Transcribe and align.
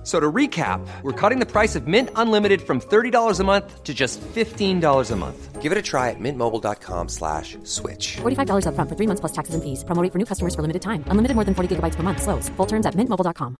F- 0.00 0.06
So 0.06 0.18
to 0.18 0.32
recap, 0.32 0.80
we're 1.02 1.12
cutting 1.12 1.40
the 1.40 1.46
price 1.46 1.76
of 1.76 1.86
Mint 1.86 2.08
Unlimited 2.16 2.62
from 2.62 2.80
$30 2.80 3.38
a 3.38 3.44
month 3.44 3.84
to 3.84 3.92
just 3.92 4.18
$15 4.34 5.10
a 5.10 5.16
month. 5.16 5.60
Give 5.60 5.72
it 5.72 5.76
a 5.76 5.82
try 5.82 6.08
at 6.08 6.16
mintmobile.com 6.18 7.08
slash 7.10 7.58
switch. 7.64 8.16
$45 8.22 8.64
upfront 8.64 8.88
for 8.88 8.96
three 8.96 9.06
months 9.06 9.20
plus 9.20 9.32
taxes 9.32 9.54
and 9.54 9.62
fees. 9.62 9.84
Promo 9.84 10.02
rate 10.02 10.10
for 10.10 10.18
new 10.18 10.24
customers 10.24 10.54
for 10.54 10.62
limited 10.62 10.80
time. 10.80 11.04
Unlimited 11.08 11.34
more 11.34 11.44
than 11.44 11.54
40 11.54 11.76
gigabytes 11.76 11.96
per 11.96 12.02
month. 12.02 12.22
Slows. 12.22 12.48
Full 12.56 12.66
terms 12.66 12.86
at 12.86 12.94
mintmobile.com. 12.94 13.56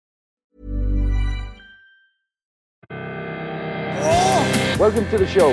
Welcome 4.80 5.04
to 5.10 5.18
the 5.18 5.26
show. 5.26 5.52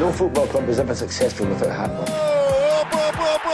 No 0.00 0.10
football 0.12 0.46
club 0.46 0.68
is 0.68 0.78
ever 0.80 0.94
successful 0.94 1.46
without 1.48 1.76
handball. 1.76 2.04
Oh, 2.08 2.88
oh, 2.92 3.12
oh, 3.18 3.49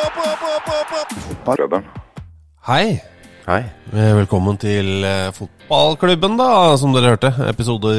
Hei. 2.66 2.98
Hei. 3.46 3.60
Eh, 3.94 4.12
Velkommen 4.18 4.56
til 4.58 5.04
eh, 5.06 5.28
fotballklubben, 5.36 6.34
da, 6.40 6.48
som 6.80 6.94
dere 6.94 7.12
hørte. 7.14 7.30
Episode 7.46 7.92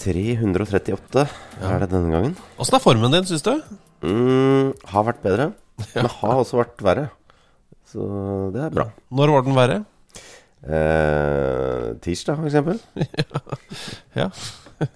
338 0.00 1.26
er 1.26 1.82
det 1.82 1.90
denne 1.92 2.14
gangen. 2.14 2.32
Åssen 2.56 2.78
er 2.78 2.84
formen 2.84 3.12
din, 3.12 3.28
syns 3.28 3.44
du? 3.44 3.52
Mm, 4.06 4.72
har 4.88 5.06
vært 5.10 5.20
bedre, 5.26 5.50
men 5.98 6.08
har 6.14 6.40
også 6.40 6.62
vært 6.62 6.80
verre. 6.86 7.06
Så 7.88 8.08
det 8.56 8.64
er 8.64 8.72
bra. 8.80 8.88
Når 9.12 9.34
var 9.34 9.44
den 9.44 9.58
verre? 9.58 9.78
Eh, 10.64 11.90
tirsdag, 12.04 12.40
for 12.40 12.48
eksempel. 12.48 12.80
Ja. 14.18 14.30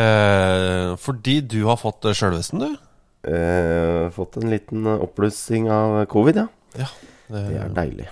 eh, 0.00 0.96
fordi 1.02 1.40
du 1.44 1.60
har 1.68 1.76
fått 1.80 2.08
eh, 2.08 2.16
sjølvesten, 2.16 2.64
du. 2.64 2.89
Eh, 3.20 4.08
fått 4.16 4.36
en 4.40 4.50
liten 4.50 4.86
oppblussing 4.86 5.70
av 5.72 6.04
covid, 6.08 6.40
ja. 6.40 6.46
Ja. 6.80 6.88
Det 7.30 7.42
er 7.60 7.72
deilig. 7.76 8.06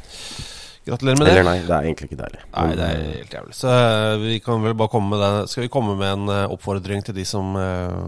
Gratulerer 0.89 1.19
med 1.19 1.27
det. 1.27 1.33
Eller 1.33 1.47
nei, 1.49 1.57
det 1.67 1.75
er 1.75 1.87
egentlig 1.89 2.09
ikke 2.09 2.21
deilig. 2.23 2.43
Nei, 2.53 2.67
det 2.79 2.85
er 2.87 3.01
helt 3.19 3.35
jævlig. 3.39 3.57
Så 3.57 3.73
eh, 3.73 4.15
vi 4.23 4.37
kan 4.45 4.63
vel 4.65 4.77
bare 4.79 4.93
komme 4.93 5.13
med 5.13 5.21
det. 5.25 5.49
Skal 5.53 5.67
vi 5.67 5.73
komme 5.73 5.97
med 5.99 6.13
en 6.15 6.33
eh, 6.33 6.45
oppfordring 6.55 7.05
til 7.05 7.17
de 7.17 7.25
som 7.29 7.57
eh, 7.61 7.99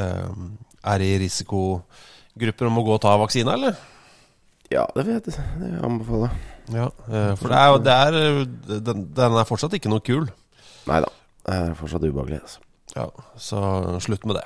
eh, 0.00 0.42
er 0.92 1.04
i 1.06 1.12
risikogrupper 1.22 2.68
om 2.68 2.80
å 2.80 2.84
gå 2.88 2.96
og 2.98 3.02
ta 3.04 3.14
vaksine, 3.20 3.56
eller? 3.56 3.78
Ja, 4.72 4.84
det 4.96 5.06
vil 5.06 5.16
jeg, 5.16 5.24
det 5.30 5.36
vil 5.62 5.72
jeg 5.72 5.84
anbefale. 5.88 6.32
Ja, 6.68 6.90
for 7.40 7.48
det 7.48 7.60
er 7.64 7.78
det 7.80 7.92
er, 7.96 8.80
den, 8.84 9.06
den 9.16 9.36
er 9.40 9.48
fortsatt 9.48 9.72
ikke 9.78 9.88
noe 9.88 10.04
kul. 10.04 10.26
Nei 10.90 10.98
da. 11.00 11.08
Det 11.48 11.56
er 11.56 11.78
fortsatt 11.78 12.04
ubehagelig. 12.04 12.42
Altså. 12.44 12.60
Ja, 12.92 13.06
så 13.40 13.62
slutt 14.04 14.26
med 14.28 14.36
det. 14.36 14.44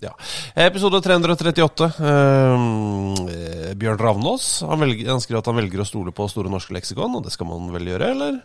Ja. 0.00 0.12
Episode 0.54 1.00
338. 1.02 1.88
eh, 1.98 3.74
Bjørn 3.78 3.98
Ravnås 3.98 4.62
han, 4.62 4.78
velger, 4.82 5.10
han 5.10 5.22
skriver 5.22 5.42
at 5.42 5.50
han 5.50 5.58
velger 5.58 5.82
å 5.82 5.86
stole 5.88 6.12
på 6.14 6.28
Store 6.30 6.50
norske 6.52 6.74
leksikon, 6.76 7.16
og 7.18 7.24
det 7.26 7.32
skal 7.34 7.48
man 7.50 7.70
vel 7.74 7.90
gjøre, 7.90 8.12
eller? 8.14 8.38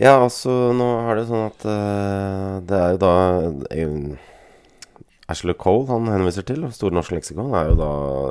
Ja, 0.00 0.16
altså, 0.24 0.50
nå 0.74 0.86
er 1.04 1.20
det 1.20 1.26
sånn 1.28 1.44
at 1.46 1.66
uh, 1.68 2.54
det 2.66 2.78
er 2.80 2.94
jo 2.96 3.02
da 3.04 3.12
uh, 3.52 4.30
Ashley 5.30 5.54
Cole 5.60 5.86
han 5.92 6.08
henviser 6.10 6.44
til, 6.48 6.64
Store 6.74 6.96
norske 6.96 7.14
leksikon, 7.16 7.52
er 7.56 7.70
jo 7.70 7.76
da 7.78 7.90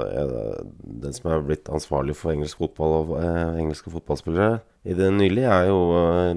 eh, 0.10 0.58
den 1.06 1.16
som 1.16 1.32
er 1.34 1.46
blitt 1.48 1.70
ansvarlig 1.74 2.14
for 2.20 2.34
engelsk 2.36 2.60
fotball 2.62 2.98
og 3.00 3.14
engelske 3.24 3.90
fotballspillere 3.94 4.60
i 4.86 4.94
det 4.98 5.08
nylig, 5.16 5.46
er 5.50 5.70
jo 5.72 5.80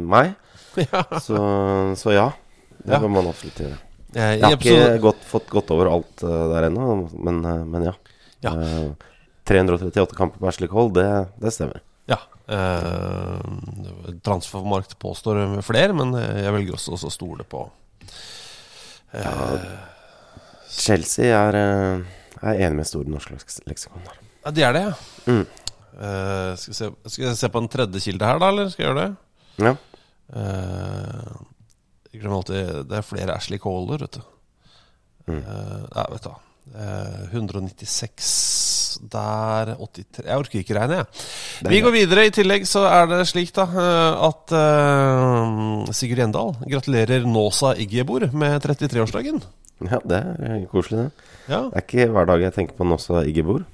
meg. 0.04 0.36
Ja. 0.76 1.00
Så, 1.24 1.36
så 1.96 2.12
ja, 2.12 2.26
det 2.84 2.92
Ja. 2.92 2.98
kan 3.00 3.08
man 3.12 3.28
absolutt 3.30 3.60
gjøre. 3.64 3.78
Eh, 4.16 4.30
Jeg 4.38 4.42
har 4.46 4.54
ikke 4.56 4.72
episode, 4.72 5.00
gått, 5.04 5.24
fått 5.28 5.50
gått 5.52 5.70
over 5.74 5.90
alt 5.92 6.22
eh, 6.24 6.44
der 6.54 6.68
ennå, 6.70 6.86
men, 7.20 7.40
eh, 7.44 7.64
men 7.68 7.82
ja. 7.90 7.92
Ja. 8.46 8.52
Eh, 8.56 9.10
338 9.46 10.16
kamper 10.16 10.40
på 10.42 10.48
Ashley 10.50 10.68
Cole, 10.72 10.92
det, 10.96 11.08
det 11.42 11.52
stemmer. 11.54 11.82
ja. 12.10 12.16
Eh, 12.46 13.40
Transfermarkt 14.22 14.96
påstår 15.02 15.40
flere, 15.66 15.92
men 15.98 16.12
jeg 16.14 16.52
velger 16.54 16.76
også 16.78 16.94
å 16.94 17.10
stole 17.10 17.42
på 17.50 17.64
Ja 19.16 19.32
Chelsea 20.76 21.30
er, 21.34 21.56
eh, 21.58 22.04
er 22.42 22.60
enig 22.66 22.76
med 22.82 22.86
Store 22.86 23.08
norske 23.10 23.34
leksikon. 23.66 24.02
der. 24.04 24.18
Ja, 24.44 24.50
de 24.54 24.62
er 24.66 24.72
det, 24.76 24.82
ja. 24.86 24.94
Mm. 25.26 25.46
Eh, 25.96 26.50
skal, 26.60 26.70
vi 26.70 26.76
se, 26.78 26.90
skal 27.10 27.24
jeg 27.30 27.36
se 27.40 27.48
på 27.50 27.62
en 27.62 27.68
tredje 27.72 28.02
kilde 28.04 28.28
her, 28.28 28.38
da, 28.42 28.48
eller 28.52 28.68
skal 28.70 28.84
jeg 28.84 28.90
gjøre 28.92 29.04
det? 29.06 29.16
Ja. 29.66 29.74
Eh, 32.16 32.22
jeg 32.22 32.24
glemmer 32.24 32.40
alltid 32.40 32.88
Det 32.88 32.98
er 32.98 33.06
flere 33.06 33.36
Ashley 33.36 33.60
Caller, 33.60 34.00
vet 34.06 34.18
du. 34.18 34.24
Mm. 35.26 35.42
Uh, 35.42 35.86
ja, 35.92 36.04
vet 36.12 36.22
du 36.22 36.30
hva. 36.30 36.40
Eh, 36.74 37.34
196 37.34 38.98
der 39.12 39.74
83 39.76 40.24
Jeg 40.24 40.40
orker 40.40 40.62
ikke 40.62 40.74
regne, 40.74 40.98
jeg. 41.02 41.06
Vi 41.68 41.80
går 41.84 41.94
videre. 41.94 42.26
I 42.26 42.32
tillegg 42.34 42.66
så 42.66 42.86
er 42.88 43.06
det 43.10 43.20
slik 43.28 43.52
da 43.54 43.66
eh, 43.68 44.24
at 44.26 44.54
uh, 44.56 45.92
Sigurd 45.94 46.22
Gjendal 46.22 46.56
gratulerer 46.64 47.28
Nåsa 47.28 47.74
Iggebor 47.76 48.30
med 48.32 48.64
33-årsdagen. 48.64 49.42
ja, 49.84 50.00
det 50.08 50.22
er 50.48 50.66
koselig, 50.72 51.06
det. 51.06 51.30
Ja. 51.46 51.66
Det 51.68 51.76
er 51.76 51.84
ikke 51.84 52.10
hver 52.14 52.30
dag 52.32 52.46
jeg 52.48 52.56
tenker 52.56 52.78
på 52.78 52.88
Nåsa 52.88 53.22
Iggebor. 53.28 53.66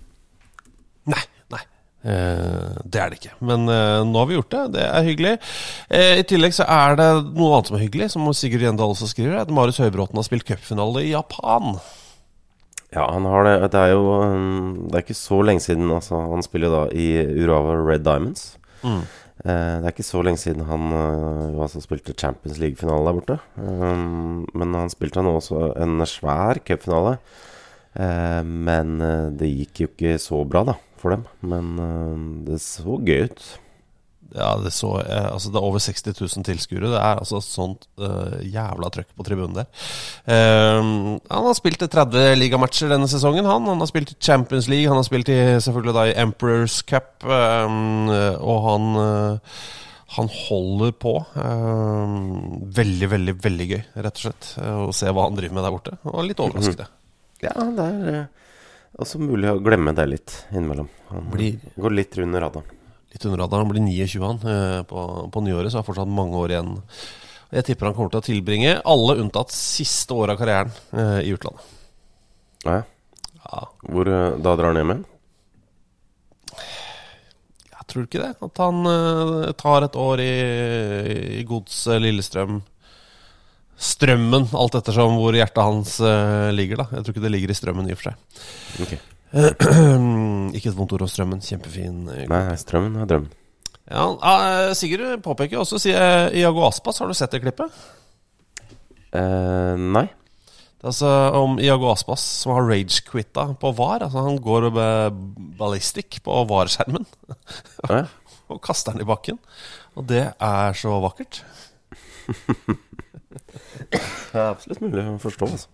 Eh, 2.03 2.79
det 2.83 2.99
er 2.99 3.13
det 3.13 3.21
ikke. 3.21 3.37
Men 3.47 3.67
eh, 3.71 4.03
nå 4.07 4.19
har 4.19 4.29
vi 4.29 4.37
gjort 4.39 4.55
det. 4.55 4.63
Det 4.77 4.85
er 4.89 5.07
hyggelig. 5.07 5.33
Eh, 5.89 6.19
I 6.23 6.27
tillegg 6.27 6.55
så 6.57 6.67
er 6.67 6.99
det 6.99 7.09
noe 7.31 7.55
annet 7.55 7.71
som 7.71 7.79
er 7.79 7.85
hyggelig, 7.85 8.11
som 8.15 8.31
Sigurd 8.35 8.67
Gjendal 8.67 8.95
også 8.95 9.11
skriver, 9.13 9.39
at 9.43 9.53
Marius 9.55 9.81
Høybråten 9.83 10.19
har 10.19 10.27
spilt 10.27 10.47
cupfinale 10.49 11.05
i 11.07 11.13
Japan. 11.13 11.77
Ja, 12.93 13.07
han 13.07 13.29
har 13.29 13.47
det. 13.47 13.57
Det 13.73 13.81
er 13.81 13.95
jo 13.95 14.03
um, 14.21 14.89
Det 14.91 14.99
er 14.99 15.05
ikke 15.07 15.17
så 15.17 15.39
lenge 15.41 15.63
siden 15.65 15.89
altså, 15.89 16.19
Han 16.29 16.45
spiller 16.45 16.69
da 16.69 16.83
i 16.93 17.07
Urawa 17.41 17.79
Red 17.81 18.05
Diamonds. 18.05 18.59
Mm. 18.83 19.05
Det 19.43 19.55
er 19.55 19.89
ikke 19.89 20.05
så 20.07 20.21
lenge 20.23 20.39
siden 20.39 20.67
han 20.69 20.93
altså 20.93 21.81
spilte 21.83 22.15
Champions 22.15 22.61
League-finale 22.63 23.09
der 23.09 23.17
borte. 23.17 23.39
Um, 23.57 24.45
men 24.55 24.77
han 24.77 24.93
spilte 24.93 25.25
nå 25.25 25.33
også 25.39 25.73
en 25.83 26.05
svær 26.07 26.61
cupfinale. 26.67 27.17
Men 28.45 28.95
det 29.37 29.51
gikk 29.51 29.83
jo 29.83 29.89
ikke 29.91 30.15
så 30.23 30.39
bra, 30.49 30.63
da, 30.69 30.77
for 31.03 31.17
dem. 31.17 31.27
Men 31.45 31.75
eh, 31.83 32.23
det 32.49 32.63
så 32.65 32.97
gøy 33.03 33.29
ut. 33.29 33.45
Ja, 34.33 34.55
det 34.57 34.71
så 34.73 34.95
eh, 35.03 35.27
Altså, 35.29 35.51
det 35.53 35.61
er 35.61 35.67
over 35.67 35.83
60 35.83 36.15
000 36.17 36.47
tilskuere. 36.47 36.93
Det 36.95 37.01
er 37.01 37.21
altså 37.21 37.43
sånt 37.45 37.85
uh, 38.01 38.39
jævla 38.41 38.89
trøkk 38.95 39.11
på 39.19 39.27
tribunen 39.29 39.59
der. 39.59 39.69
Uh, 40.25 41.19
han 41.29 41.49
har 41.51 41.59
spilt 41.59 41.85
i 41.85 41.91
30 41.93 42.41
ligamatcher 42.41 42.95
denne 42.95 43.11
sesongen, 43.11 43.49
han. 43.49 43.69
Han 43.69 43.85
har 43.85 43.91
spilt 43.91 44.15
i 44.15 44.19
Champions 44.21 44.71
League, 44.73 44.89
han 44.89 44.99
har 45.01 45.07
spilt 45.09 45.29
i, 45.33 45.39
selvfølgelig 45.61 45.97
da 45.99 46.09
i 46.09 46.19
Emperors 46.25 46.81
Cup, 46.89 47.15
uh, 47.29 47.69
og 48.41 48.67
han 48.71 48.91
han 50.13 50.29
holder 50.29 50.93
på. 51.01 51.15
Eh, 51.41 52.17
veldig, 52.77 53.09
veldig, 53.15 53.35
veldig 53.45 53.69
gøy, 53.71 53.81
rett 54.05 54.19
og 54.19 54.27
slett, 54.27 54.51
å 54.61 54.93
se 54.97 55.09
hva 55.09 55.25
han 55.29 55.39
driver 55.39 55.57
med 55.57 55.65
der 55.67 55.75
borte. 55.75 55.97
Og 56.11 56.27
litt 56.27 56.43
overraskende. 56.43 56.89
Ja, 57.43 57.55
det 57.79 57.87
er 57.89 58.27
også 59.01 59.19
mulig 59.23 59.49
å 59.51 59.61
glemme 59.65 59.95
det 59.97 60.05
litt 60.11 60.35
innimellom. 60.53 60.89
Han 61.11 61.31
Blir- 61.33 61.61
går 61.81 61.95
litt 61.97 62.19
under 62.19 62.41
radaren. 62.45 62.65
Litt 63.13 63.25
under 63.29 63.39
radaren. 63.45 63.67
Han 63.67 63.73
blir 63.73 63.87
29 63.89 64.27
han, 64.27 64.41
eh, 64.53 64.83
på, 64.89 65.31
på 65.33 65.43
nyåret, 65.45 65.73
så 65.73 65.81
har 65.81 65.85
fortsatt 65.89 66.09
mange 66.09 66.37
år 66.37 66.51
igjen. 66.55 66.75
Jeg 67.53 67.65
tipper 67.69 67.87
han 67.91 67.95
kommer 67.95 68.11
til 68.15 68.21
å 68.23 68.25
tilbringe 68.25 68.75
alle 68.89 69.19
unntatt 69.21 69.53
siste 69.53 70.15
året 70.17 70.33
av 70.37 70.41
karrieren 70.41 70.71
eh, 70.97 71.19
i 71.29 71.33
utlandet. 71.35 71.65
Ja, 72.65 72.79
ja. 73.43 73.65
Hvor 73.89 74.09
eh, 74.09 74.39
da 74.41 74.55
drar 74.57 74.71
han 74.73 74.81
hjem 74.81 74.95
igjen? 74.95 75.05
jeg 76.53 77.87
tror 77.93 78.05
ikke 78.07 78.23
det. 78.23 78.31
At 78.47 78.61
han 78.63 78.87
eh, 78.89 79.53
tar 79.61 79.85
et 79.85 79.97
år 80.01 80.21
i, 80.25 80.33
i 81.41 81.45
godset 81.49 82.01
Lillestrøm. 82.01 82.61
Strømmen, 83.83 84.45
alt 84.55 84.77
ettersom 84.79 85.17
hvor 85.19 85.35
hjertet 85.35 85.59
hans 85.59 85.97
eh, 86.07 86.51
ligger. 86.55 86.83
da 86.83 86.87
Jeg 86.99 87.03
tror 87.05 87.17
ikke 87.17 87.25
det 87.25 87.33
ligger 87.35 87.51
i 87.51 87.57
strømmen 87.59 87.89
i 87.91 87.95
og 87.97 87.99
for 87.99 88.13
seg. 88.13 88.43
Ok. 88.85 88.93
ikke 90.57 90.71
et 90.71 90.77
vondt 90.79 90.95
ord 90.95 91.03
om 91.07 91.11
strømmen. 91.11 91.43
Kjempefin. 91.43 91.97
eh, 92.15 92.27
Nei, 92.31 92.43
strømmen 92.61 93.01
er 93.03 93.09
drømmen. 93.11 93.33
Ja, 93.91 94.05
ah, 94.23 94.71
Sigurd 94.79 95.19
påpeker 95.25 95.59
også, 95.59 95.81
sier 95.83 96.31
Iago 96.39 96.63
Aspas, 96.69 97.01
har 97.03 97.11
du 97.11 97.17
sett 97.19 97.35
det 97.35 97.43
klippet? 97.43 97.75
Eh, 99.13 99.75
nei. 99.83 100.05
Det 100.07 100.87
er 100.87 100.93
altså 100.93 101.11
om 101.39 101.59
Iago 101.63 101.91
Aspas 101.91 102.23
som 102.43 102.55
har 102.55 102.71
rage-quitta 102.71 103.49
på 103.61 103.75
VAR. 103.79 104.07
Altså 104.07 104.23
Han 104.29 104.39
går 104.43 104.71
ballistic 105.59 106.23
på 106.23 106.39
VAR-skjermen 106.51 107.05
Ja, 107.91 108.05
og 108.53 108.63
kaster 108.63 108.95
den 108.95 109.03
i 109.05 109.11
bakken. 109.11 109.43
Og 109.99 110.07
det 110.11 110.25
er 110.39 110.79
så 110.79 110.95
vakkert. 111.03 111.43
det 113.91 114.39
er 114.39 114.49
absolutt 114.49 114.83
mulig 114.85 115.05
å 115.09 115.19
forstå, 115.23 115.49
altså. 115.49 115.69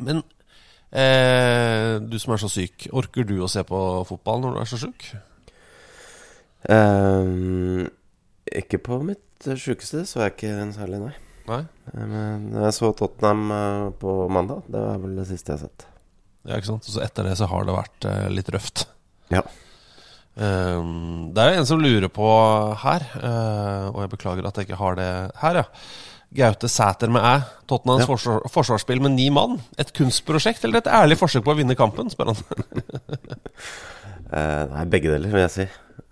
Men 0.00 0.22
eh, 0.90 1.96
du 2.02 2.18
som 2.22 2.34
er 2.34 2.42
så 2.42 2.50
syk, 2.52 2.88
orker 2.96 3.26
du 3.28 3.36
å 3.44 3.50
se 3.50 3.64
på 3.66 3.80
fotball 4.08 4.44
når 4.44 4.56
du 4.56 4.62
er 4.62 4.70
så 4.70 4.80
sjuk? 4.80 5.10
Um, 6.68 7.88
ikke 8.50 8.80
på 8.84 9.00
mitt 9.06 9.50
sjukeste, 9.56 10.04
så 10.08 10.20
er 10.20 10.30
jeg 10.30 10.36
ikke 10.36 10.54
en 10.60 10.74
særlig, 10.76 11.00
nei. 11.06 11.14
Nei? 11.50 11.62
Eh, 11.94 12.06
Men 12.06 12.60
jeg 12.66 12.76
så 12.76 12.90
Tottenham 12.96 13.48
eh, 13.54 13.86
på 14.00 14.16
mandag. 14.32 14.66
Det 14.70 14.82
er 14.92 15.00
vel 15.02 15.16
det 15.18 15.26
siste 15.30 15.54
jeg 15.54 15.58
har 15.58 15.68
sett. 15.68 15.86
Ja, 16.46 16.56
ikke 16.56 16.70
sant? 16.72 16.88
Så 16.88 17.02
etter 17.04 17.26
det 17.26 17.36
så 17.40 17.48
har 17.50 17.66
det 17.66 17.76
vært 17.76 18.08
eh, 18.08 18.28
litt 18.32 18.50
røft. 18.52 18.86
Ja. 19.32 19.42
Um, 20.40 21.32
det 21.34 21.42
er 21.42 21.50
jo 21.52 21.60
en 21.60 21.68
som 21.68 21.82
lurer 21.82 22.08
på 22.12 22.28
her, 22.84 23.02
uh, 23.18 23.90
og 23.90 23.98
jeg 24.04 24.12
beklager 24.14 24.46
at 24.46 24.56
jeg 24.56 24.68
ikke 24.68 24.78
har 24.80 24.96
det 24.96 25.10
her, 25.42 25.58
ja. 25.60 25.64
Gaute 26.36 26.68
Sæter 26.70 27.10
med 27.10 27.22
æ. 27.26 27.40
Tottenhams 27.66 28.04
Ja. 28.04 28.06
forsvar, 28.06 28.44
forsvarsspill 28.54 29.00
med 29.02 29.16
ni 29.16 29.28
mann. 29.34 29.58
Et 29.78 29.90
kunstprosjekt 29.96 30.62
eller 30.64 30.78
et 30.78 30.86
ærlig 30.86 31.16
forsøk 31.18 31.42
på 31.44 31.50
å 31.54 31.58
vinne 31.58 31.74
kampen, 31.78 32.10
spør 32.12 32.34
han. 32.34 32.44
Eh, 34.30 34.64
nei, 34.70 34.84
begge 34.86 35.10
deler, 35.10 35.26
vil 35.32 35.40
jeg 35.42 35.50
si. 35.50 35.64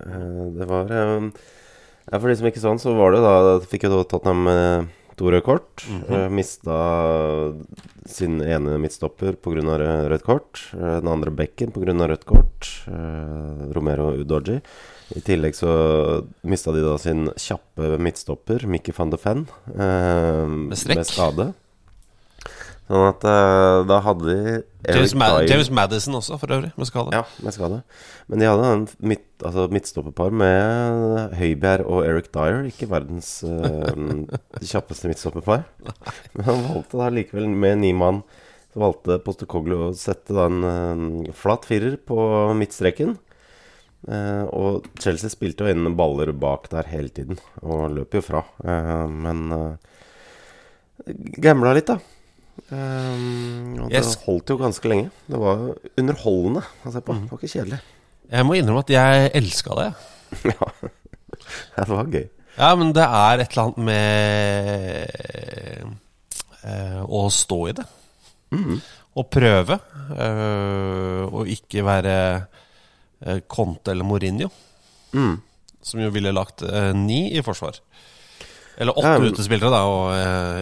Eh, 0.02 0.46
det 0.56 0.66
var 0.66 0.88
eh, 0.90 1.28
For 2.18 2.26
de 2.26 2.34
som 2.40 2.48
ikke 2.50 2.58
så 2.58 2.72
han, 2.72 2.80
så 2.82 2.94
var 2.98 3.14
det 3.14 3.20
da 3.22 3.34
Fikk 3.62 3.84
jo 3.86 4.00
Tottenham 4.10 4.48
eh, 4.50 4.88
to 5.14 5.30
røde 5.30 5.44
kort. 5.46 5.84
eh, 6.10 6.24
mista 6.26 6.78
sin 8.10 8.40
ene 8.42 8.74
midtstopper 8.82 9.38
pga. 9.38 9.78
rødt 10.10 10.24
kort. 10.26 10.64
eh, 10.74 10.98
den 10.98 11.06
andre 11.12 11.30
bekken 11.30 11.70
pga. 11.70 11.94
rødt 12.10 12.26
kort. 12.26 12.66
Romero 12.90 14.10
Udoji. 14.18 14.58
I 15.16 15.22
tillegg 15.24 15.54
så 15.56 15.70
mista 16.44 16.72
de 16.74 16.82
da 16.84 16.98
sin 17.00 17.30
kjappe 17.40 17.94
midtstopper, 18.02 18.66
Mickey 18.68 18.92
van 18.96 19.08
de 19.14 19.16
Fenn, 19.20 19.46
eh, 19.72 20.44
Med 20.68 20.76
strekk. 20.76 21.06
skade. 21.08 21.46
Sånn 22.88 23.04
at 23.04 23.24
eh, 23.28 23.78
da 23.88 23.98
hadde 24.00 24.24
de 24.28 24.52
James, 24.88 25.12
Mad 25.20 25.42
James 25.50 25.68
Madison 25.76 26.14
også, 26.16 26.38
for 26.40 26.52
øvrig, 26.56 26.70
med 26.80 26.88
skade. 26.88 27.12
ja, 27.12 27.22
med 27.44 27.52
skade. 27.52 27.82
Men 28.28 28.40
de 28.40 28.48
hadde 28.48 28.68
en 28.72 28.86
midt, 29.12 29.26
altså 29.44 29.66
midtstopperpar 29.72 30.32
med 30.32 31.34
Høibjerg 31.36 31.84
og 31.84 32.04
Eric 32.08 32.30
Dyer. 32.32 32.62
Ikke 32.70 32.88
verdens 32.88 33.42
eh, 33.44 33.92
kjappeste 34.72 35.08
midtstopperpar. 35.10 35.66
Men 36.34 36.48
han 36.48 36.64
valgte 36.70 37.00
da 37.00 37.10
likevel, 37.12 37.48
med 37.52 37.80
ni 37.84 37.92
mann, 37.96 38.22
så 38.72 38.80
valgte 38.86 39.20
Postekoglu 39.24 39.76
å 39.90 39.94
sette 39.96 40.32
da 40.36 40.48
en 40.48 40.64
en 40.64 41.06
flat 41.36 41.64
firer 41.68 41.96
på 42.00 42.16
midtstreken. 42.56 43.18
Eh, 44.06 44.44
og 44.54 44.86
Chelsea 45.02 45.30
spilte 45.32 45.66
jo 45.66 45.72
inn 45.74 45.96
baller 45.98 46.30
bak 46.38 46.68
der 46.70 46.86
hele 46.92 47.10
tiden, 47.10 47.38
og 47.64 47.88
løp 47.96 48.14
jo 48.14 48.22
fra. 48.22 48.44
Eh, 48.62 49.06
men 49.10 49.40
uh, 49.50 49.74
gambla 51.42 51.72
litt, 51.76 51.90
da. 51.90 51.98
Eh, 52.68 53.16
og 53.82 53.90
Yes. 53.90 54.12
det 54.14 54.24
holdt 54.28 54.52
jo 54.54 54.58
ganske 54.60 54.88
lenge. 54.90 55.10
Det 55.26 55.38
var 55.42 55.66
underholdende 55.98 56.62
å 56.86 56.92
se 56.94 57.00
på. 57.02 57.16
Det 57.18 57.30
var 57.32 57.38
ikke 57.42 57.52
kjedelig. 57.56 57.80
Jeg 58.28 58.44
må 58.46 58.54
innrømme 58.58 58.84
at 58.84 58.90
jeg 58.92 59.30
elska 59.40 59.76
det. 59.80 59.88
ja. 60.52 60.72
det 61.78 61.88
var 61.88 62.10
gøy. 62.12 62.26
Ja, 62.58 62.72
men 62.76 62.90
det 62.92 63.04
er 63.06 63.40
et 63.42 63.52
eller 63.54 63.68
annet 63.68 63.82
med 63.86 65.08
eh, 66.66 67.02
å 67.06 67.26
stå 67.32 67.60
i 67.70 67.74
det. 67.78 67.86
Å 69.18 69.24
prøve. 69.30 69.78
eh, 70.18 71.22
og 71.28 71.48
ikke 71.52 71.84
være 71.86 72.14
eh, 72.36 72.42
Conte 73.48 73.90
eller 73.94 74.04
Mourinho, 74.04 74.50
Mm. 75.14 75.38
som 75.82 76.00
jo 76.00 76.10
ville 76.12 76.32
lagt 76.32 76.62
eh, 76.62 76.92
ni 76.94 77.32
i 77.38 77.42
forsvar. 77.42 77.78
Eller 78.78 78.92
åtte 78.98 79.06
Ja, 79.14 79.18
men- 79.18 79.32
utespillere, 79.32 79.70
da, 79.72 79.84
og 79.88 80.10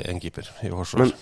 eh, 0.07 0.19
keeper 0.21 0.47
i 0.65 0.71
forsvar. 0.71 1.01
Men 1.03 1.13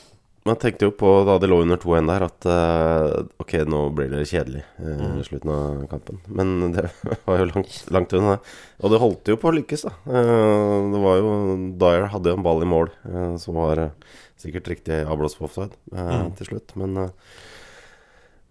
man 0.47 0.57
tenkte 0.61 0.85
jo 0.85 0.93
på 0.93 1.09
da 1.27 1.39
det 1.41 1.49
lå 1.49 1.63
under 1.65 1.79
2-1 1.81 2.07
der, 2.07 2.23
at 2.27 2.47
eh, 2.47 3.25
ok, 3.41 3.55
nå 3.67 3.81
blir 3.97 4.11
det 4.13 4.27
kjedelig 4.29 4.61
eh, 4.79 5.19
i 5.19 5.25
slutten 5.25 5.51
av 5.51 5.87
kampen. 5.91 6.21
Men 6.29 6.53
det 6.77 6.85
var 7.25 7.39
jo 7.41 7.47
langt, 7.55 7.79
langt 7.91 8.13
unna. 8.13 8.37
Og 8.85 8.93
det 8.93 9.01
holdt 9.01 9.33
jo 9.33 9.39
på 9.41 9.49
å 9.51 9.57
lykkes, 9.57 9.87
da. 9.89 9.95
Eh, 10.05 10.93
det 10.93 11.01
var 11.03 11.17
jo 11.23 11.33
Dyer 11.81 12.07
hadde 12.13 12.31
jo 12.31 12.37
en 12.39 12.45
ball 12.47 12.63
i 12.63 12.69
mål 12.69 12.93
eh, 13.09 13.35
som 13.43 13.57
var 13.59 13.81
eh, 13.89 13.91
sikkert 14.37 14.69
riktig 14.69 15.01
avblåst 15.09 15.41
på 15.41 15.49
offside 15.49 15.73
eh, 15.97 16.29
til 16.39 16.47
slutt. 16.53 16.77
Men, 16.77 16.97
eh, 17.09 17.11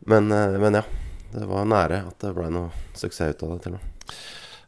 men, 0.10 0.32
eh, 0.34 0.58
men 0.60 0.82
ja. 0.82 0.84
Det 1.34 1.50
var 1.50 1.66
nære 1.66 2.04
at 2.10 2.22
det 2.22 2.32
ble 2.38 2.48
noe 2.54 2.96
suksess 2.98 3.34
ut 3.34 3.44
av 3.46 3.54
det, 3.56 3.60
til 3.66 3.76
og 3.76 3.82
med. 3.82 3.90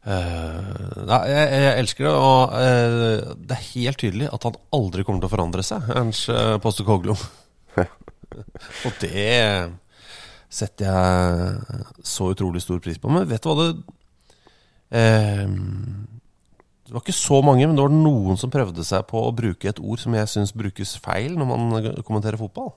Uh, 0.05 1.05
nei, 1.09 1.21
jeg, 1.31 1.45
jeg 1.63 1.77
elsker 1.81 2.05
det, 2.05 2.11
og 2.13 2.51
uh, 2.53 3.31
det 3.41 3.55
er 3.55 3.69
helt 3.71 3.99
tydelig 4.03 4.27
at 4.29 4.43
han 4.45 4.57
aldri 4.77 5.05
kommer 5.05 5.23
til 5.23 5.31
å 5.31 5.33
forandre 5.33 5.65
seg, 5.65 5.87
Ernst 5.97 6.29
uh, 6.29 6.57
Postekoglu. 6.61 7.15
og 8.85 8.99
det 9.01 9.23
setter 10.55 10.91
jeg 10.91 11.85
så 12.05 12.29
utrolig 12.35 12.61
stor 12.61 12.81
pris 12.85 13.01
på. 13.01 13.09
Men 13.09 13.25
vet 13.29 13.41
du 13.41 13.49
hva 13.49 13.55
det 13.63 13.71
uh, 14.93 15.55
Det 16.85 16.93
var 16.93 17.01
ikke 17.01 17.17
så 17.17 17.41
mange, 17.45 17.65
men 17.65 17.73
det 17.77 17.87
var 17.87 17.97
noen 17.97 18.37
som 18.41 18.53
prøvde 18.53 18.85
seg 18.85 19.07
på 19.09 19.25
å 19.25 19.33
bruke 19.33 19.73
et 19.73 19.81
ord 19.81 20.03
som 20.03 20.13
jeg 20.17 20.29
syns 20.35 20.53
brukes 20.53 20.93
feil 21.01 21.33
når 21.33 21.49
man 21.49 21.89
kommenterer 22.05 22.37
fotball. 22.41 22.75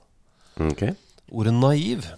Okay. 0.71 0.97
Ordet 1.29 1.53
naiv. 1.53 2.09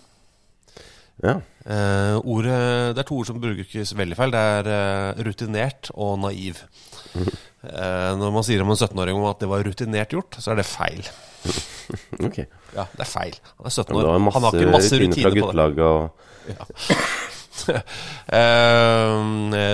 Ja. 1.21 1.37
Uh, 1.61 2.17
ordet, 2.25 2.57
det 2.97 3.03
er 3.03 3.05
to 3.05 3.19
ord 3.21 3.27
som 3.29 3.41
brukes 3.41 3.93
veldig 3.97 4.17
feil. 4.17 4.33
Det 4.33 4.41
er 4.41 4.69
uh, 4.71 5.23
rutinert 5.27 5.91
og 5.93 6.15
naiv. 6.23 6.61
uh, 7.13 8.13
når 8.17 8.33
man 8.33 8.45
sier 8.47 8.63
om 8.63 8.73
en 8.73 8.79
17-åring 8.79 9.19
om 9.19 9.27
at 9.29 9.43
det 9.43 9.49
var 9.51 9.65
rutinert 9.67 10.15
gjort, 10.15 10.39
så 10.41 10.53
er 10.53 10.61
det 10.61 10.67
feil. 10.69 11.03
okay. 12.27 12.47
Ja, 12.73 12.87
det 12.95 13.05
er 13.05 13.11
feil. 13.11 13.37
Han 13.59 13.69
er 13.69 13.75
17 13.75 13.93
år. 13.99 14.07
Ja, 14.07 14.15
Han 14.17 14.47
har 14.47 14.57
ikke 14.57 14.73
masse 14.73 15.01
rutine 15.01 15.35
på 15.37 15.51
det. 15.53 15.91
og 15.91 16.09
Eh, 17.61 19.17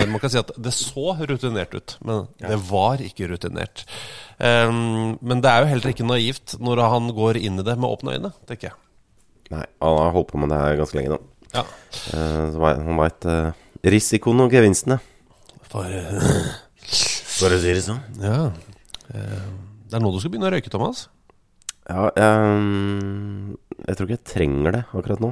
man 0.10 0.20
kan 0.20 0.32
si 0.34 0.40
at 0.42 0.50
det 0.60 0.74
så 0.76 1.14
rutinert 1.30 1.76
ut, 1.78 1.94
men 2.04 2.26
det 2.42 2.58
var 2.68 3.00
ikke 3.06 3.30
rutinert. 3.32 3.86
Men 4.42 5.44
det 5.46 5.52
er 5.52 5.64
jo 5.64 5.70
heller 5.72 5.94
ikke 5.94 6.08
naivt 6.10 6.58
når 6.60 6.82
han 6.84 7.08
går 7.16 7.40
inn 7.40 7.62
i 7.62 7.64
det 7.64 7.78
med 7.80 7.88
åpne 7.88 8.18
øyne, 8.18 8.34
tenker 8.50 8.72
jeg. 8.72 8.76
Nei, 9.54 9.64
han 9.80 10.02
har 10.02 10.12
holdt 10.18 10.34
på 10.34 10.42
med 10.42 10.52
det 10.52 10.60
her 10.60 10.80
ganske 10.82 11.00
lenge 11.00 11.14
nå. 11.16 11.22
Ja. 11.54 11.64
Eh, 12.14 12.58
han 12.62 12.98
veit 13.00 13.28
risikoen 13.88 14.42
og 14.46 14.52
gevinstene. 14.52 15.00
For, 15.72 15.86
eh, 15.88 16.54
For 17.38 17.54
å 17.54 17.60
si 17.62 17.74
det 17.76 17.84
sånn. 17.86 18.02
ja. 18.24 18.48
Eh, 19.14 19.48
det 19.88 19.96
er 19.96 20.02
nå 20.04 20.10
du 20.12 20.18
skal 20.20 20.34
begynne 20.34 20.50
å 20.50 20.52
røyke, 20.52 20.72
Thomas. 20.74 21.06
Ja, 21.88 22.10
jeg, 22.20 23.58
jeg 23.88 23.96
tror 23.96 24.08
ikke 24.10 24.18
jeg 24.18 24.26
trenger 24.34 24.74
det 24.76 24.82
akkurat 24.92 25.22
nå. 25.24 25.30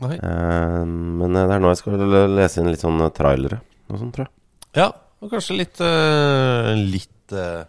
Nei. 0.00 0.14
Eh, 0.16 0.84
men 0.88 1.36
det 1.36 1.42
er 1.44 1.60
nå 1.60 1.72
jeg 1.74 1.80
skal 1.82 2.00
lese 2.32 2.62
inn 2.62 2.70
litt 2.72 2.80
sånn 2.82 3.02
trailere 3.12 3.60
og 3.92 3.98
sånn, 4.00 4.12
tror 4.14 4.24
jeg. 4.24 4.32
Ja, 4.80 4.88
og 5.20 5.30
kanskje 5.34 5.58
litt, 5.58 5.82
eh, 5.84 6.70
litt 6.80 7.36
eh, 7.36 7.66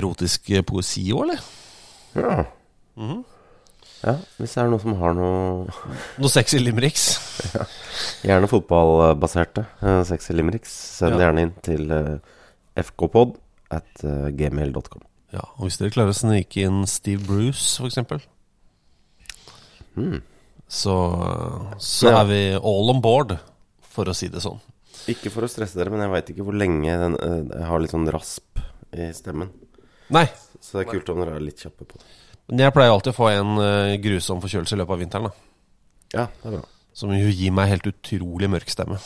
erotisk 0.00 0.48
poesi 0.66 1.04
òg, 1.12 1.26
eller? 1.26 1.44
Ja. 2.16 2.38
Mhm. 2.96 3.20
Ja. 4.04 4.14
Hvis 4.38 4.54
det 4.54 4.60
er 4.62 4.68
noen 4.70 4.82
som 4.82 4.94
har 5.00 5.14
noe 5.16 5.66
Noe 6.20 6.30
sexy 6.32 6.58
limericks. 6.60 7.06
Gjerne 8.24 8.48
fotballbaserte 8.50 9.64
uh, 9.82 10.02
sexy 10.08 10.36
limericks. 10.36 10.74
Send 11.00 11.16
det 11.16 11.22
Ja. 11.22 11.30
gjerne 11.30 11.46
inn 11.48 11.54
til 11.64 11.90
uh, 11.92 12.18
fkpod 12.84 13.36
at 13.74 14.04
uh, 14.04 14.28
gmail.com. 14.36 15.02
Ja, 15.34 15.42
og 15.56 15.66
hvis 15.66 15.80
dere 15.80 15.90
klarer 15.94 16.12
å 16.14 16.18
snike 16.18 16.62
inn 16.62 16.84
Steve 16.86 17.24
Bruce, 17.26 17.78
for 17.80 17.88
eksempel, 17.90 18.20
Mm. 19.96 20.20
så, 20.66 20.94
så 21.78 22.08
Ja. 22.10 22.20
er 22.22 22.24
vi 22.26 22.38
all 22.58 22.90
on 22.90 23.00
board, 23.00 23.36
for 23.94 24.04
å 24.10 24.14
si 24.16 24.26
det 24.28 24.40
sånn. 24.42 24.58
Ikke 25.06 25.30
for 25.30 25.46
å 25.46 25.50
stresse 25.50 25.76
dere, 25.78 25.90
men 25.92 26.00
jeg 26.02 26.10
veit 26.10 26.30
ikke 26.32 26.42
hvor 26.46 26.56
lenge 26.58 26.96
den, 26.98 27.14
eh, 27.14 27.58
jeg 27.60 27.68
har 27.68 27.78
litt 27.82 27.92
sånn 27.94 28.08
rasp 28.10 28.58
i 28.92 29.10
stemmen. 29.14 29.50
Nei, 30.10 30.26
Så 30.60 30.78
det 30.78 30.86
er 30.88 30.92
kult 30.96 31.08
om 31.12 31.20
dere 31.22 31.36
er 31.36 31.44
litt 31.46 31.60
kjappe 31.62 31.84
på 31.86 31.98
det. 32.00 32.06
Men 32.48 32.58
jeg 32.66 32.74
pleier 32.76 32.92
alltid 32.92 33.12
å 33.14 33.16
få 33.16 33.28
en 33.32 33.52
eh, 33.64 33.96
grusom 34.04 34.40
forkjølelse 34.44 34.76
i 34.76 34.80
løpet 34.82 34.96
av 34.96 35.02
vinteren, 35.04 35.28
da. 35.30 35.32
Ja, 36.14 36.26
det 36.42 36.50
er 36.50 36.56
bra. 36.58 36.64
Som 36.94 37.10
jo 37.16 37.30
gir 37.32 37.50
meg 37.56 37.70
helt 37.72 37.86
utrolig 37.90 38.46
mørk 38.52 38.68
stemme. 38.70 39.00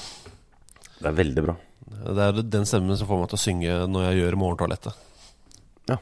Det 0.99 1.07
er 1.09 1.14
veldig 1.16 1.45
bra. 1.47 1.54
Det 1.88 2.25
er 2.26 2.42
den 2.42 2.66
stemmen 2.68 2.99
som 3.00 3.09
får 3.09 3.23
meg 3.23 3.30
til 3.30 3.38
å 3.38 3.45
synge 3.45 3.76
når 3.88 4.09
jeg 4.11 4.18
gjør 4.21 4.37
morgentoalettet. 4.42 4.99
Ja. 5.88 5.97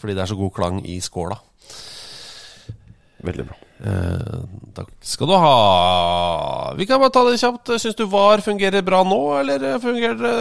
Fordi 0.00 0.16
det 0.16 0.24
er 0.24 0.30
så 0.32 0.38
god 0.40 0.50
klang 0.56 0.80
i 0.88 0.96
skåla. 1.04 1.36
Veldig 3.28 3.44
bra. 3.48 3.56
Eh, 3.78 4.42
takk 4.74 4.90
skal 5.06 5.30
du 5.30 5.34
ha. 5.38 6.74
Vi 6.78 6.86
kan 6.86 7.00
bare 7.02 7.14
ta 7.14 7.22
det 7.26 7.38
kjapt. 7.38 7.72
Syns 7.82 7.96
du 7.98 8.04
VAR 8.10 8.42
fungerer 8.42 8.82
bra 8.86 9.04
nå, 9.06 9.18
eller 9.40 9.78
fungerer 9.82 10.18
det 10.22 10.34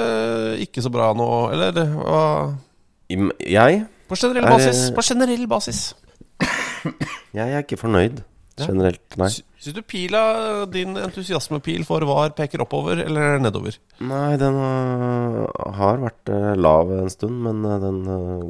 ikke 0.68 0.82
så 0.86 0.92
bra 0.94 1.12
nå? 1.18 1.30
Eller 1.54 1.78
hva 1.94 2.24
Jeg 3.10 3.86
På 4.10 4.16
generell 4.18 4.46
Er, 4.46 4.52
basis. 4.52 4.84
eh, 4.90 4.96
På 4.98 5.02
generell 5.06 5.48
basis. 5.50 5.82
Jeg 7.38 7.54
er 7.54 7.64
ikke 7.66 7.78
fornøyd 7.82 8.24
generelt, 8.58 9.18
nei. 9.22 9.28
Syns 9.62 9.76
du 9.76 9.84
pila, 9.86 10.22
din 10.74 10.96
entusiasmepil 10.98 11.84
for 11.86 12.02
VAR 12.10 12.32
peker 12.38 12.64
oppover 12.64 13.04
eller 13.04 13.38
nedover? 13.44 13.76
Nei, 14.02 14.32
den 14.42 14.58
øh, 14.58 15.44
har 15.78 16.00
vært 16.02 16.32
øh, 16.34 16.54
lav 16.58 16.90
en 16.96 17.12
stund, 17.14 17.38
men 17.46 17.62
øh, 17.70 17.76
den 17.84 18.00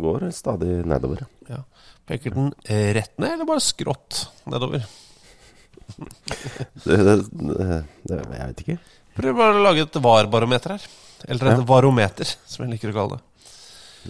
går 0.03 0.29
stadig 0.35 0.77
nedover. 0.87 1.25
Ja. 1.51 1.59
Peker 2.07 2.31
den 2.37 2.53
eh, 2.71 2.93
rett 2.95 3.11
ned, 3.19 3.33
eller 3.35 3.49
bare 3.49 3.63
skrått 3.65 4.21
nedover? 4.47 4.85
Det, 5.97 6.97
det, 7.03 7.17
det, 8.07 8.17
jeg 8.21 8.47
vet 8.47 8.63
ikke. 8.63 8.77
Prøv 9.17 9.37
bare 9.39 9.57
å 9.59 9.63
lage 9.65 9.83
et 9.87 9.99
VAR-barometer 10.03 10.75
her. 10.77 10.87
Eller 11.27 11.51
et 11.51 11.59
Ja. 11.59 11.67
varometer, 11.67 12.29
som 12.45 12.63
jeg 12.63 12.75
liker 12.75 12.91
å 12.93 12.97
kalle 13.01 13.17
det. 13.17 13.53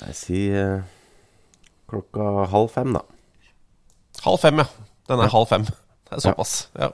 Nei, 0.04 0.14
si 0.18 0.42
øh, 0.54 0.82
klokka 1.90 2.46
halv 2.52 2.70
fem, 2.74 2.94
da. 2.98 3.02
Halv 4.28 4.42
fem, 4.44 4.60
ja. 4.60 4.68
Den 5.08 5.24
er 5.24 5.32
halv 5.32 5.48
fem. 5.48 5.64
Det 5.68 6.18
er 6.18 6.24
såpass. 6.24 6.56
Ja. 6.76 6.92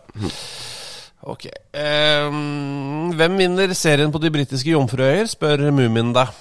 Ok. 1.23 1.47
Um, 1.73 3.13
hvem 3.17 3.37
vinner 3.39 3.73
serien 3.77 4.11
på 4.13 4.21
de 4.21 4.31
britiske 4.33 4.73
jomfruøyer, 4.73 5.29
spør 5.31 5.69
Mumien 5.73 6.11
deg. 6.13 6.33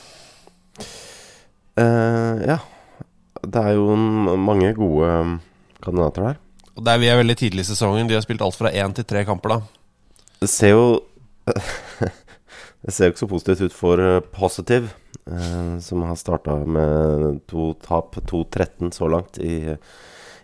Uh, 1.80 2.42
ja. 2.44 2.58
Det 3.42 3.62
er 3.62 3.74
jo 3.74 3.94
mange 4.38 4.68
gode 4.76 5.08
øh, 5.08 5.30
kandidater 5.82 6.28
der. 6.28 6.36
Og 6.76 6.84
der 6.86 6.98
vi 7.02 7.08
er 7.10 7.18
veldig 7.18 7.36
tidlig 7.40 7.64
i 7.64 7.70
sesongen. 7.72 8.06
De 8.08 8.14
har 8.14 8.22
spilt 8.22 8.42
alt 8.44 8.54
fra 8.54 8.70
én 8.70 8.94
til 8.94 9.06
tre 9.08 9.24
kamper, 9.26 9.56
da. 9.56 10.20
Det 10.42 10.50
ser 10.50 10.76
jo 10.76 10.84
Det 12.82 12.92
ser 12.94 13.06
jo 13.08 13.12
ikke 13.12 13.22
så 13.22 13.30
positivt 13.30 13.60
ut 13.66 13.74
for 13.74 14.02
eh, 14.02 14.22
Positive, 14.34 14.88
eh, 15.26 15.74
som 15.82 16.02
har 16.02 16.16
starta 16.18 16.56
med 16.66 17.40
to 17.50 17.72
tap, 17.82 18.16
2-13 18.30 18.90
så 18.94 19.10
langt 19.10 19.38
i, 19.38 19.76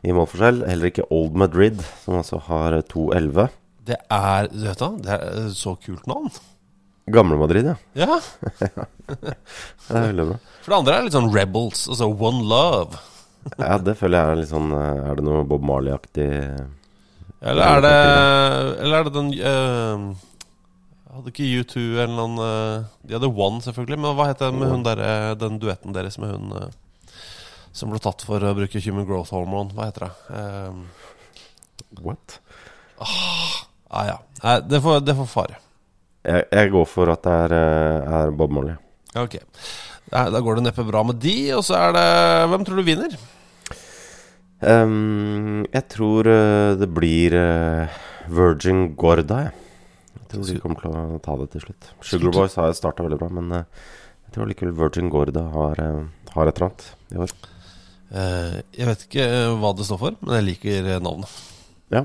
i 0.02 0.14
målforskjell. 0.14 0.62
Heller 0.68 0.90
ikke 0.92 1.08
Old 1.14 1.38
Madrid, 1.38 1.82
som 2.04 2.18
altså 2.20 2.40
har 2.48 2.78
2-11. 2.92 3.48
Det 3.88 3.98
er 4.12 4.48
du 4.52 4.62
vet 4.66 4.82
da, 4.82 4.90
det 5.04 5.16
er 5.16 5.50
så 5.56 5.74
kult 5.80 6.06
navn. 6.10 6.30
Gamle 7.08 7.38
Madrid, 7.40 7.70
ja. 7.70 7.76
Ja. 7.96 8.18
Det 9.08 9.96
er 9.96 10.10
veldig 10.10 10.26
bra. 10.28 10.34
For 10.60 10.72
det 10.74 10.78
andre 10.82 10.96
er 10.96 11.06
litt 11.06 11.14
sånn 11.16 11.30
Rebels, 11.32 11.86
altså 11.88 12.10
One 12.12 12.44
Love. 12.44 12.98
Ja, 13.56 13.78
det 13.80 13.94
føler 13.96 14.18
jeg 14.18 14.32
er 14.34 14.40
litt 14.42 14.50
sånn 14.50 14.72
eh, 14.76 15.04
Er 15.08 15.16
det 15.16 15.24
noe 15.24 15.44
Bob 15.48 15.62
Marley-aktig 15.64 16.26
Eller 17.38 17.62
er 17.64 17.84
det 17.84 17.92
Eller 18.82 18.96
er 18.98 19.06
det 19.06 19.12
den 19.14 19.30
uh, 19.38 20.02
Hadde 21.14 21.32
ikke 21.32 21.46
U2 21.62 21.84
eller 21.94 22.12
noen 22.18 22.42
eh, 22.44 22.82
De 23.08 23.16
hadde 23.16 23.30
One, 23.30 23.62
selvfølgelig. 23.64 24.00
Men 24.04 24.18
hva 24.18 24.26
het 24.28 24.42
den 24.42 24.60
hun 24.60 24.84
der, 24.84 25.00
den 25.40 25.56
duetten 25.62 25.96
deres 25.96 26.18
med 26.20 26.34
hun 26.34 26.52
som 27.78 27.92
ble 27.92 28.00
tatt 28.02 28.24
for 28.26 28.42
å 28.42 28.56
bruke 28.58 28.82
human 28.82 29.06
growth 29.08 29.32
hormone? 29.34 29.72
Hva 29.76 29.88
heter 29.88 30.08
det? 30.08 30.12
Um, 30.34 30.84
What? 32.04 32.40
ah, 32.98 34.04
ja. 34.06 34.18
Nei, 34.42 34.60
det 34.68 34.80
får, 34.84 35.00
det 35.06 35.14
får 35.18 35.28
fare. 35.30 35.58
Jeg, 36.28 36.44
jeg 36.52 36.72
går 36.74 36.88
for 36.90 37.12
at 37.12 37.24
det 37.24 37.36
er, 37.46 37.54
eh, 37.56 38.16
er 38.20 38.34
Bob 38.36 38.52
Marley. 38.54 38.76
Ok. 39.18 39.38
Da 40.08 40.40
går 40.40 40.58
det 40.58 40.68
neppe 40.68 40.86
bra 40.88 41.02
med 41.04 41.20
de, 41.20 41.36
og 41.56 41.62
så 41.66 41.76
er 41.76 41.90
det 41.92 42.04
Hvem 42.48 42.62
tror 42.64 42.78
du 42.80 42.84
vinner? 42.86 43.16
Um, 44.58 45.64
jeg 45.70 45.84
tror 45.92 46.28
eh, 46.32 46.74
det 46.80 46.88
blir 46.90 47.36
eh, 47.38 47.98
Virgin 48.32 48.88
Gorda, 48.98 49.44
jeg. 49.46 49.54
Jeg 50.18 50.30
tror 50.32 50.48
de 50.48 50.58
kommer 50.60 50.82
til 50.82 50.96
å 50.98 51.20
ta 51.24 51.36
det 51.40 51.50
til 51.54 51.64
slutt. 51.68 51.92
Sugar 52.04 52.34
Boys 52.34 52.58
har 52.60 52.74
starta 52.76 53.06
veldig 53.06 53.20
bra, 53.20 53.30
men 53.32 53.54
jeg 53.54 54.34
tror 54.34 54.50
likevel 54.50 54.74
Virgin 54.76 55.08
Gorda 55.12 55.46
har, 55.54 55.80
har 56.34 56.50
et 56.50 56.58
eller 56.58 56.68
annet 56.68 56.88
i 57.14 57.22
år. 57.24 57.32
Eh, 58.08 58.58
jeg 58.72 58.88
vet 58.88 59.02
ikke 59.04 59.24
eh, 59.24 59.54
hva 59.60 59.74
det 59.76 59.84
står 59.84 60.00
for, 60.00 60.16
men 60.22 60.38
jeg 60.38 60.46
liker 60.46 60.86
eh, 60.94 61.00
navnet. 61.04 61.32
Ja, 61.92 62.04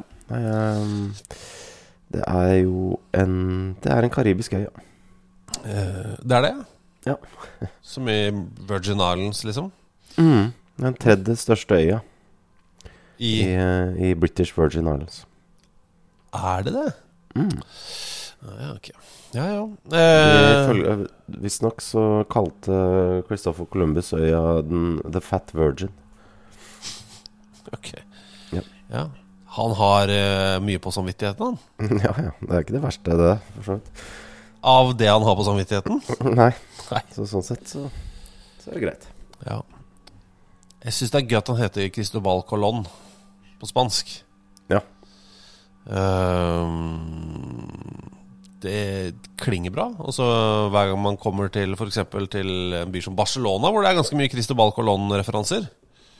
det 2.13 2.21
er 2.23 2.53
jo 2.61 2.97
en 3.19 3.33
Det 3.83 3.91
er 3.91 4.05
en 4.05 4.13
karibisk 4.13 4.53
øy, 4.55 4.63
ja. 4.63 4.71
Det 6.23 6.37
er 6.37 6.45
det? 6.47 6.53
Ja. 7.05 7.15
Som 7.93 8.07
i 8.07 8.31
Virgin 8.67 8.99
Islands, 8.99 9.43
liksom? 9.43 9.71
Mm. 10.17 10.51
Den 10.79 10.97
tredje 10.99 11.35
største 11.37 11.75
øya 11.75 11.99
I, 13.19 13.43
i, 13.43 14.09
i 14.09 14.13
British 14.15 14.57
Virgin 14.57 14.87
Islands. 14.87 15.25
Er 16.33 16.63
det 16.65 16.73
det? 16.73 16.91
Mm. 17.35 17.61
Ja, 18.43 18.69
ok. 18.75 18.89
Ja, 19.33 19.45
ja. 19.47 19.63
Eh, 19.97 21.05
Visstnok 21.39 21.81
så 21.81 22.23
kalte 22.29 23.23
Christopher 23.27 23.65
Columbus 23.71 24.11
øya 24.13 24.61
den 24.67 24.99
The 25.07 25.21
Fat 25.23 25.53
Virgin. 25.55 25.91
ok. 27.71 27.93
Ja. 28.51 28.61
Ja. 28.91 29.05
Han 29.55 29.75
har 29.77 30.09
eh, 30.09 30.57
mye 30.65 30.81
på 30.81 30.91
samvittigheten, 30.91 31.45
han. 31.45 31.99
ja, 32.05 32.13
ja. 32.17 32.31
Det 32.41 32.51
er 32.51 32.65
ikke 32.65 32.75
det 32.77 32.83
verste, 32.83 33.17
det, 33.19 33.33
for 33.55 33.67
så 33.67 33.77
vidt. 33.79 34.03
Av 34.73 34.93
det 34.97 35.09
han 35.11 35.23
har 35.27 35.35
på 35.39 35.45
samvittigheten. 35.47 36.01
Nei. 36.41 36.51
Nei. 36.89 37.03
Så 37.15 37.27
sånn 37.29 37.45
sett 37.45 37.67
så, 37.69 37.85
så 38.63 38.71
er 38.71 38.77
det 38.79 38.83
greit. 38.85 39.07
Ja. 39.47 39.61
Jeg 40.83 40.95
syns 40.97 41.13
det 41.13 41.21
er 41.21 41.29
gøy 41.31 41.39
at 41.39 41.51
han 41.51 41.61
heter 41.61 41.89
Cristobal 41.95 42.43
Colón 42.47 42.83
på 43.59 43.69
spansk. 43.69 44.09
Ja. 44.71 44.81
Ehm, 45.87 47.69
det 48.63 49.13
klinger 49.39 49.73
bra. 49.75 49.89
Og 50.01 50.15
så 50.15 50.25
hver 50.73 50.91
gang 50.91 51.01
man 51.03 51.19
kommer 51.21 51.51
til 51.53 51.75
f.eks. 51.77 52.01
til 52.33 52.77
en 52.79 52.93
by 52.93 53.03
som 53.03 53.17
Barcelona, 53.17 53.71
hvor 53.71 53.83
det 53.83 53.91
er 53.91 53.99
ganske 53.99 54.19
mye 54.19 54.31
Cristobal 54.31 54.73
Colón-referanser, 54.75 55.67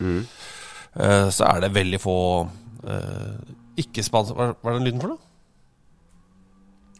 eh, 0.03 1.27
så 1.33 1.49
er 1.49 1.63
det 1.63 1.73
veldig 1.75 2.01
få 2.03 2.17
uh, 2.43 3.79
ikke-spansk 3.79 4.35
hva, 4.37 4.51
hva 4.59 4.73
er 4.73 4.79
den 4.79 4.89
lyden 4.89 5.01
for 5.01 5.15
noe? 5.15 5.23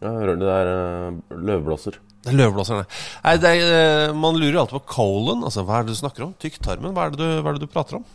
Ja, 0.00 0.10
hører 0.10 0.40
det 0.40 0.50
er 0.50 0.72
uh, 0.74 1.38
løvblåser? 1.38 2.00
Det 2.24 2.32
er 2.32 2.38
løvblåserne. 2.38 2.86
Nei, 3.26 3.34
det 3.36 3.50
er, 3.52 3.70
eh, 4.08 4.14
man 4.16 4.38
lurer 4.38 4.56
jo 4.56 4.60
alltid 4.62 4.78
på 4.78 4.94
colon. 4.94 5.42
Altså, 5.44 5.60
hva 5.68 5.78
er 5.78 5.84
det 5.84 5.92
du 5.92 5.98
snakker 5.98 6.24
om? 6.24 6.32
Tykktarmen? 6.40 6.94
Hva 6.96 7.04
er 7.04 7.12
det 7.12 7.20
du, 7.20 7.26
hva 7.44 7.50
er 7.50 7.58
det 7.58 7.66
du 7.66 7.72
prater 7.72 7.98
om? 7.98 8.06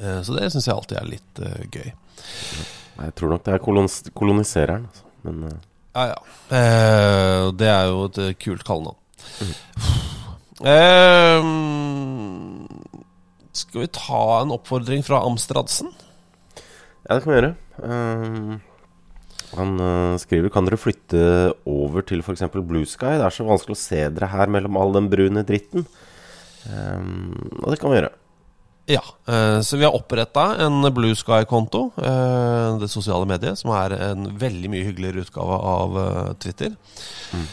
Eh, 0.00 0.18
så 0.26 0.34
det 0.34 0.48
syns 0.50 0.66
jeg 0.66 0.74
alltid 0.74 0.98
er 0.98 1.06
litt 1.12 1.40
eh, 1.46 1.62
gøy. 1.70 1.92
Jeg 3.00 3.14
tror 3.16 3.34
nok 3.34 3.44
det 3.46 3.54
er 3.54 3.62
kolonis 3.62 4.00
kolonisereren. 4.18 4.88
Altså. 4.90 5.09
Men 5.26 5.44
uh, 5.48 5.58
Ja, 5.94 6.04
ja. 6.12 6.18
Eh, 6.54 7.44
det 7.58 7.68
er 7.70 7.90
jo 7.90 8.04
et 8.06 8.18
eh, 8.22 8.34
kult 8.38 8.62
kallenavn. 8.66 8.98
Eh, 10.60 11.46
skal 13.60 13.82
vi 13.82 13.90
ta 13.96 14.22
en 14.40 14.54
oppfordring 14.54 15.02
fra 15.06 15.22
Amstradsen? 15.26 15.90
ja, 17.08 17.16
det 17.16 17.22
kan 17.24 17.32
vi 17.32 17.38
gjøre. 17.40 17.54
Um, 17.80 18.60
han 19.56 19.70
uh, 19.80 20.18
skriver 20.20 20.52
Kan 20.52 20.68
dere 20.68 20.78
flytte 20.78 21.22
over 21.66 22.04
til 22.06 22.22
f.eks. 22.22 22.44
Blue 22.54 22.86
Sky? 22.86 23.16
Det 23.18 23.26
er 23.26 23.34
så 23.34 23.48
vanskelig 23.48 23.74
å 23.74 23.82
se 23.82 24.04
dere 24.14 24.30
her 24.30 24.52
mellom 24.52 24.78
all 24.78 24.94
den 24.94 25.10
brune 25.10 25.42
dritten. 25.48 25.88
Og 26.70 27.66
det 27.72 27.80
kan 27.80 27.90
vi 27.90 27.98
gjøre. 27.98 28.12
Ja, 28.90 29.02
eh, 29.26 29.60
så 29.60 29.76
vi 29.76 29.84
har 29.84 29.94
oppretta 29.94 30.56
en 30.64 30.82
Blue 30.94 31.14
Sky-konto, 31.14 31.92
eh, 31.96 32.78
det 32.80 32.88
sosiale 32.90 33.26
mediet, 33.28 33.58
som 33.58 33.70
er 33.76 33.94
en 34.10 34.26
veldig 34.38 34.70
mye 34.72 34.86
hyggeligere 34.88 35.22
utgave 35.22 35.58
av 35.72 35.98
eh, 36.00 36.32
Twitter. 36.42 36.74
Mm. 37.30 37.46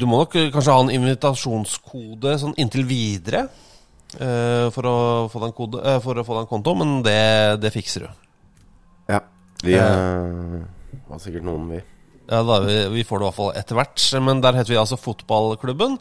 du 0.00 0.06
må 0.08 0.16
nok 0.22 0.32
kanskje 0.54 0.72
ha 0.72 0.80
en 0.80 0.90
invitasjonskode 0.90 2.32
sånn 2.40 2.54
inntil 2.56 2.86
videre 2.88 3.42
for, 4.16 4.86
å 4.88 4.94
få 5.28 5.42
den 5.44 5.52
kode, 5.52 5.82
for 6.00 6.18
å 6.18 6.24
få 6.24 6.38
den 6.38 6.48
konto, 6.48 6.72
men 6.80 7.02
det, 7.04 7.60
det 7.60 7.70
fikser 7.74 8.06
du. 8.06 8.24
Ja. 9.12 9.20
Vi 9.62 9.76
uh, 9.76 10.64
har 11.10 11.20
sikkert 11.22 11.44
noen, 11.46 11.68
vi. 11.68 11.82
Ja, 12.32 12.38
da, 12.48 12.54
vi, 12.64 12.74
vi 12.94 13.02
får 13.04 13.18
det 13.20 13.26
i 13.26 13.28
hvert 13.28 13.36
fall 13.36 13.50
etter 13.60 13.76
hvert, 13.76 14.00
men 14.24 14.38
der 14.40 14.56
heter 14.56 14.72
vi 14.72 14.78
altså 14.80 14.96
Fotballklubben. 14.96 15.98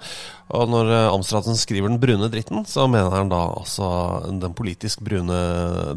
Og 0.55 0.69
når 0.71 0.87
eh, 0.95 1.09
Amstradsen 1.11 1.57
skriver 1.59 1.91
den 1.91 1.99
brune 1.99 2.29
dritten, 2.31 2.63
så 2.69 2.85
mener 2.87 3.11
han 3.17 3.27
da 3.33 3.41
altså 3.59 3.89
den 4.31 4.53
politisk 4.55 5.01
brune 5.03 5.35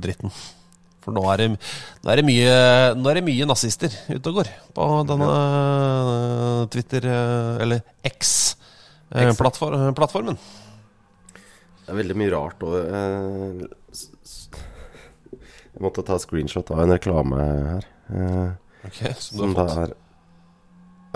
dritten. 0.03 0.33
For 1.05 1.13
nå 1.15 1.21
er 1.31 1.37
det, 1.43 1.47
nå 2.01 2.09
er 2.11 2.17
det, 2.17 2.25
mye, 2.25 2.53
nå 2.97 3.11
er 3.13 3.19
det 3.21 3.25
mye 3.27 3.45
nazister 3.51 3.93
ute 4.09 4.25
og 4.31 4.35
går 4.41 4.49
på 4.75 4.85
denne 5.11 5.29
eh, 5.37 6.63
Twitter, 6.73 7.03
eh, 7.13 7.61
eller 7.67 7.79
X-plattformen. 8.09 10.39
Det 11.85 11.93
er 11.93 11.99
veldig 12.01 12.17
mye 12.17 12.33
rart 12.33 12.57
s- 13.93 14.49
Jeg 15.75 15.83
måtte 15.85 16.01
ta 16.07 16.17
screenshot 16.23 16.71
av 16.73 16.81
en 16.87 16.95
reklame 16.97 17.37
her. 17.45 17.85
Okay, 18.89 19.13
som 19.19 19.37
du 19.37 19.43
som 19.43 19.53
har 19.53 19.55
da 19.55 19.65
fått. 19.75 19.83
er, 19.85 19.91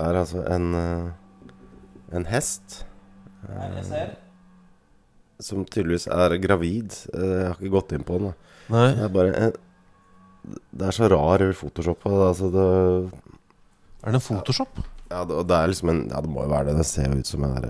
er 0.03 0.19
altså 0.23 0.41
en 0.49 0.67
eh, 0.79 1.07
En 2.19 2.25
hest 2.31 2.83
eh, 3.49 4.11
som 5.41 5.65
tydeligvis 5.69 6.09
er 6.11 6.35
gravid. 6.43 6.95
Eh, 7.15 7.25
jeg 7.25 7.47
har 7.47 7.57
ikke 7.61 7.75
gått 7.77 7.93
inn 7.95 8.05
på 8.09 8.19
den. 8.19 8.33
da. 8.33 8.37
Nei. 8.75 8.89
Det 8.97 9.05
er 9.07 9.13
bare 9.15 9.33
en, 9.47 9.53
Det 10.73 10.87
er 10.89 10.95
så 10.97 11.09
rar 11.13 11.45
Photoshop. 11.53 12.07
Altså 12.09 12.49
det, 12.55 12.69
Er 14.03 14.15
det 14.15 14.21
en 14.23 14.25
Photoshop? 14.25 14.73
ja, 15.11 15.23
det, 15.25 15.37
det 15.49 15.57
er 15.57 15.69
liksom 15.73 15.89
en 15.93 16.03
Ja, 16.11 16.21
det 16.25 16.31
må 16.33 16.43
jo 16.45 16.51
være 16.53 16.67
det. 16.71 16.77
Det 16.81 16.87
ser 16.89 17.09
jo 17.13 17.21
ut 17.21 17.29
som 17.31 17.45
en 17.45 17.59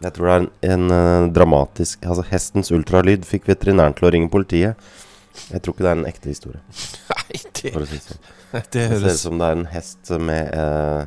Jeg 0.00 0.12
tror 0.16 0.26
det 0.26 0.34
er 0.34 0.72
en, 0.72 0.84
en 0.96 1.32
dramatisk 1.36 2.06
Altså, 2.08 2.24
hestens 2.32 2.72
ultralyd 2.72 3.26
fikk 3.28 3.44
veterinæren 3.52 3.94
til 3.98 4.08
å 4.08 4.12
ringe 4.14 4.32
politiet. 4.32 4.74
Jeg 5.50 5.62
tror 5.62 5.74
ikke 5.74 5.86
det 5.86 5.92
er 5.92 5.98
en 6.00 6.08
ekte 6.10 6.32
historie, 6.32 6.60
Nei, 7.14 7.40
det, 7.60 7.72
for 7.72 7.84
å 7.84 7.88
si 7.88 7.98
det 8.00 8.04
sånn. 8.08 8.28
det 8.52 8.64
Det 8.74 8.84
ser 8.90 9.08
ut 9.14 9.24
som 9.24 9.40
det 9.40 9.48
er 9.48 9.58
en 9.58 9.68
hest 9.70 10.12
med 10.18 10.54
eh, 10.58 11.02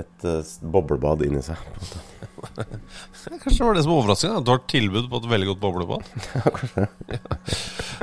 et 0.00 0.24
eh, 0.30 0.50
boblebad 0.70 1.24
inni 1.26 1.42
seg. 1.42 1.58
på 1.58 1.80
en 1.80 1.88
måte. 1.88 2.64
Kanskje 3.42 3.58
det 3.58 3.66
var 3.66 3.76
det 3.76 3.82
som 3.84 3.92
var 3.92 4.02
overraskende? 4.04 4.38
At 4.40 4.46
du 4.46 4.52
har 4.52 4.62
tilbud 4.70 5.08
på 5.10 5.20
et 5.20 5.28
veldig 5.34 5.48
godt 5.52 5.62
boblebad? 5.64 6.02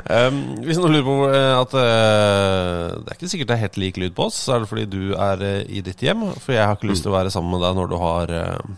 Um, 0.08 0.36
hvis 0.64 0.78
noen 0.78 0.94
lurer 0.94 1.04
på 1.04 1.14
eh, 1.26 1.54
at 1.58 1.72
eh, 1.76 2.92
det 3.02 3.10
er 3.10 3.16
ikke 3.18 3.28
sikkert 3.28 3.48
det 3.50 3.56
er 3.56 3.60
helt 3.66 3.78
lik 3.82 3.98
lyd 4.00 4.14
på 4.16 4.28
oss, 4.30 4.38
så 4.46 4.54
er 4.54 4.62
det 4.62 4.68
fordi 4.70 4.84
du 4.88 5.02
er 5.20 5.42
eh, 5.44 5.58
i 5.68 5.82
ditt 5.84 6.00
hjem. 6.00 6.22
For 6.40 6.54
jeg 6.54 6.64
har 6.64 6.78
ikke 6.78 6.88
lyst 6.88 7.04
til 7.04 7.12
å 7.12 7.16
være 7.18 7.32
sammen 7.34 7.52
med 7.52 7.60
deg 7.66 7.76
når 7.76 7.90
du 7.90 7.96
har 8.00 8.32
eh, 8.38 8.70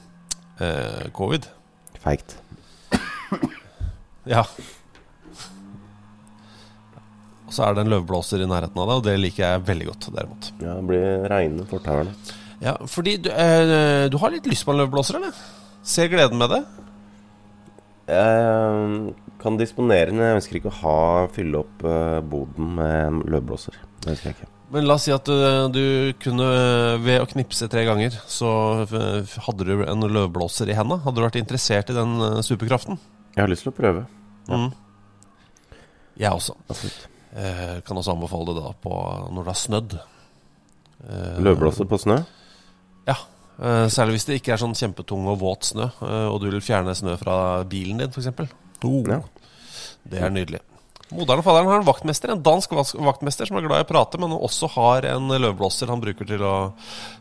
eh, 0.66 1.04
covid. 1.14 1.46
Feigt. 2.02 2.34
Ja. 4.26 4.42
Og 7.50 7.56
så 7.56 7.64
er 7.66 7.74
det 7.74 7.82
en 7.82 7.90
løvblåser 7.90 8.44
i 8.44 8.46
nærheten 8.46 8.78
av 8.78 8.86
deg, 8.86 9.00
og 9.00 9.06
det 9.08 9.16
liker 9.18 9.42
jeg 9.42 9.62
veldig 9.66 9.86
godt, 9.88 10.06
derimot. 10.14 10.50
Ja, 10.62 10.76
det 10.76 10.84
blir 10.86 11.24
reine 11.32 11.64
fortauerne. 11.66 12.12
Ja, 12.62 12.76
fordi 12.92 13.16
du, 13.24 13.26
eh, 13.34 14.04
du 14.06 14.14
har 14.22 14.30
litt 14.30 14.46
lyst 14.46 14.62
på 14.68 14.70
en 14.70 14.78
løvblåser, 14.84 15.18
eller? 15.18 15.34
Ser 15.82 16.12
gleden 16.12 16.38
med 16.38 16.54
det? 16.54 16.60
Jeg 18.06 19.14
kan 19.42 19.58
disponere 19.58 20.12
den. 20.12 20.22
Jeg 20.22 20.38
ønsker 20.38 20.60
ikke 20.60 20.70
å 20.70 20.78
ha, 20.78 21.26
fylle 21.34 21.64
opp 21.64 21.82
eh, 21.82 22.20
boden 22.22 22.70
med 22.78 22.94
en 23.08 23.20
løvblåser. 23.34 23.82
Det 23.98 24.14
ønsker 24.14 24.30
jeg 24.30 24.38
ikke. 24.38 24.50
Men 24.70 24.86
la 24.86 24.94
oss 24.94 25.08
si 25.08 25.10
at 25.10 25.26
du, 25.26 25.34
du 25.74 25.84
kunne 26.22 26.46
ved 27.02 27.24
å 27.24 27.28
knipse 27.32 27.66
tre 27.72 27.82
ganger, 27.88 28.14
så 28.30 28.50
hadde 28.86 29.66
du 29.66 29.82
en 29.82 30.06
løvblåser 30.06 30.70
i 30.70 30.78
henda. 30.78 31.00
Hadde 31.02 31.18
du 31.18 31.26
vært 31.26 31.40
interessert 31.42 31.90
i 31.90 31.98
den 31.98 32.14
eh, 32.28 32.42
superkraften? 32.46 33.02
Jeg 33.34 33.42
har 33.42 33.50
lyst 33.50 33.66
til 33.66 33.74
å 33.74 33.78
prøve. 33.80 34.06
Mm. 34.46 34.70
Jeg 36.20 36.30
også. 36.30 36.54
Absolutt. 36.70 37.08
Eh, 37.30 37.76
kan 37.86 37.98
også 37.98 38.16
anbefale 38.16 38.54
det 38.54 38.62
da 38.64 38.72
på 38.82 38.94
når 39.30 39.44
det 39.44 39.52
har 39.52 39.60
snødd. 39.60 39.98
Eh, 41.08 41.36
Løvblåser 41.44 41.88
på 41.90 41.98
snø? 42.02 42.16
Ja. 43.06 43.16
Eh, 43.60 43.86
særlig 43.92 44.18
hvis 44.18 44.26
det 44.28 44.40
ikke 44.40 44.54
er 44.56 44.62
sånn 44.62 44.76
kjempetung 44.76 45.28
og 45.30 45.38
våt 45.42 45.70
snø, 45.70 45.86
eh, 46.02 46.26
og 46.30 46.40
du 46.42 46.48
vil 46.50 46.64
fjerne 46.64 46.96
snø 46.96 47.14
fra 47.20 47.36
bilen 47.68 48.02
din, 48.02 48.10
f.eks. 48.10 48.50
Oh. 48.84 49.04
Ja. 49.06 49.20
Det 50.10 50.20
er 50.24 50.32
nydelig. 50.32 50.62
Moderen 51.10 51.42
og 51.42 51.46
faderen 51.46 51.68
har 51.68 51.80
en 51.80 51.88
vaktmester, 51.88 52.30
en 52.32 52.42
dansk 52.46 52.72
vaktmester 52.72 53.48
som 53.48 53.58
er 53.58 53.66
glad 53.66 53.82
i 53.82 53.86
å 53.86 53.88
prate, 53.88 54.18
men 54.22 54.32
også 54.36 54.70
har 54.76 55.08
en 55.10 55.32
løvblåser 55.42 55.90
han 55.90 56.02
bruker 56.02 56.28
til 56.28 56.44
å 56.46 56.54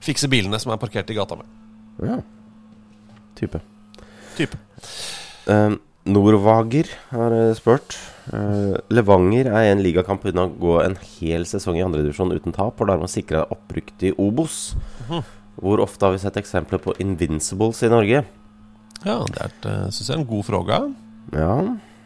fikse 0.05 0.29
bilene 0.29 0.59
som 0.61 0.73
er 0.73 0.81
parkert 0.81 1.09
i 1.09 1.17
gata 1.17 1.39
med. 1.39 1.55
Ja. 2.05 2.19
Type. 3.39 3.61
Type. 4.37 4.59
Eh, 5.49 5.73
Norvager 6.07 6.87
har 7.11 7.35
spurt. 7.57 7.97
Eh, 8.33 8.77
Levanger 8.93 9.49
er 9.51 9.71
en 9.71 9.83
ligakamp 9.83 10.23
unna 10.29 10.47
å 10.47 10.53
gå 10.53 10.77
en 10.83 10.95
hel 11.17 11.45
sesong 11.49 11.79
i 11.79 11.83
andredivisjon 11.85 12.31
uten 12.35 12.55
tap, 12.55 12.79
og 12.79 12.89
dermed 12.89 13.11
sikre 13.11 13.43
opprykk 13.51 13.93
til 13.99 14.17
Obos. 14.21 14.75
Hvor 15.59 15.83
ofte 15.83 16.07
har 16.07 16.15
vi 16.15 16.23
sett 16.23 16.39
eksempler 16.39 16.79
på 16.79 16.95
invincibles 17.03 17.83
i 17.83 17.91
Norge? 17.91 18.23
Ja, 19.03 19.19
det 19.27 19.39
er, 19.39 19.45
et, 19.51 19.65
eh, 19.67 19.85
synes 19.91 20.07
jeg, 20.07 20.17
en 20.19 20.29
god 20.29 20.43
fråga. 20.47 20.81
Ja 21.35 21.53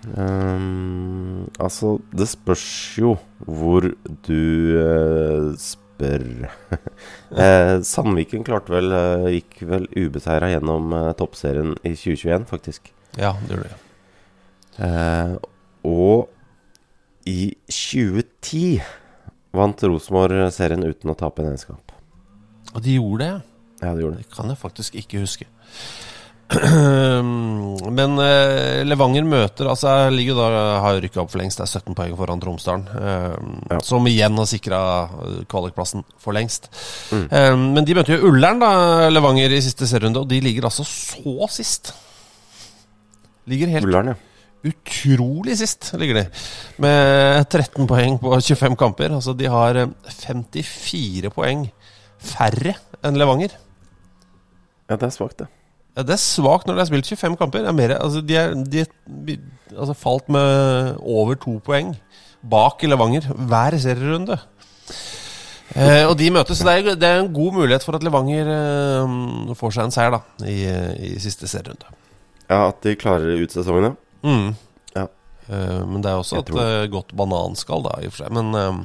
Um, 0.04 1.48
Altså, 1.60 1.98
det 2.12 2.28
spørs 2.28 2.98
jo 3.00 3.14
hvor 3.40 3.86
du 4.28 4.42
uh, 4.76 5.54
spør. 5.60 6.26
eh, 7.44 7.78
Sandviken 7.88 8.44
klarte 8.44 8.74
vel 8.74 8.92
gikk 9.32 9.62
vel 9.70 9.88
ubeseira 9.96 10.50
gjennom 10.52 10.92
uh, 10.92 11.14
toppserien 11.16 11.76
i 11.84 11.94
2021, 11.96 12.50
faktisk. 12.50 12.92
Ja, 13.20 13.34
det 13.48 13.56
gjør 13.58 13.64
det. 13.70 13.78
Eh, 14.84 15.36
og 15.86 16.30
i 17.30 17.54
2010 17.70 18.82
vant 19.54 19.84
Rosenborg 19.86 20.48
serien 20.56 20.82
uten 20.84 21.12
å 21.14 21.18
tape 21.20 21.44
en 21.44 21.52
egenskap. 21.52 21.94
Og 22.74 22.82
de 22.82 22.96
gjorde 22.98 23.28
det, 23.28 23.34
Ja, 23.84 23.92
det 23.94 24.02
gjorde 24.02 24.18
det. 24.18 24.26
Det 24.26 24.36
kan 24.36 24.50
jeg 24.50 24.58
faktisk 24.58 24.96
ikke 24.98 25.20
huske. 25.22 25.46
Men 27.98 28.18
eh, 28.22 28.84
Levanger 28.86 29.26
møter 29.26 29.70
Altså 29.72 29.88
jeg 30.04 30.14
ligger 30.18 30.38
da 30.38 30.64
har 30.84 31.00
rykka 31.02 31.22
opp 31.24 31.32
for 31.34 31.42
lengst. 31.42 31.58
Det 31.62 31.66
er 31.66 31.72
17 31.80 31.96
poeng 31.98 32.16
foran 32.20 32.42
Tromsdalen. 32.44 32.84
eh, 32.94 33.38
Ja. 33.74 33.80
Som 33.86 34.06
igjen 34.10 34.38
har 34.38 34.46
sikra 34.50 34.80
kvalikplassen 35.50 36.04
for 36.22 36.36
lengst. 36.36 36.70
Eh, 37.14 37.56
men 37.58 37.86
de 37.86 37.96
møter 37.98 38.18
jo 38.18 38.30
Ullern, 38.32 38.60
da, 38.62 39.10
Levanger, 39.10 39.52
i 39.56 39.62
siste 39.66 39.88
serierunde, 39.90 40.22
og 40.24 40.28
de 40.30 40.42
ligger 40.44 40.68
altså 40.70 40.86
så 40.88 41.48
sist. 41.50 41.94
Ligger 43.50 43.74
helt 43.74 43.88
Ullern, 43.88 44.14
ja. 44.14 44.16
utrolig 44.70 45.58
sist, 45.60 45.92
ligger 46.00 46.22
de. 46.22 46.26
Med 46.84 47.44
13 47.52 47.88
poeng 47.90 48.20
på 48.22 48.32
25 48.40 48.78
kamper. 48.80 49.16
Altså 49.18 49.36
de 49.38 49.50
har 49.52 49.82
eh, 49.82 49.92
54 50.24 51.34
poeng 51.36 51.68
færre 52.24 52.78
enn 53.04 53.20
Levanger. 53.20 53.58
Ja, 54.90 54.96
det 54.96 55.10
er 55.10 55.16
svakt, 55.16 55.42
det. 55.44 55.50
Ja, 55.94 56.06
det 56.08 56.16
er 56.16 56.22
svakt 56.22 56.68
når 56.68 56.78
de 56.78 56.82
har 56.82 56.90
spilt 56.90 57.10
25 57.12 57.38
kamper. 57.42 57.68
Er 57.68 57.76
mer, 57.76 57.98
altså, 58.00 58.24
de 58.26 58.38
er 58.40 58.56
de, 58.56 58.86
de, 59.28 59.38
altså, 59.76 59.94
falt 59.98 60.32
med 60.34 60.96
over 61.00 61.38
to 61.40 61.60
poeng 61.66 61.94
bak 62.44 62.84
Levanger 62.88 63.28
hver 63.34 63.78
serierunde. 63.80 64.40
Eh, 65.74 66.04
og 66.06 66.18
de 66.20 66.30
møtes, 66.34 66.60
så 66.60 66.68
det 66.68 66.74
er, 66.76 66.96
det 67.00 67.10
er 67.10 67.22
en 67.22 67.34
god 67.34 67.54
mulighet 67.56 67.86
for 67.86 67.98
at 67.98 68.04
Levanger 68.06 68.50
eh, 68.56 69.54
får 69.58 69.76
seg 69.76 69.88
en 69.88 69.96
seier 69.96 70.14
da 70.14 70.22
i, 70.46 70.58
i 71.10 71.14
siste 71.24 71.50
serierunde. 71.50 71.88
Ja, 72.54 72.68
At 72.70 72.84
de 72.86 72.96
klarer 73.00 73.42
ut 73.42 73.54
sesongen. 73.54 73.96
Mm. 74.24 74.52
Ja. 74.94 75.08
Uh, 75.50 75.82
men 75.90 76.04
det 76.04 76.12
er 76.12 76.20
også 76.20 76.38
Jeg 76.38 76.46
et 76.46 76.52
tror 76.52 76.68
eh, 76.68 76.90
godt 76.94 77.16
bananskall, 77.18 77.86
da, 77.88 77.98
i 78.00 78.10
og 78.10 78.14
for 78.16 78.24
seg. 78.24 78.36
Men 78.38 78.54
uh, 78.54 78.84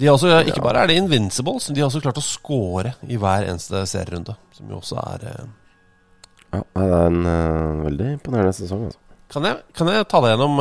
de 0.00 0.10
også, 0.10 0.32
ikke 0.42 0.64
bare 0.64 0.84
er 0.84 0.90
de 0.90 0.98
invincibles, 0.98 1.68
de 1.70 1.82
har 1.82 1.90
også 1.90 2.02
klart 2.02 2.18
å 2.18 2.24
score 2.24 2.96
i 3.06 3.18
hver 3.20 3.46
eneste 3.46 3.84
serierunde. 3.86 4.34
Som 4.56 4.72
jo 4.72 4.80
også 4.80 4.98
er 5.04 5.28
ja 6.54 6.60
det 6.62 6.82
er 6.86 7.08
en 7.08 7.82
veldig 7.82 8.08
imponerende 8.12 8.54
sesong, 8.54 8.84
altså. 8.86 9.00
Kan 9.34 9.46
jeg, 9.48 9.58
kan 9.74 9.88
jeg 9.90 10.06
ta 10.06 10.20
deg 10.22 10.34
gjennom 10.34 10.60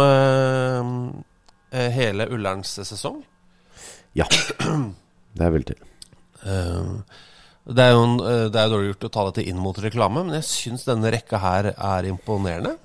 hele 1.93 2.25
Ullerns 2.33 2.71
sesong? 2.81 3.19
Ja. 4.17 4.25
Det 5.37 5.45
er 5.45 5.53
vel 5.53 5.65
til. 5.65 5.79
Eh, 6.45 6.89
det 7.63 7.83
er 7.83 7.93
jo 7.95 8.03
en, 8.03 8.17
eh, 8.19 8.47
det 8.51 8.59
er 8.59 8.71
dårlig 8.71 8.89
gjort 8.91 9.05
å 9.07 9.13
ta 9.15 9.25
dette 9.29 9.45
inn 9.47 9.61
mot 9.61 9.77
reklame, 9.79 10.25
men 10.27 10.35
jeg 10.41 10.49
syns 10.49 10.83
denne 10.87 11.11
rekka 11.13 11.39
her 11.39 11.71
er 11.71 12.09
imponerende. 12.09 12.75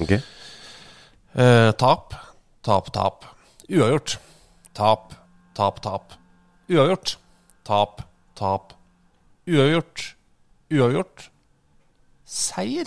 Ok. 0.00 0.12
Eh, 0.14 1.72
tap, 1.78 2.14
tap, 2.62 2.92
tap. 2.94 3.26
Uavgjort. 3.70 4.16
Tap, 4.74 5.14
tap, 5.54 5.82
tap. 5.82 6.14
Uavgjort. 6.70 7.16
Tap, 7.66 8.02
tap. 8.38 8.72
Uavgjort. 9.50 10.14
Uavgjort. 10.70 11.28
Seier. 12.30 12.86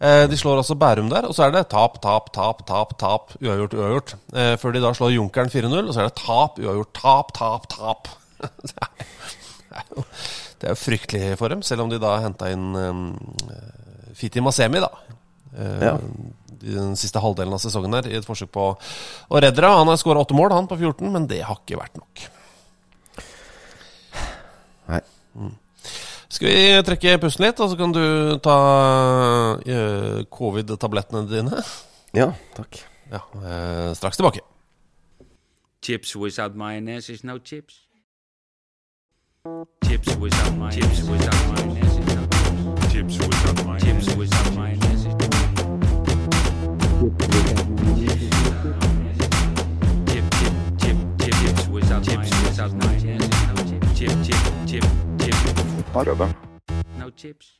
Eh, 0.00 0.26
de 0.30 0.36
slår 0.38 0.62
altså 0.62 0.78
Bærum 0.78 1.10
der, 1.10 1.26
og 1.28 1.34
så 1.36 1.48
er 1.48 1.50
det 1.52 1.66
tap, 1.68 1.98
tap, 2.00 2.30
tap, 2.32 2.62
tap, 2.66 2.94
tap, 3.02 3.34
uavgjort, 3.42 3.74
uavgjort. 3.74 4.14
Eh, 4.32 4.54
før 4.56 4.72
de 4.72 4.80
da 4.80 4.94
slår 4.96 5.12
Junkeren 5.12 5.50
4-0, 5.52 5.90
og 5.90 5.92
så 5.92 6.00
er 6.00 6.08
det 6.08 6.16
tap, 6.22 6.62
uavgjort, 6.62 6.94
tap, 6.96 7.34
tap, 7.36 7.68
tap. 7.74 8.08
det, 9.70 9.78
er, 9.78 9.86
jo, 9.94 10.04
det 10.60 10.68
er 10.68 10.74
jo 10.74 10.80
fryktelig 10.80 11.38
for 11.38 11.52
dem, 11.52 11.62
selv 11.66 11.84
om 11.84 11.92
de 11.92 12.00
da 12.02 12.16
henta 12.24 12.50
inn 12.50 12.68
um, 12.74 13.04
Fiti 14.18 14.42
Masemi, 14.42 14.82
da. 14.82 14.90
Uh, 15.54 15.80
Ja. 15.86 15.94
I 16.60 16.74
den 16.76 16.92
siste 17.00 17.16
halvdelen 17.24 17.54
av 17.56 17.60
sesongen 17.62 17.94
her, 17.96 18.04
i 18.10 18.18
et 18.18 18.26
forsøk 18.26 18.50
på 18.52 18.66
å 18.76 19.40
redde 19.40 19.62
det. 19.62 19.68
Han 19.72 19.88
har 19.88 19.96
skåra 19.96 20.20
åtte 20.20 20.36
mål, 20.36 20.52
han, 20.52 20.68
på 20.68 20.76
14, 20.76 21.08
men 21.14 21.24
det 21.30 21.38
har 21.40 21.56
ikke 21.56 21.78
vært 21.80 21.96
nok. 21.96 22.26
Nei. 24.90 25.00
Skal 26.28 26.50
vi 26.52 26.82
trekke 26.86 27.16
pusten 27.22 27.46
litt, 27.46 27.62
og 27.64 27.72
så 27.72 27.78
kan 27.80 27.94
du 27.96 28.02
ta 28.44 28.58
uh, 29.56 30.20
covid-tablettene 30.36 31.24
dine? 31.30 31.64
Ja, 32.12 32.28
takk. 32.58 32.82
Ja, 33.10 33.24
uh, 33.40 33.90
straks 33.96 34.20
tilbake. 34.20 34.44
Chips 35.80 36.12
without 36.14 36.54
mayonnaise 36.54 37.08
is 37.08 37.24
no 37.24 37.38
chips. 37.38 37.86
Chips 39.42 40.16
without 40.16 40.54
mayonnaise. 40.54 40.74
Chips 40.76 41.02
without 41.08 41.56
mayonnaise 41.56 41.96
is 41.96 42.14
no 42.14 42.26
chips. 42.90 43.16
Chips 43.16 43.26
without 43.26 43.64
mayonnaise. 43.64 44.04
Chips 44.04 44.16
without 44.16 44.52
mayonnaise 44.54 45.04
is 45.06 45.14
no 45.14 45.20
Chip, 50.04 50.24
chip, 50.36 50.54
chip, 50.78 50.96
chip, 51.18 51.34
chips 51.40 51.68
without 51.68 52.06
mayonnaise. 52.06 52.42
Without 52.44 52.72
mayonnaise 52.74 53.24
is 53.24 53.30
no 53.46 53.54
chip. 53.64 53.80
Chip, 53.96 54.12
chip, 54.26 54.42
chip, 54.66 54.84
chip. 55.18 55.34
No 56.98 57.08
chips. 57.08 57.59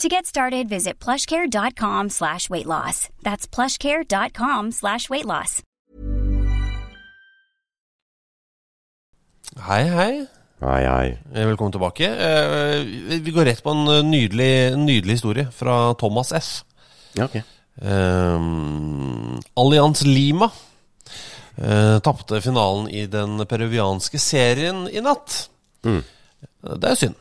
To 0.00 0.08
get 0.08 0.26
started, 0.26 0.68
visit 0.68 0.98
plushcare.com 0.98 2.10
slash 2.10 2.50
weight 2.50 2.66
loss. 2.66 3.08
That's 3.22 3.46
plushcare.com 3.48 4.72
slash 4.72 5.08
weight 5.08 5.24
loss. 5.24 5.62
Hei, 9.56 9.84
hei. 9.88 10.26
Hei, 10.60 10.82
ai. 10.88 11.08
Eh, 11.34 11.46
Velkommen 11.46 11.72
tilbake. 11.72 12.06
Eh, 12.10 12.84
vi- 13.22 13.30
går 13.32 13.44
rett 13.44 13.62
på 13.62 13.70
en 13.72 13.88
eh, 13.88 14.02
nydelig, 14.04 14.76
nydelig 14.76 15.14
historie 15.16 15.46
fra 15.52 15.94
Thomas 15.94 16.32
F. 16.32 16.64
Ja, 17.16 17.24
ok. 17.24 17.40
Um, 17.76 19.40
Allianz 19.56 20.00
Lima 20.04 20.46
uh, 21.60 21.98
tapte 22.00 22.40
finalen 22.40 22.86
i 22.88 23.02
den 23.06 23.36
peruvianske 23.48 24.18
serien 24.20 24.86
i 24.88 25.00
natt. 25.04 25.48
Mm. 25.84 26.00
Det 26.80 26.88
er 26.90 26.96
synd. 26.96 27.14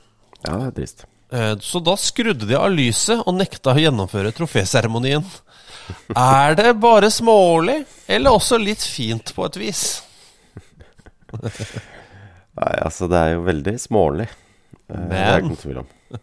Ja, 0.46 0.56
det 0.56 0.68
er 0.70 0.72
trist. 0.80 1.06
Eh, 1.32 1.56
Så 1.60 1.80
da 1.84 1.96
skrudde 1.98 2.46
de 2.48 2.56
av 2.60 2.70
lyset 2.72 3.24
og 3.26 3.34
nekta 3.40 3.74
å 3.74 3.80
gjennomføre 3.82 4.32
troféseremonien. 4.36 5.26
Er 6.18 6.56
det 6.58 6.72
bare 6.82 7.10
smålig, 7.14 7.84
eller 8.10 8.32
også 8.34 8.58
litt 8.62 8.82
fint 8.82 9.34
på 9.36 9.46
et 9.46 9.58
vis? 9.62 9.84
Nei, 12.56 12.74
altså, 12.82 13.08
det 13.12 13.20
er 13.20 13.34
jo 13.36 13.44
veldig 13.46 13.76
smålig. 13.84 14.28
Men. 14.88 15.10
Det 15.10 15.20
er 15.20 15.40
ikke 15.40 15.46
Men 15.46 15.52
noe 15.52 15.62
tvil 15.62 15.80
om. 15.82 15.88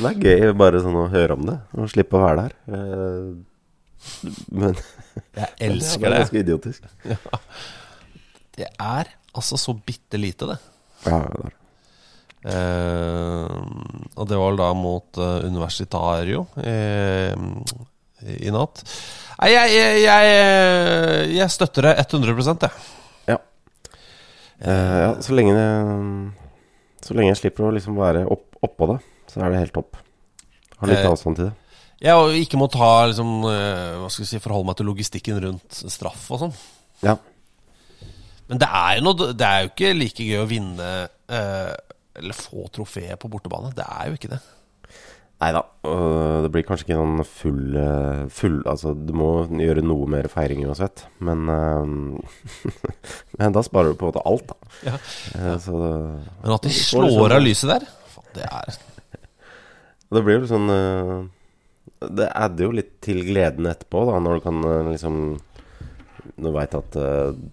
Men 0.00 0.20
det 0.20 0.32
er 0.34 0.38
gøy 0.48 0.54
bare 0.60 0.80
sånn 0.84 0.96
å 1.00 1.06
høre 1.12 1.36
om 1.38 1.44
det, 1.48 1.56
og 1.76 1.90
slippe 1.92 2.18
å 2.18 2.22
være 2.24 2.44
der. 2.44 2.54
Eh, 2.74 3.26
Men 4.52 4.74
jeg 5.36 5.50
elsker 5.68 6.00
det 6.00 6.00
Det 6.00 6.08
er 6.08 6.14
det. 6.14 6.22
ganske 6.24 6.42
idiotisk. 6.44 6.80
Det 8.54 8.68
er 8.72 9.12
altså 9.34 9.58
så 9.60 9.74
bitte 9.76 10.20
lite, 10.20 10.48
det. 10.54 10.58
Ja, 11.06 11.20
det 11.20 11.44
er. 11.44 11.52
Eh, 11.54 11.60
og 12.44 14.28
det 14.28 14.36
var 14.36 14.56
da 14.58 14.70
mot 14.76 15.16
eh, 15.16 15.46
Universitario 15.48 16.44
eh, 16.60 17.32
i 18.36 18.52
natt. 18.52 18.82
Nei, 19.40 19.50
jeg, 19.52 19.72
jeg, 19.74 20.02
jeg, 20.04 21.32
jeg 21.34 21.52
støtter 21.52 21.88
det 21.88 21.94
100 22.04 22.36
jeg. 22.66 22.84
Ja. 23.32 23.38
Eh, 24.60 24.96
ja, 25.02 25.10
så 25.24 25.34
lenge 25.34 25.56
det 25.56 25.68
Så 27.04 27.16
lenge 27.16 27.32
jeg 27.32 27.40
slipper 27.42 27.66
å 27.66 27.74
liksom 27.74 27.98
være 27.98 28.22
opp, 28.30 28.46
oppå 28.64 28.92
det, 28.92 29.00
så 29.32 29.42
er 29.42 29.52
det 29.52 29.64
helt 29.64 29.74
topp. 29.76 29.98
Har 30.78 30.90
litt 30.90 31.02
Eh, 31.02 31.10
avstand 31.10 31.40
til 31.40 31.48
det. 31.50 31.54
Ja, 32.04 32.18
og 32.20 32.36
ikke 32.36 32.58
må 32.60 32.68
ta 32.72 33.06
liksom, 33.08 33.38
eh, 33.48 33.96
Hva 34.00 34.08
skal 34.12 34.24
vi 34.24 34.30
si, 34.30 34.40
forholde 34.42 34.68
meg 34.68 34.76
til 34.78 34.88
logistikken 34.90 35.40
rundt 35.40 35.80
straff 35.92 36.26
og 36.34 36.42
sånn. 36.44 36.54
Ja. 37.04 37.16
Men 38.48 38.60
det 38.60 38.68
er 38.68 39.00
noe 39.00 39.32
Det 39.32 39.46
er 39.48 39.62
jo 39.64 39.70
ikke 39.72 39.92
like 39.96 40.24
gøy 40.24 40.42
å 40.42 40.48
vinne 40.48 40.88
eh, 41.32 41.74
eller 42.16 42.36
få 42.36 42.68
trofé 42.74 43.08
på 43.20 43.28
bortebane. 43.32 43.72
Det 43.74 43.84
er 43.86 44.10
jo 44.10 44.18
ikke 44.18 44.30
det. 44.34 44.40
Nei 45.42 45.50
da. 45.52 45.60
Det 46.44 46.50
blir 46.54 46.62
kanskje 46.64 46.86
ikke 46.86 46.96
noen 47.00 47.24
full, 47.26 47.74
eh, 47.76 48.20
full 48.32 48.60
Altså, 48.70 48.92
du 48.94 49.10
må 49.18 49.30
gjøre 49.50 49.82
noe 49.84 50.06
mer 50.08 50.28
feiring 50.30 50.62
uansett. 50.64 51.02
Men 51.26 51.48
eh, 51.50 52.62
Men 53.40 53.56
da 53.56 53.62
sparer 53.66 53.92
du 53.92 53.98
på 53.98 54.06
en 54.06 54.12
måte 54.12 54.22
alt, 54.30 54.46
da. 54.52 54.72
Ja. 54.92 54.94
Eh, 55.34 55.56
Så 55.60 55.74
Men 55.74 56.54
at 56.54 56.62
de 56.68 56.70
slår 56.70 57.08
liksom- 57.10 57.34
av 57.38 57.42
lyset 57.44 57.72
der, 57.74 57.88
det 58.34 58.48
er 58.50 58.78
det 60.14 60.20
blir 60.22 60.36
jo 60.38 60.46
sånn 60.46 60.68
Det 62.14 62.26
adder 62.30 62.64
jo 62.68 62.74
litt 62.76 63.00
til 63.02 63.22
gleden 63.26 63.66
etterpå, 63.66 64.04
da, 64.06 64.20
når 64.22 64.36
du 64.36 64.40
kan 64.44 64.60
liksom 64.92 65.16
Når 66.36 66.44
du 66.44 66.54
veit 66.54 66.74
at 66.78 66.98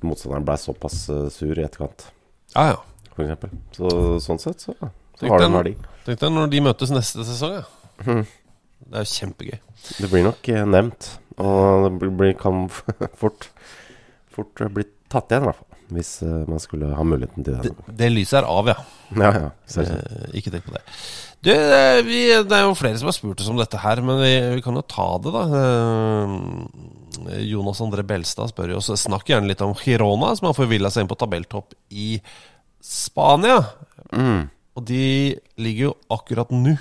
motstanderen 0.05 0.45
ble 0.45 0.57
såpass 0.61 0.97
sur 1.33 1.57
i 1.57 1.63
etterkant, 1.65 2.05
Ja, 2.53 2.67
ja. 2.73 2.77
For. 3.15 3.55
Så 3.77 3.93
sånn 4.25 4.39
sett 4.41 4.63
så, 4.67 4.75
så 5.19 5.27
har 5.31 5.39
det 5.43 5.49
en 5.49 5.57
verdi. 5.59 5.73
Tenk 6.05 6.19
deg 6.23 6.31
når 6.35 6.51
de 6.53 6.61
møtes 6.65 6.93
neste 6.93 7.25
sesong, 7.27 7.59
ja. 7.61 7.65
Mhm. 8.05 8.23
Det 8.91 8.97
er 8.97 9.03
jo 9.05 9.11
kjempegøy. 9.15 9.59
Det 10.01 10.07
blir 10.11 10.23
nok 10.25 10.47
eh, 10.51 10.63
nevnt, 10.67 11.09
og 11.39 11.85
det 12.01 12.09
blir- 12.17 12.37
kan 12.39 12.65
fort, 13.21 13.49
fort 14.33 14.61
eh, 14.65 14.71
bli 14.73 14.83
tatt 15.11 15.29
igjen, 15.31 15.45
i 15.45 15.51
hvert 15.51 15.59
fall. 15.61 15.67
Hvis 15.91 16.09
eh, 16.23 16.45
man 16.47 16.59
skulle 16.63 16.89
ha 16.95 17.03
muligheten 17.03 17.43
til 17.45 17.57
det. 17.59 17.71
Det, 17.75 17.95
det 17.99 18.09
lyset 18.13 18.39
er 18.41 18.47
av, 18.49 18.67
ja. 18.71 18.75
Ja, 19.15 19.31
ja. 19.37 19.49
Eh, 19.83 20.31
ikke 20.39 20.51
tenk 20.55 20.65
på 20.69 20.73
det. 20.75 20.81
Du, 21.41 21.49
vi, 22.07 22.19
det 22.47 22.53
er 22.57 22.65
jo 22.67 22.75
flere 22.77 22.99
som 23.01 23.09
har 23.09 23.15
spurt 23.17 23.39
oss 23.41 23.49
om 23.51 23.57
dette 23.59 23.79
her, 23.81 24.01
men 24.05 24.19
vi, 24.21 24.33
vi 24.57 24.61
kan 24.65 24.77
jo 24.77 24.83
ta 24.87 25.07
det, 25.23 25.31
da. 25.35 25.43
Jonas 27.43 27.81
André 27.83 28.03
Belstad 28.07 28.51
spør 28.51 28.71
jo 28.75 28.79
oss 28.81 28.89
Snakk 29.03 29.27
gjerne 29.29 29.49
litt 29.51 29.61
om 29.65 29.73
Girona, 29.77 30.31
som 30.37 30.47
har 30.49 30.57
forvilla 30.57 30.89
seg 30.93 31.03
inn 31.05 31.11
på 31.11 31.17
tabelltopp 31.21 31.75
i 31.91 32.15
Spania. 32.81 33.59
Mm. 34.11 34.49
Og 34.75 34.85
de 34.87 35.03
ligger 35.61 35.89
jo 35.89 35.93
akkurat 36.15 36.51
nå, 36.55 36.73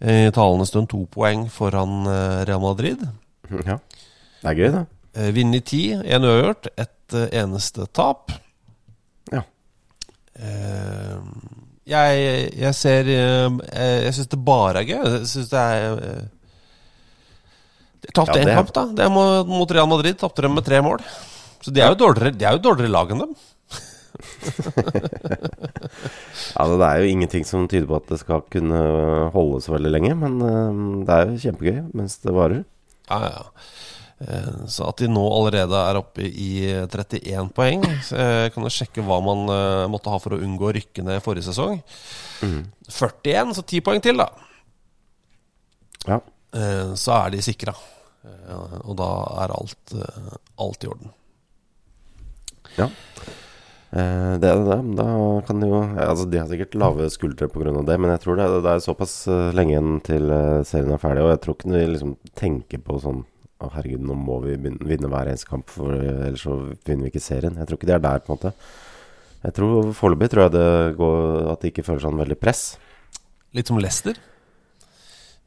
eh, 0.00 0.26
i 0.28 0.32
talende 0.34 0.66
stund, 0.68 0.88
to 0.90 1.04
poeng 1.14 1.46
foran 1.52 2.04
eh, 2.06 2.44
Real 2.48 2.60
Madrid. 2.64 3.02
Ja. 3.64 3.78
Det 4.42 4.50
er 4.52 4.58
gøy, 4.58 4.68
det. 4.74 4.84
Vinn 5.34 5.54
i 5.56 5.60
ti, 5.66 5.80
én 5.96 6.22
uavgjort, 6.28 6.68
ett 6.78 7.14
eh, 7.16 7.30
eneste 7.40 7.86
tap. 7.96 8.30
Ja. 9.32 9.40
Eh, 10.38 11.16
jeg, 11.88 12.50
jeg 12.60 12.74
ser 12.76 13.08
eh, 13.08 13.56
Jeg 14.04 14.12
syns 14.14 14.28
det 14.34 14.40
bare 14.44 14.82
er 14.82 14.90
gøy. 14.90 14.98
Jeg 15.16 15.30
syns 15.32 15.48
det 15.50 15.62
er 15.64 16.02
eh, 16.04 16.26
De 18.04 18.12
tapte 18.14 18.36
Ja, 18.36 18.44
én 18.44 18.50
det- 18.52 18.58
kamp, 18.60 18.74
da. 18.76 19.08
Mot 19.48 19.70
Real 19.74 19.88
Madrid. 19.90 20.18
Tapte 20.20 20.44
dem 20.44 20.54
med 20.54 20.66
tre 20.68 20.82
mål. 20.84 21.00
Så 21.64 21.72
de 21.74 21.80
er 21.82 21.90
jo 21.94 21.98
dårligere, 22.04 22.36
de 22.38 22.44
er 22.46 22.58
jo 22.58 22.62
dårligere 22.68 22.92
lag 22.94 23.10
enn 23.16 23.24
dem. 23.24 23.32
Altså, 26.58 26.74
det 26.80 26.86
er 26.88 26.96
jo 27.02 27.10
ingenting 27.12 27.44
som 27.46 27.68
tyder 27.70 27.86
på 27.88 27.98
at 27.98 28.08
det 28.10 28.18
skal 28.22 28.42
kunne 28.52 28.78
holde 29.34 29.60
så 29.64 29.74
veldig 29.76 29.92
lenge, 29.94 30.14
men 30.18 30.32
eh, 30.44 30.72
det 31.06 31.14
er 31.14 31.22
jo 31.30 31.42
kjempegøy 31.44 31.78
mens 31.96 32.14
det 32.24 32.32
varer. 32.34 32.62
Ja, 33.08 33.18
ja. 33.28 33.42
Eh, 34.18 34.64
Så 34.70 34.82
at 34.88 34.98
de 35.02 35.06
nå 35.10 35.22
allerede 35.30 35.78
er 35.78 36.00
oppe 36.00 36.22
i 36.26 36.48
31 36.82 37.52
poeng 37.54 37.84
så 38.02 38.18
Jeg 38.18 38.50
kan 38.56 38.64
jo 38.66 38.72
sjekke 38.74 39.04
hva 39.06 39.20
man 39.22 39.44
eh, 39.54 39.84
måtte 39.92 40.10
ha 40.10 40.18
for 40.22 40.34
å 40.34 40.40
unngå 40.42 40.64
å 40.70 40.74
rykke 40.74 41.04
ned 41.06 41.22
forrige 41.24 41.46
sesong. 41.52 41.78
41, 42.42 43.54
så 43.54 43.62
10 43.62 43.84
poeng 43.86 44.02
til, 44.04 44.18
da. 44.18 44.26
Ja. 46.08 46.18
Eh, 46.54 46.94
Så 46.98 47.10
er 47.14 47.30
de 47.36 47.42
sikra. 47.46 47.74
Eh, 48.26 48.78
Og 48.84 48.94
da 48.98 49.10
er 49.44 49.50
alt, 49.54 49.94
eh, 49.94 50.34
alt 50.58 50.84
i 50.84 50.88
orden. 50.90 51.10
Ja. 52.78 52.88
Eh, 53.88 54.34
det 54.42 54.50
er 54.50 54.64
det. 54.66 54.78
Da 54.98 55.08
kan 55.48 55.62
de 55.62 55.70
jo 55.70 55.78
altså 55.80 56.26
De 56.28 56.40
har 56.40 56.48
sikkert 56.50 56.76
lave 56.76 57.08
skuldre 57.12 57.48
pga. 57.48 57.72
det, 57.72 57.96
men 57.96 58.12
jeg 58.12 58.20
tror 58.24 58.36
det, 58.36 58.48
det 58.64 58.74
er 58.74 58.84
såpass 58.84 59.14
eh, 59.32 59.48
lenge 59.56 59.74
igjen 59.76 60.00
til 60.04 60.28
eh, 60.30 60.60
serien 60.68 60.92
er 60.92 61.02
ferdig. 61.02 61.24
Og 61.24 61.32
jeg 61.32 61.42
tror 61.44 61.56
ikke 61.56 61.72
de 61.72 61.84
liksom 61.94 62.16
tenker 62.36 62.84
på 62.84 63.00
sånn 63.04 63.24
Å, 63.58 63.72
herregud, 63.74 64.04
nå 64.06 64.14
må 64.14 64.36
vi 64.44 64.52
begynne, 64.54 64.84
vinne 64.86 65.08
hver 65.10 65.26
eneste 65.26 65.48
kamp, 65.50 65.66
for 65.74 65.90
eh, 65.96 66.26
ellers 66.28 66.44
så 66.46 66.60
vinner 66.86 67.08
vi 67.08 67.10
ikke 67.10 67.24
serien. 67.24 67.56
Jeg 67.58 67.66
tror 67.66 67.80
ikke 67.80 67.88
de 67.90 67.96
er 67.96 68.04
der, 68.04 68.20
på 68.22 68.30
en 68.30 68.36
måte. 68.36 68.52
Jeg 69.42 69.54
tror 69.56 69.92
Foreløpig 69.98 70.28
tror 70.30 70.44
jeg 70.44 70.54
det 70.54 70.68
går 70.98 71.48
at 71.54 71.64
de 71.64 71.72
ikke 71.72 71.86
føler 71.86 72.04
sånn 72.04 72.20
veldig 72.22 72.38
press. 72.38 72.62
Litt 73.58 73.70
som 73.70 73.80
Lester? 73.82 74.20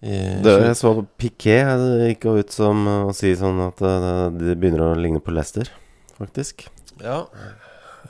Det, 0.01 0.53
jeg 0.65 0.77
så 0.79 0.95
Piquet 1.21 1.81
gikk 2.07 2.25
ut 2.25 2.53
som 2.53 2.87
eh, 2.89 3.09
å 3.11 3.13
si 3.13 3.35
sånn 3.37 3.59
at 3.67 3.83
eh, 3.85 4.07
de 4.33 4.55
begynner 4.57 4.87
å 4.87 4.95
ligne 4.97 5.21
på 5.21 5.33
Lester, 5.35 5.69
faktisk. 6.17 6.65
Ja. 7.03 7.27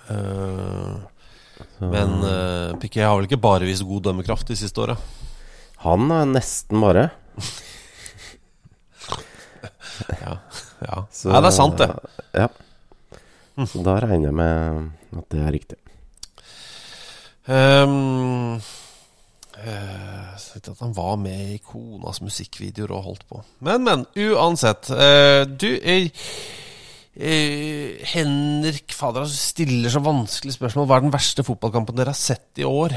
Eh, 0.09 0.95
men 1.81 2.13
uh, 2.23 2.73
Piquet 2.81 3.05
har 3.05 3.15
vel 3.17 3.27
ikke 3.29 3.41
bare 3.41 3.65
vist 3.69 3.85
god 3.85 4.03
dømmekraft 4.09 4.47
de 4.49 4.55
siste 4.57 4.81
åra? 4.81 4.95
Han 5.85 6.09
er 6.13 6.25
nesten 6.29 6.81
bare. 6.81 7.09
Ja. 10.21 10.37
ja. 10.81 11.05
Så- 11.11 11.29
Nei, 11.29 11.41
det 11.41 11.49
er 11.51 11.53
sant, 11.55 11.77
det. 11.77 11.87
Ja. 12.33 12.47
Så 13.69 13.83
da 13.85 13.99
regner 14.01 14.31
jeg 14.31 14.33
med 14.33 15.19
at 15.19 15.27
det 15.29 15.41
er 15.45 15.51
riktig. 15.53 15.77
Um, 17.45 18.55
uh, 19.57 20.31
så 20.41 20.55
vet 20.55 20.65
jeg 20.69 20.73
at 20.73 20.81
han 20.85 20.95
var 20.97 21.15
med 21.21 21.53
i 21.55 21.59
konas 21.65 22.21
musikkvideoer 22.25 22.93
og 22.97 23.05
holdt 23.09 23.25
på. 23.29 23.43
Men, 23.65 23.85
men. 23.85 24.05
Uansett. 24.17 24.89
Uh, 24.89 25.43
du 25.45 25.69
eh, 25.77 26.09
eh, 27.15 27.97
Henrik 28.13 28.93
Fader, 28.95 29.25
altså, 29.25 29.37
stiller 29.51 29.89
så 29.91 30.01
vanskelig 30.03 30.53
spørsmål. 30.55 30.87
Hva 30.89 30.99
er 30.99 31.05
den 31.07 31.13
verste 31.15 31.43
fotballkampen 31.47 31.97
dere 31.97 32.13
har 32.13 32.19
sett 32.19 32.61
i 32.61 32.67
år? 32.67 32.95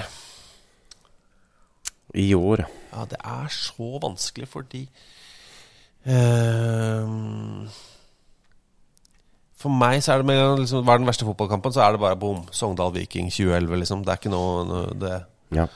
I 2.15 2.29
år. 2.39 2.63
Ja, 2.95 3.05
det 3.11 3.19
er 3.27 3.49
så 3.51 3.99
vanskelig 3.99 4.47
fordi 4.47 4.85
ehm, 6.07 7.65
For 9.59 9.73
meg 9.73 10.03
så 10.05 10.13
er 10.15 10.23
det 10.23 10.29
med 10.29 10.61
liksom, 10.61 10.85
Hva 10.87 10.95
er 10.95 11.03
den 11.03 11.09
verste 11.09 11.27
fotballkampen? 11.27 11.75
Så 11.75 11.83
er 11.83 11.97
det 11.97 12.03
bare 12.05 12.19
bom. 12.21 12.45
Sogndal 12.55 12.93
Viking 12.95 13.33
2011, 13.33 13.81
liksom. 13.83 14.05
Det 14.05 14.13
er 14.15 14.21
ikke 14.21 14.35
noe, 14.35 14.63
noe 14.69 14.95
det, 15.01 15.17
Ja. 15.59 15.67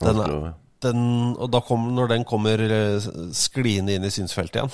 den, 0.00 0.22
er, 0.22 0.54
den, 0.86 1.04
Og 1.36 1.50
da 1.52 1.60
kommer, 1.60 1.92
når 1.92 2.08
den 2.14 2.24
kommer 2.24 2.62
eh, 2.64 3.10
skliende 3.36 3.98
inn 3.98 4.08
i 4.08 4.14
synsfeltet 4.14 4.62
igjen. 4.62 4.72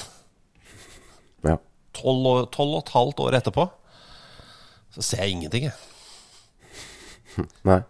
Tolv 1.99 2.27
og, 2.31 2.59
og 2.65 2.79
et 2.81 2.95
halvt 2.95 3.23
år 3.27 3.39
etterpå, 3.41 3.69
så 4.97 5.05
ser 5.05 5.25
jeg 5.25 5.37
ingenting, 5.37 5.69
jeg. 5.69 5.77
Nei. 7.69 7.81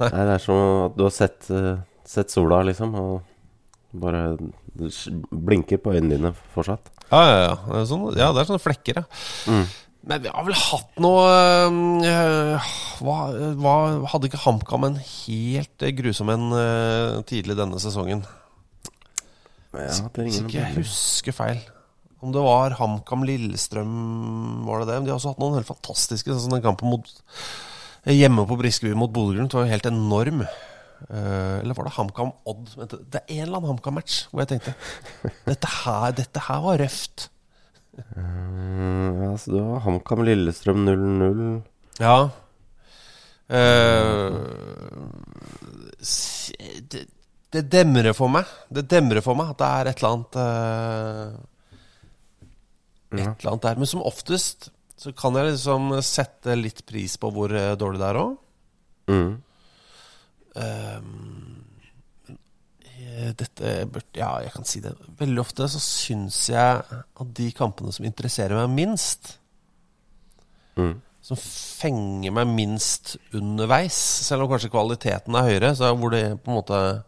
Nei. 0.00 0.08
Det 0.08 0.22
er 0.34 0.42
som 0.42 0.62
at 0.86 0.96
du 0.96 1.04
har 1.04 1.12
sett, 1.14 1.50
eh, 1.52 1.76
sett 2.08 2.32
sola, 2.32 2.62
liksom, 2.66 2.96
og 2.96 3.20
bare 4.00 4.38
blinker 5.30 5.80
på 5.82 5.92
øynene 5.96 6.16
dine 6.16 6.32
fortsatt. 6.54 6.90
Ja, 7.10 7.20
ja, 7.26 7.38
ja. 7.42 7.54
Det 7.66 7.78
er, 7.80 7.86
sånne, 7.90 8.12
ja, 8.16 8.30
det 8.32 8.42
er 8.42 8.50
sånne 8.50 8.62
flekker, 8.62 9.00
ja. 9.00 9.06
Mm. 9.50 9.64
Men 10.10 10.22
vi 10.24 10.30
har 10.32 10.44
vel 10.46 10.56
hatt 10.56 11.00
noe 11.04 11.24
øh, 12.08 12.68
hva, 13.04 13.16
hva, 13.60 13.74
Hadde 14.08 14.30
ikke 14.30 14.40
HamKam 14.46 14.86
en 14.88 14.96
helt 14.96 15.84
eh, 15.84 15.92
grusom 15.98 16.32
en 16.32 16.46
øh, 16.56 17.18
tidlig 17.28 17.58
denne 17.58 17.80
sesongen? 17.82 18.22
Ja, 19.76 19.92
det 20.16 20.24
Hvis 20.24 20.40
ikke 20.40 20.56
jeg 20.56 20.78
husker 20.78 21.36
feil. 21.36 21.60
Om 22.20 22.32
det 22.34 22.44
var 22.44 22.76
HamKam 22.76 23.24
Lillestrøm, 23.24 23.92
var 24.66 24.82
det 24.82 24.90
det? 24.90 24.98
De 25.04 25.12
har 25.12 25.16
også 25.16 25.32
hatt 25.32 25.40
noen 25.40 25.56
helt 25.56 25.70
fantastiske. 25.70 26.28
Sånn 26.28 26.42
som 26.46 26.56
den 26.56 26.64
kampen 26.64 26.92
mot 26.92 27.08
hjemme 28.08 28.44
på 28.48 28.58
Briskeby 28.60 28.92
mot 28.96 29.12
Bodø-Glimt 29.12 29.56
var 29.56 29.64
jo 29.64 29.72
helt 29.72 29.88
enorm. 29.88 30.44
Eh, 31.08 31.56
eller 31.62 31.76
var 31.76 31.88
det 31.88 31.94
HamKam 31.96 32.32
Odd? 32.48 32.74
Det 32.76 33.22
er 33.22 33.38
en 33.38 33.44
eller 33.46 33.56
annen 33.56 33.72
HamKam-match 33.72 34.26
hvor 34.28 34.42
jeg 34.42 34.50
tenkte 34.52 34.74
dette 35.48 35.70
her, 35.80 36.10
dette 36.16 36.42
her 36.44 36.64
var 36.64 36.80
røft. 36.82 37.30
Uh, 38.00 39.08
ja, 39.24 39.32
så 39.40 39.56
var 39.56 39.82
HamKam 39.86 40.24
Lillestrøm 40.28 40.84
0-0. 40.86 41.40
Ja. 42.00 42.18
Uh, 43.50 44.36
det, 46.92 47.06
det 47.50 47.64
demrer 47.72 48.14
for 48.16 48.32
meg. 48.32 48.48
Det 48.70 48.86
demrer 48.90 49.24
for 49.24 49.38
meg 49.38 49.52
at 49.52 49.60
det 49.60 49.70
er 49.70 49.90
et 49.90 50.00
eller 50.00 50.14
annet 50.14 50.38
eh, 50.44 51.32
Et 53.18 53.26
eller 53.26 53.50
annet 53.50 53.62
der. 53.66 53.76
Men 53.80 53.86
som 53.90 54.02
oftest 54.06 54.68
så 55.00 55.10
kan 55.16 55.34
jeg 55.34 55.48
liksom 55.52 55.90
sette 56.04 56.54
litt 56.60 56.84
pris 56.86 57.16
på 57.18 57.30
hvor 57.32 57.50
eh, 57.56 57.72
dårlig 57.80 57.98
det 58.02 58.08
er 58.10 58.18
òg. 58.20 58.36
Mm. 59.10 59.32
Dette 63.36 63.72
burde 63.90 64.18
Ja, 64.20 64.30
jeg 64.44 64.52
kan 64.54 64.66
si 64.68 64.80
det. 64.84 64.92
Veldig 65.18 65.40
ofte 65.42 65.66
så 65.72 65.80
syns 65.82 66.40
jeg 66.52 66.82
at 66.90 67.32
de 67.36 67.48
kampene 67.56 67.92
som 67.94 68.06
interesserer 68.08 68.58
meg 68.66 68.74
minst, 68.84 69.36
Mm. 70.78 71.00
som 71.20 71.36
fenger 71.36 72.30
meg 72.32 72.46
minst 72.46 73.16
underveis, 73.34 73.92
selv 74.24 74.42
om 74.44 74.48
kanskje 74.52 74.70
kvaliteten 74.70 75.34
er 75.34 75.48
høyere, 75.48 75.74
så 75.76 75.90
hvor 75.98 76.10
det 76.14 76.38
på 76.44 76.50
en 76.50 76.56
måte 76.60 77.02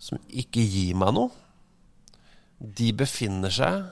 Som 0.00 0.18
ikke 0.28 0.60
gir 0.64 0.94
meg 0.96 1.12
noe, 1.14 1.30
de 2.58 2.90
befinner 2.92 3.50
seg 3.52 3.84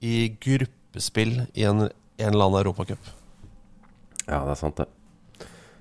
i 0.00 0.28
gruppespill 0.42 1.38
i 1.54 1.64
en, 1.68 1.86
en 1.86 2.32
eller 2.32 2.48
annen 2.48 2.60
europacup. 2.60 3.12
Ja, 4.26 4.42
det 4.42 4.56
er 4.56 4.60
sant, 4.60 4.80
det. 4.80 4.88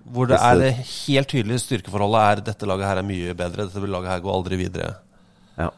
Hvor 0.06 0.30
det 0.30 0.38
er 0.38 0.84
helt 0.86 1.32
tydelige 1.32 1.64
styrkeforholdet 1.64 2.22
er 2.22 2.44
dette 2.52 2.68
laget 2.70 2.86
her 2.92 3.02
er 3.02 3.08
mye 3.08 3.34
bedre, 3.38 3.66
dette 3.66 3.90
laget 3.90 4.12
her 4.12 4.22
går 4.22 4.36
aldri 4.36 4.60
videre. 4.60 4.92
Ja. 5.58 5.72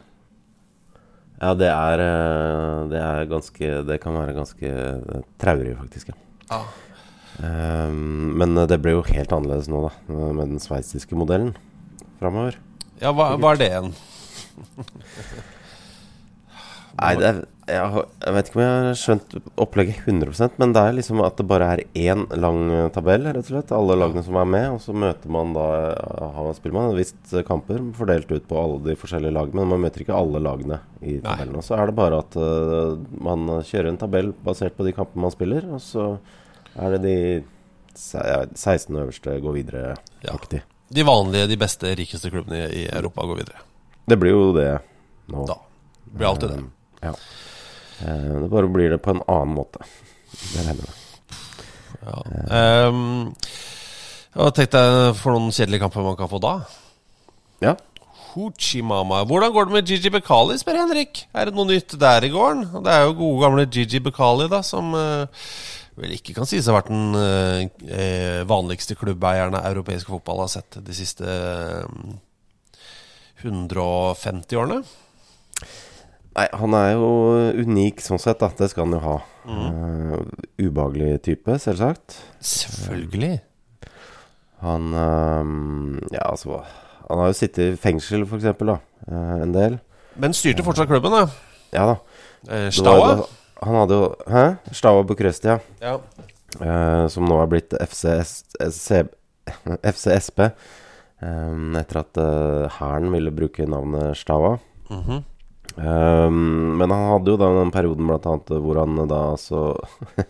Ja, 1.38 1.54
det 1.56 1.70
er, 1.70 2.02
eh, 2.02 2.80
det 2.92 2.98
er 2.98 3.28
ganske 3.30 3.68
Det 3.86 4.00
kan 4.02 4.16
være 4.18 4.34
ganske 4.36 4.68
eh, 4.74 5.24
traurig, 5.40 5.78
faktisk. 5.80 6.12
Ja. 6.12 6.18
Ja. 6.50 6.62
Um, 7.38 8.34
men 8.40 8.56
det 8.66 8.80
blir 8.82 8.96
jo 8.96 9.04
helt 9.06 9.34
annerledes 9.36 9.68
nå, 9.70 9.84
da, 9.86 9.92
med 10.34 10.56
den 10.56 10.62
sveitsiske 10.64 11.14
modellen 11.20 11.52
framover. 12.18 12.58
Ja, 12.98 13.12
hva, 13.14 13.36
hva 13.38 13.54
er 13.54 13.62
det 13.62 13.68
igjen? 13.70 13.92
Nei, 16.98 17.14
er, 17.22 17.40
jeg, 17.68 18.04
jeg 18.24 18.34
vet 18.34 18.48
ikke 18.50 18.58
om 18.58 18.64
jeg 18.64 18.76
har 18.88 18.98
skjønt 18.98 19.34
opplegget 19.60 20.06
100% 20.08 20.56
men 20.62 20.72
det 20.74 20.82
er 20.82 20.96
liksom 20.96 21.20
at 21.26 21.36
det 21.38 21.46
bare 21.50 21.68
er 21.76 21.82
én 22.00 22.24
lang 22.40 22.62
eh, 22.72 22.86
tabell, 22.96 23.28
rett 23.28 23.44
og 23.44 23.50
slett. 23.50 23.74
Alle 23.76 23.98
lagene 24.00 24.24
som 24.26 24.38
er 24.40 24.48
med. 24.50 24.68
Og 24.78 24.80
så 24.84 24.96
møter 24.96 25.34
man 25.34 25.52
da 25.56 25.66
eh, 25.90 26.24
har 26.38 26.48
man 26.48 26.56
spiller 26.58 26.78
man 26.78 26.94
et 26.94 27.02
visst 27.02 27.34
eh, 27.36 27.46
kamper 27.48 27.84
fordelt 27.98 28.32
ut 28.32 28.48
på 28.48 28.62
alle 28.62 28.80
de 28.88 28.96
forskjellige 29.00 29.36
lagene. 29.36 29.60
Men 29.60 29.74
man 29.76 29.84
møter 29.84 30.06
ikke 30.06 30.16
alle 30.16 30.42
lagene 30.44 30.80
i 31.02 31.18
tabellen. 31.24 31.60
Og 31.60 31.68
så 31.68 31.76
er 31.78 31.92
det 31.92 31.98
bare 32.00 32.22
at 32.24 32.40
uh, 32.40 32.96
man 33.22 33.60
kjører 33.68 33.92
en 33.92 34.00
tabell 34.02 34.32
basert 34.46 34.78
på 34.78 34.88
de 34.88 34.96
kampene 34.96 35.28
man 35.28 35.36
spiller. 35.36 35.68
Og 35.76 35.84
så 35.84 36.08
er 36.78 36.96
det 36.96 37.04
de 37.04 37.18
16 37.98 38.96
øverste 38.96 39.38
går 39.44 39.58
videre. 39.60 39.98
Ja. 40.24 40.38
De 40.88 41.04
vanlige, 41.04 41.52
de 41.52 41.60
beste, 41.60 41.92
rikeste 42.00 42.32
klubbene 42.32 42.68
i, 42.72 42.88
Europa 42.88 43.28
går 43.28 43.44
videre. 43.44 43.64
Det 44.08 44.16
blir 44.22 44.34
jo 44.34 44.50
det 44.56 44.72
nå. 45.34 45.44
Da. 45.50 45.60
Blir 46.14 46.30
alltid 46.32 46.54
det. 46.56 46.64
Ja. 47.04 47.14
Eh, 48.02 48.42
Det 48.42 48.50
bare 48.52 48.68
blir 48.72 48.90
det 48.94 49.02
på 49.04 49.16
en 49.16 49.24
annen 49.28 49.56
måte. 49.56 49.86
Det 50.32 50.66
regner 50.66 50.74
jeg 50.74 50.86
med. 50.86 51.04
Ja. 52.08 52.88
Um, 52.88 53.34
Tenk 54.38 54.54
tenkte 54.56 54.82
jeg 54.86 55.14
for 55.18 55.34
noen 55.34 55.54
kjedelige 55.56 55.82
kamper 55.82 56.06
man 56.06 56.18
kan 56.20 56.30
få 56.30 56.40
da? 56.44 56.60
Ja. 57.64 57.74
Hoochie-mama. 58.36 59.24
Hvordan 59.26 59.54
går 59.54 59.66
det 59.66 59.74
med 59.74 59.90
Gigi 59.90 60.12
Bekali, 60.14 60.60
spør 60.62 60.78
Henrik. 60.84 61.24
Er 61.34 61.50
det 61.50 61.56
noe 61.58 61.66
nytt 61.66 61.96
der 61.98 62.28
i 62.28 62.30
gården? 62.30 62.68
Det 62.86 62.94
er 62.94 63.08
jo 63.08 63.18
gode 63.18 63.42
gamle 63.42 63.66
Gigi 63.66 64.02
Bekali, 64.04 64.46
da, 64.52 64.62
som 64.62 64.94
uh, 64.94 65.26
vel 65.98 66.14
ikke 66.14 66.36
kan 66.38 66.46
sies 66.46 66.68
å 66.68 66.76
ha 66.76 66.78
vært 66.78 66.92
den 66.92 67.18
eh, 67.18 68.44
vanligste 68.46 68.98
klubbeieren 69.00 69.58
av 69.58 69.66
europeisk 69.72 70.12
fotball 70.14 70.44
har 70.44 70.52
sett 70.54 70.78
de 70.86 70.94
siste 70.94 71.26
uh, 71.26 71.88
150 73.42 74.60
årene. 74.62 74.84
Nei, 76.38 76.46
han 76.54 76.74
er 76.78 76.92
jo 76.94 77.08
unik 77.64 78.04
sånn 78.06 78.20
sett, 78.22 78.38
da. 78.44 78.52
Det 78.54 78.68
skal 78.70 78.86
han 78.86 78.94
jo 78.94 79.00
ha. 79.02 79.16
Mm. 79.48 79.66
Uh, 79.66 80.20
ubehagelig 80.68 81.16
type, 81.26 81.56
selvsagt. 81.64 82.20
Selvfølgelig. 82.46 83.40
Han 84.62 84.88
eh, 84.98 85.46
Ja, 86.16 86.24
altså 86.32 86.64
Han 87.08 87.20
har 87.22 87.28
jo 87.30 87.36
sittet 87.38 87.74
i 87.74 87.78
fengsel, 87.80 88.26
for 88.30 88.38
eksempel, 88.42 88.68
da. 88.74 88.78
Uh, 89.10 89.42
en 89.46 89.54
del. 89.56 89.78
Men 90.18 90.34
styrte 90.34 90.64
fortsatt 90.66 90.90
klubben, 90.90 91.14
da. 91.14 91.28
Ja 91.74 91.84
da. 91.92 91.96
Eh, 92.50 92.70
Staua? 92.74 93.12
da- 93.22 93.28
Han 93.66 93.76
hadde 93.82 93.94
jo 93.98 94.08
Hæ? 94.30 94.44
Staua 94.78 95.04
Bucuresti, 95.08 95.48
ja. 95.50 95.58
Ja. 95.82 95.96
Uh, 96.62 97.06
som 97.12 97.26
nå 97.30 97.36
er 97.42 97.50
blitt 97.54 97.74
FCSP. 99.88 100.52
Um, 101.18 101.72
etter 101.80 101.98
at 102.04 102.18
eh, 102.22 102.68
Hæren 102.76 103.08
ville 103.10 103.32
bruke 103.34 103.66
navnet 103.66 104.14
Staua. 104.20 104.60
Mhm. 104.94 105.24
Um, 105.78 106.78
men 106.80 106.90
han 106.94 107.04
hadde 107.12 107.34
jo 107.36 107.38
da 107.40 107.52
den 107.60 107.72
perioden 107.74 108.08
blant 108.10 108.26
annet 108.26 108.50
hvor 108.64 108.80
han 108.82 108.98
da 109.10 109.20
altså 109.36 109.62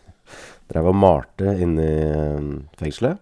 drev 0.72 0.90
og 0.92 0.98
malte 1.00 1.54
inne 1.64 1.86
i 1.88 2.02
um, 2.36 2.50
fengselet. 2.80 3.22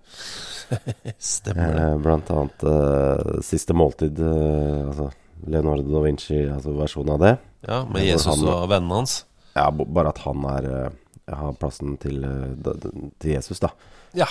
Stemmer 1.21 1.75
det. 1.75 1.83
Eh, 1.85 1.95
blant 2.01 2.31
annet 2.33 2.63
eh, 2.65 3.35
Siste 3.45 3.75
måltid, 3.77 4.17
eh, 4.17 4.79
altså 4.88 5.11
Leonardo 5.45 5.85
da 5.91 6.01
Vinci, 6.07 6.39
altså 6.49 6.73
versjonen 6.73 7.13
av 7.13 7.21
det. 7.21 7.33
Ja, 7.67 7.83
med 7.85 8.07
Jesus 8.07 8.31
han- 8.31 8.47
og 8.49 8.69
vennene 8.71 8.97
hans. 9.03 9.19
Ja, 9.53 9.67
bare 9.69 10.09
at 10.09 10.23
han 10.25 10.41
er 10.55 10.69
eh, 10.71 11.35
har 11.35 11.53
plassen 11.61 11.97
til, 12.01 12.23
eh, 12.25 12.89
til 13.21 13.35
Jesus, 13.35 13.61
da. 13.61 13.69
Ja. 14.17 14.25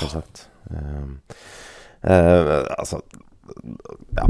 Um, 0.71 1.21
eh, 2.03 2.51
altså 2.79 2.99
Ja. 4.17 4.25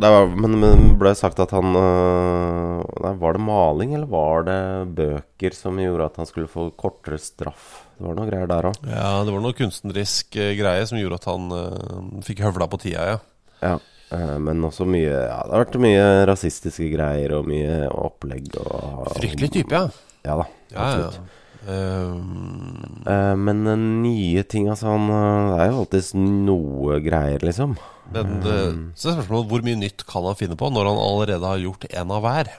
Var, 0.00 0.26
men 0.32 0.54
men 0.60 0.70
det 0.88 0.96
ble 1.00 1.12
sagt 1.18 1.40
at 1.42 1.52
han 1.52 1.74
eh, 1.76 2.80
Nei, 3.04 3.12
Var 3.20 3.36
det 3.36 3.42
maling, 3.44 3.94
eller 3.96 4.08
var 4.10 4.46
det 4.48 4.58
bøker 4.96 5.54
som 5.56 5.78
gjorde 5.80 6.06
at 6.08 6.16
han 6.20 6.28
skulle 6.28 6.48
få 6.50 6.70
kortere 6.80 7.18
straff? 7.20 7.82
Det 7.98 8.06
var 8.06 8.16
noe 8.16 8.28
greier 8.30 8.48
der 8.48 8.70
òg. 8.70 8.78
Ja, 8.88 9.10
det 9.26 9.34
var 9.34 9.42
noe 9.44 9.56
kunstnerisk 9.58 10.36
eh, 10.40 10.54
greie 10.58 10.86
som 10.88 11.00
gjorde 11.00 11.18
at 11.20 11.28
han 11.28 11.50
uh, 11.52 12.20
fikk 12.24 12.40
høvla 12.46 12.68
på 12.72 12.80
tida, 12.86 13.04
ja. 13.12 13.18
Ja. 13.60 13.74
eh, 14.16 14.36
men 14.40 14.64
også 14.64 14.86
mye 14.88 15.10
Ja, 15.12 15.42
det 15.44 15.52
har 15.52 15.66
vært 15.66 15.76
mye 15.84 16.06
rasistiske 16.30 16.88
greier 16.94 17.36
og 17.36 17.50
mye 17.50 17.82
opplegg 17.92 18.56
og 18.62 19.12
Fryktelig 19.18 19.52
type, 19.58 19.76
ja. 19.76 19.90
Ja 20.24 20.38
da. 20.40 20.48
Ja, 20.72 20.78
ja. 20.80 20.86
absolutt. 20.86 21.36
Ehm, 21.68 22.90
Eh, 23.10 23.34
men 23.36 23.64
nye 24.02 24.42
ting, 24.44 24.68
altså 24.68 24.90
han, 24.92 25.06
eh, 25.08 25.56
Det 25.56 25.60
er 25.64 25.70
jo 25.70 25.78
alltid 25.82 26.14
noe 26.46 27.00
greier, 27.04 27.40
liksom. 27.40 27.76
Men 28.14 28.40
um, 28.42 28.80
så 28.98 29.10
er 29.10 29.20
spørsmålet 29.20 29.52
hvor 29.52 29.64
mye 29.66 29.80
nytt 29.80 30.04
kan 30.08 30.26
han 30.26 30.38
finne 30.38 30.58
på 30.58 30.70
når 30.72 30.90
han 30.90 31.00
allerede 31.00 31.52
har 31.52 31.62
gjort 31.62 31.86
en 31.90 32.14
av 32.16 32.24
hver? 32.26 32.50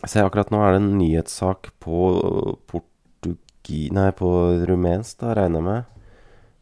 Se, 0.00 0.22
akkurat 0.22 0.52
nå 0.52 0.60
er 0.64 0.74
det 0.74 0.82
en 0.82 0.92
nyhetssak 0.98 1.72
på 1.82 2.02
portugi... 2.70 3.88
Nei, 3.92 4.08
på 4.16 4.28
rumensk, 4.68 5.18
da, 5.20 5.34
regner 5.36 5.60
jeg 5.60 5.66
med. 5.66 5.96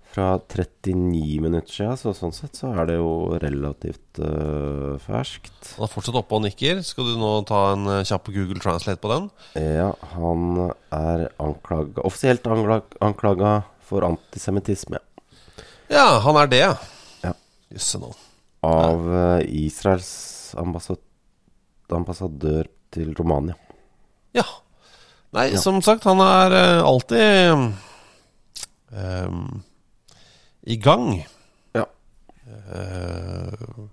Fra 0.09 0.29
39 0.40 1.38
minutter 1.44 1.70
siden, 1.70 1.98
så 2.01 2.14
sånn 2.16 2.35
sett 2.35 2.59
så 2.59 2.72
er 2.72 2.88
det 2.88 2.96
jo 2.96 3.38
relativt 3.38 4.18
uh, 4.24 4.96
ferskt. 5.05 5.74
Han 5.77 5.87
er 5.87 5.92
fortsatt 5.92 6.18
oppe 6.18 6.38
og 6.38 6.46
nikker. 6.46 6.83
Skal 6.87 7.12
du 7.12 7.18
nå 7.20 7.33
ta 7.46 7.61
en 7.74 7.87
eh, 7.92 8.05
kjapp 8.09 8.33
Google 8.35 8.59
Translate 8.64 9.03
på 9.03 9.12
den? 9.12 9.29
Ja, 9.61 9.92
han 10.16 10.62
er 10.94 11.29
anklaga 11.38 12.03
Offisielt 12.09 12.48
anklag, 12.51 12.88
anklaga 13.05 13.59
for 13.88 14.05
antisemittisme 14.09 15.01
Ja, 15.92 16.18
han 16.24 16.40
er 16.40 16.51
det, 16.51 16.64
ja. 16.64 16.72
Ja. 17.22 17.37
Jøsse 17.77 18.01
navn. 18.03 18.27
Av 18.66 19.04
øh, 19.08 19.42
Israels 19.64 20.54
ambassad 20.58 20.98
ambassadør 21.94 22.66
til 22.92 23.14
Romania. 23.16 23.54
Ja. 24.36 24.44
Nei, 25.32 25.50
Ja. 25.52 25.60
som 25.60 25.80
sagt, 25.84 26.04
han 26.04 26.20
er 26.20 26.52
eh, 26.56 26.82
alltid 26.84 27.72
um, 28.92 29.62
i 30.68 30.76
gang. 30.76 31.24
Ja. 31.76 31.84
Uh, 32.48 33.88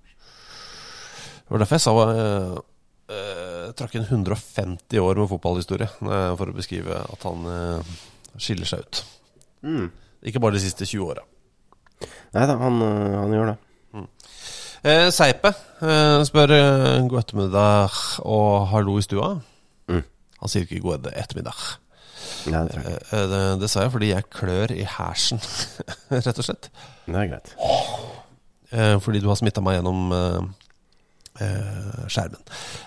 det 1.46 1.52
var 1.52 1.62
derfor 1.62 1.76
jeg 1.78 1.86
sa 1.86 1.94
uh, 1.96 3.72
trakk 3.76 3.96
inn 4.00 4.08
150 4.08 5.00
år 5.00 5.20
med 5.20 5.30
fotballhistorie 5.30 5.88
eh, 5.88 6.32
for 6.40 6.50
å 6.50 6.56
beskrive 6.56 6.96
at 7.04 7.26
han 7.28 7.46
uh, 7.46 7.96
skiller 8.40 8.66
seg 8.70 8.82
ut. 8.86 9.02
Mm. 9.68 9.88
Ikke 10.26 10.42
bare 10.42 10.58
de 10.58 10.64
siste 10.64 10.88
20 10.88 11.04
åra. 11.06 11.24
Nei 12.36 12.48
da, 12.50 12.56
han, 12.60 12.80
han 12.82 13.36
gjør 13.36 13.52
det. 13.52 13.58
Eh, 14.84 15.08
Seipe 15.14 15.52
eh, 15.82 16.24
spør 16.28 16.52
eh, 16.56 17.08
god 17.10 17.20
ettermiddag 17.24 17.96
og 18.26 18.68
hallo 18.74 18.98
i 19.00 19.06
stua. 19.06 19.32
Mm. 19.90 20.04
Han 20.42 20.52
sier 20.52 20.66
ikke 20.68 20.82
god 20.84 21.08
ettermiddag. 21.14 21.64
Nei, 22.52 22.62
det 22.68 22.74
tror 22.76 22.84
jeg 22.86 23.00
ikke. 23.00 23.08
Eh, 23.18 23.26
det, 23.32 23.40
det 23.64 23.70
sa 23.72 23.86
jeg 23.86 23.94
fordi 23.96 24.12
jeg 24.12 24.28
klør 24.34 24.74
i 24.76 24.84
hersen, 24.98 25.42
rett 26.14 26.38
og 26.42 26.46
slett. 26.46 26.70
Det 27.08 27.16
er 27.22 27.32
greit. 27.32 27.56
Eh, 28.76 28.96
fordi 29.02 29.22
du 29.24 29.30
har 29.32 29.40
smitta 29.40 29.62
meg 29.66 29.78
gjennom 29.80 30.12
eh, 30.14 30.40
eh, 31.46 32.06
skjermen. 32.12 32.42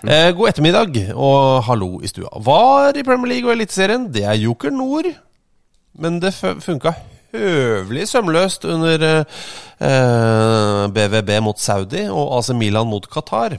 Eh, 0.07 0.29
god 0.37 0.51
ettermiddag 0.53 0.99
og 1.15 1.63
hallo 1.67 1.97
i 2.03 2.11
stua. 2.11 2.31
Var 2.45 2.99
i 2.99 3.03
Premier 3.07 3.33
League 3.35 3.49
og 3.49 3.55
Eliteserien. 3.57 4.07
Det 4.13 4.23
er 4.27 4.39
Joker 4.39 4.71
Nord. 4.75 5.09
Men 5.99 6.19
det 6.23 6.31
fu- 6.37 6.59
funka 6.63 6.93
høvelig 7.33 8.07
sømløst 8.09 8.65
under 8.69 9.03
eh, 9.07 9.39
eh, 9.85 10.83
BVB 10.95 11.35
mot 11.45 11.59
Saudi 11.61 12.05
og 12.09 12.37
AC 12.39 12.49
Milan 12.57 12.87
mot 12.89 13.05
Qatar. 13.11 13.57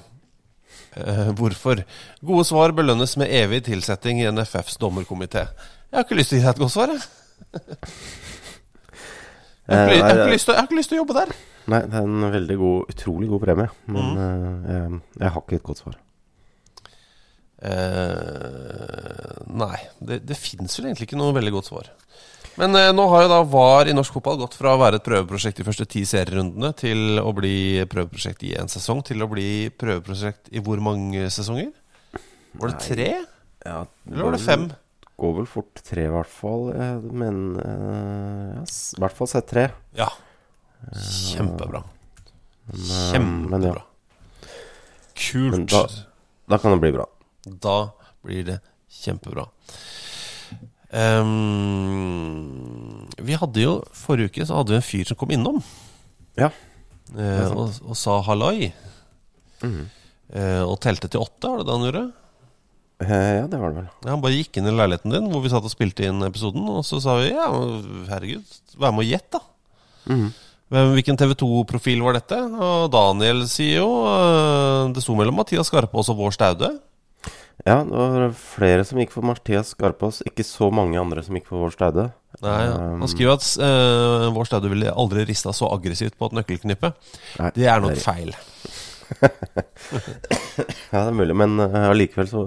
Eh, 0.99 1.31
hvorfor? 1.39 1.85
Gode 2.27 2.45
svar 2.49 2.75
belønnes 2.75 3.17
med 3.21 3.31
evig 3.31 3.63
tilsetting 3.69 4.21
i 4.23 4.31
NFFs 4.31 4.79
dommerkomité. 4.83 5.47
Jeg 5.91 5.99
har 6.01 6.07
ikke 6.07 6.19
lyst 6.19 6.33
til 6.35 6.39
å 6.39 6.41
gi 6.41 6.47
deg 6.47 6.55
et 6.57 6.63
godt 6.65 6.75
svar, 6.75 6.91
jeg. 6.95 7.01
Jeg 9.71 9.79
har, 9.79 9.87
ikke, 9.87 9.95
jeg, 9.95 10.03
har 10.03 10.27
til, 10.27 10.51
jeg 10.51 10.57
har 10.59 10.67
ikke 10.67 10.77
lyst 10.81 10.91
til 10.91 10.99
å 10.99 11.03
jobbe 11.05 11.15
der. 11.21 11.33
Nei, 11.71 11.79
det 11.87 11.95
er 12.01 12.07
en 12.09 12.25
veldig 12.33 12.57
god, 12.59 12.89
utrolig 12.91 13.29
god 13.31 13.43
premie. 13.45 13.69
Men 13.87 14.09
Mm. 14.11 14.17
øh, 14.19 14.71
jeg, 14.73 15.01
jeg 15.21 15.31
har 15.37 15.45
ikke 15.45 15.59
et 15.61 15.67
godt 15.69 15.79
svar. 15.85 15.99
Eh, 17.61 19.43
nei, 19.61 19.77
det, 20.01 20.21
det 20.27 20.37
fins 20.41 20.79
vel 20.79 20.89
egentlig 20.91 21.07
ikke 21.11 21.19
noe 21.21 21.35
veldig 21.37 21.53
godt 21.59 21.69
svar. 21.71 21.91
Men 22.61 22.77
eh, 22.77 22.91
nå 22.93 23.07
har 23.09 23.25
jo 23.25 23.31
da 23.33 23.39
VAR 23.49 23.89
i 23.89 23.95
norsk 23.97 24.13
fotball 24.19 24.37
gått 24.43 24.57
fra 24.59 24.75
å 24.77 24.81
være 24.83 24.99
et 25.01 25.07
prøveprosjekt 25.07 25.63
de 25.63 25.65
første 25.65 25.87
ti 25.89 26.03
serierundene 26.09 26.75
til 26.77 27.21
å 27.23 27.31
bli 27.37 27.55
prøveprosjekt 27.89 28.45
i 28.51 28.55
en 28.61 28.69
sesong, 28.69 29.01
til 29.07 29.25
å 29.25 29.29
bli 29.31 29.49
prøveprosjekt 29.81 30.51
i 30.53 30.61
hvor 30.65 30.83
mange 30.85 31.25
sesonger? 31.33 31.71
Var 32.61 32.73
det 32.75 32.81
tre? 32.85 33.09
Ja, 33.65 33.85
Eller 34.11 34.27
var 34.29 34.37
det 34.37 34.43
fem? 34.45 34.67
Går 35.21 35.35
vel 35.39 35.49
fort 35.53 35.81
tre, 35.85 36.05
i 36.09 36.13
hvert 36.13 36.33
fall. 36.33 36.69
eh, 36.75 36.99
Men 37.23 37.41
ja, 37.61 38.65
i 38.65 39.01
hvert 39.05 39.17
fall 39.17 39.31
sett 39.31 39.49
tre. 39.53 39.67
Ja. 39.97 40.09
Kjempebra. 41.01 41.83
Men, 42.71 42.85
øh, 42.91 43.25
men 43.55 43.67
ja. 43.71 43.75
Kjempebra. 43.75 43.87
Kult. 45.21 45.53
Men 45.57 45.67
da, 45.69 45.83
da 46.49 46.59
kan 46.61 46.73
det 46.77 46.81
bli 46.85 46.93
bra. 46.97 47.05
Da 47.61 47.79
blir 48.25 48.45
det 48.49 48.61
kjempebra. 49.01 49.45
Ehm, 50.91 52.47
vi 53.23 53.37
hadde 53.39 53.63
jo 53.63 53.77
Forrige 53.95 54.33
uke 54.33 54.47
så 54.49 54.57
hadde 54.59 54.75
vi 54.75 54.81
en 54.81 54.89
fyr 54.89 55.07
som 55.07 55.19
kom 55.21 55.31
innom 55.31 55.61
Ja. 56.35 56.49
uh, 57.15 57.51
og, 57.55 57.77
og 57.87 57.97
sa 57.97 58.21
halloi. 58.27 58.73
-hmm. 59.61 59.85
uh, 60.35 60.63
og 60.67 60.81
telte 60.81 61.09
til 61.09 61.21
åtte, 61.21 61.49
var 61.49 61.59
det 61.59 61.67
det 61.67 61.77
han 61.77 61.87
gjorde? 61.87 62.13
Eh, 63.01 63.37
ja, 63.41 63.47
det 63.49 63.57
var 63.57 63.73
det 63.73 63.81
vel. 63.81 63.89
Ja, 64.05 64.11
han 64.13 64.21
bare 64.21 64.37
gikk 64.37 64.59
inn 64.61 64.69
i 64.69 64.75
leiligheten 64.77 65.15
din 65.15 65.31
hvor 65.33 65.41
vi 65.41 65.53
satt 65.53 65.65
og 65.65 65.73
spilte 65.73 66.05
inn 66.05 66.21
episoden, 66.27 66.67
og 66.69 66.85
så 66.85 67.01
sa 67.01 67.17
vi 67.23 67.31
ja, 67.31 67.49
herregud, 68.11 68.45
vær 68.77 68.93
med 68.93 69.07
og 69.07 69.09
gjett, 69.09 69.31
da. 69.33 69.41
Mm 70.11 70.21
-hmm. 70.21 70.93
hvilken 70.95 71.17
TV 71.17 71.33
2-profil 71.33 72.03
var 72.03 72.13
dette? 72.13 72.37
Og 72.37 72.91
Daniel 72.93 73.49
sier 73.49 73.77
jo 73.77 73.91
eh, 74.07 74.93
Det 74.95 75.03
sto 75.03 75.15
mellom 75.15 75.35
Mathias 75.35 75.67
Skarpaas 75.67 76.09
og 76.09 76.17
Vår 76.17 76.31
Staude. 76.31 76.79
Ja, 77.67 77.83
det 77.85 77.93
var 77.93 78.31
flere 78.33 78.85
som 78.89 78.99
gikk 79.03 79.11
for 79.13 79.27
Mathias 79.27 79.75
Skarpaas. 79.75 80.23
Ikke 80.29 80.45
så 80.47 80.71
mange 80.73 80.97
andre 81.01 81.21
som 81.27 81.37
gikk 81.37 81.49
for 81.51 81.61
Vår 81.67 81.75
Staude. 81.75 82.07
Nei, 82.41 82.61
Um, 82.71 83.01
Han 83.03 83.11
skriver 83.11 83.35
at 83.37 83.45
uh, 83.61 84.29
Vår 84.33 84.47
Staude 84.49 84.71
ville 84.73 84.93
aldri 84.95 85.25
rista 85.29 85.53
så 85.53 85.69
aggressivt 85.75 86.15
på 86.17 86.31
et 86.31 86.37
nøkkelknippe. 86.39 86.93
Nei, 87.41 87.51
Det 87.57 87.67
er 87.69 87.83
nok 87.83 87.97
det 87.97 88.01
er- 88.01 88.07
feil. 88.07 88.33
Ja, 90.93 91.03
det 91.05 91.11
er 91.11 91.17
mulig, 91.19 91.35
men 91.37 91.59
allikevel 91.61 92.29
uh, 92.29 92.31
så, 92.31 92.43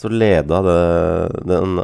så 0.00 0.08
leda 0.10 0.60
det, 0.64 0.78
den 1.50 1.78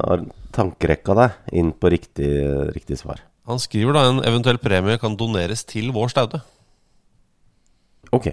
tankerekka 0.56 1.16
deg 1.18 1.56
inn 1.60 1.70
på 1.76 1.90
riktig, 1.92 2.30
riktig 2.74 2.98
svar. 3.00 3.20
Han 3.46 3.60
skriver 3.62 3.94
da 3.94 4.06
en 4.10 4.22
eventuell 4.26 4.58
premie 4.58 4.98
kan 4.98 5.14
doneres 5.20 5.62
til 5.68 5.92
Vår 5.94 6.10
Staude. 6.10 6.40
Ok. 8.16 8.32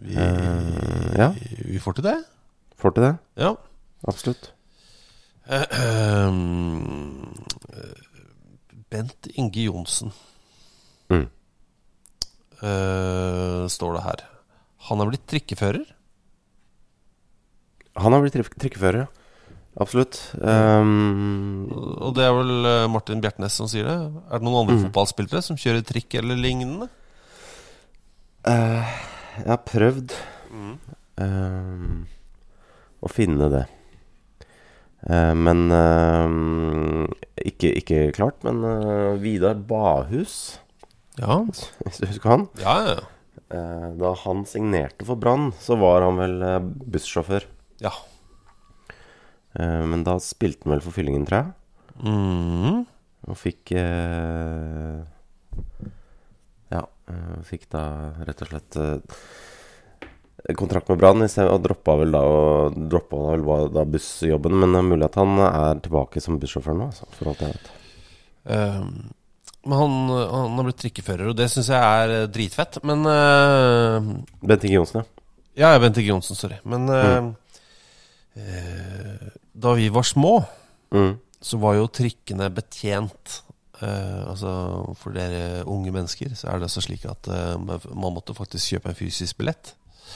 Vi, 0.00 0.14
uh, 0.16 1.10
ja. 1.18 1.32
vi 1.66 1.80
får 1.82 1.98
til 1.98 2.06
det. 2.12 2.18
Får 2.80 2.94
til 2.96 3.04
det? 3.04 3.12
Ja. 3.36 3.54
Absolutt. 4.08 4.50
Uh, 5.50 5.64
eh, 7.74 8.04
Bent 8.90 9.28
Inge 9.36 9.64
Johnsen, 9.68 10.12
Mm. 11.10 11.26
uh, 12.62 13.66
står 13.70 13.94
det 13.96 14.02
her. 14.04 14.20
Han 14.88 15.00
er 15.02 15.10
blitt 15.10 15.26
trikkefører. 15.30 15.84
Han 18.00 18.12
har 18.14 18.22
blitt 18.22 18.34
trikk- 18.38 18.56
trikkefører, 18.58 19.04
ja. 19.04 19.06
Absolutt. 19.80 20.16
Um, 20.40 21.66
Og 22.02 22.14
det 22.16 22.24
er 22.24 22.32
vel 22.34 22.66
eh, 22.66 22.86
Martin 22.90 23.20
Bjertnæs 23.22 23.52
som 23.54 23.68
sier 23.70 23.84
det. 23.86 23.96
Er 24.30 24.38
det 24.38 24.42
noen 24.46 24.62
andre 24.68 24.76
Mm. 24.76 24.82
fotballspillere 24.90 25.42
som 25.42 25.56
kjører 25.56 25.82
trikk 25.86 26.14
eller 26.18 26.36
lignende? 26.36 26.88
eh, 28.46 28.84
jeg 29.38 29.46
har 29.46 29.58
prøvd 29.58 30.12
Mm. 30.50 30.78
um, 31.18 32.06
å 33.00 33.08
finne 33.10 33.48
det. 33.52 33.62
Eh, 35.08 35.32
men 35.36 35.62
eh, 35.72 36.28
ikke, 37.50 37.70
ikke 37.80 38.00
klart. 38.16 38.42
Men 38.44 38.60
eh, 38.68 39.14
Vidar 39.22 39.54
Bahus, 39.56 40.58
Ja. 41.20 41.40
hvis 41.84 41.98
du 42.00 42.06
husker 42.10 42.30
han 42.34 42.44
Ja, 42.60 42.74
ja. 42.86 42.98
eh, 43.52 43.88
Da 44.00 44.12
han 44.24 44.44
signerte 44.48 45.04
for 45.08 45.16
Brann, 45.20 45.50
så 45.60 45.76
var 45.80 46.04
han 46.06 46.20
vel 46.20 46.36
bussjåfør. 46.86 47.48
ja. 47.80 47.92
Men 49.58 50.04
da 50.06 50.12
spilte 50.22 50.62
han 50.62 50.76
vel 50.76 50.82
for 50.84 50.94
Fyllingen, 50.94 51.24
tror 51.26 51.40
jeg. 51.40 51.48
Mm. 52.06 52.84
Og 53.26 53.34
fikk 53.40 53.72
Ja, 56.70 56.84
fikk 57.48 57.64
da 57.72 57.82
rett 58.28 58.44
og 58.44 58.52
slett 58.52 58.78
kontrakt 60.58 60.88
med 60.90 60.98
Brann, 61.00 61.22
og 61.22 61.62
droppa 61.64 61.94
vel 62.00 62.12
da 62.14 62.20
og 62.24 62.76
droppa 62.90 63.20
vel 63.30 63.44
da 63.74 63.84
bussjobben. 63.84 64.56
Men 64.62 64.72
det 64.74 64.80
er 64.82 64.88
mulig 64.90 65.06
at 65.08 65.18
han 65.20 65.38
er 65.46 65.80
tilbake 65.84 66.22
som 66.24 66.38
bussjåfør 66.42 66.76
nå, 66.78 66.90
altså, 66.90 67.08
for 67.18 67.32
alt 67.32 67.42
jeg 67.44 67.54
vet. 67.56 67.72
Ehm, 68.56 68.92
men 69.68 69.76
han, 69.76 69.96
han 70.08 70.56
har 70.56 70.68
blitt 70.70 70.80
trikkefører, 70.80 71.28
og 71.28 71.36
det 71.36 71.50
syns 71.52 71.68
jeg 71.68 71.80
er 72.04 72.14
eh, 72.22 72.28
dritfett. 72.32 72.78
Men 72.88 73.04
uh, 73.04 74.12
Bent 74.40 74.64
Inge 74.64 74.78
Johnsen, 74.78 75.04
Ja, 75.58 75.74
ja. 75.74 75.78
Bent 75.82 75.98
Inge 76.00 76.14
Johnsen, 76.14 76.38
sorry. 76.38 76.56
Men 76.64 76.88
eh, 76.88 77.28
uh, 78.40 79.28
da 79.52 79.74
vi 79.76 79.90
var 79.92 80.08
små, 80.08 80.38
Mm. 80.90 81.12
så 81.40 81.58
var 81.62 81.76
jo 81.76 81.86
trikkene 81.86 82.48
betjent. 82.50 83.42
Uh, 83.80 84.26
altså 84.32 84.50
For 84.98 85.14
dere 85.14 85.62
unge 85.70 85.92
mennesker 85.94 86.32
så 86.36 86.48
er 86.50 86.58
det 86.58 86.66
altså 86.66 86.82
slik 86.84 87.04
at 87.08 87.28
uh, 87.30 87.54
man 87.60 88.12
måtte 88.16 88.34
faktisk 88.36 88.74
kjøpe 88.74 88.90
en 88.90 88.98
fysisk 88.98 89.38
billett. 89.38 89.70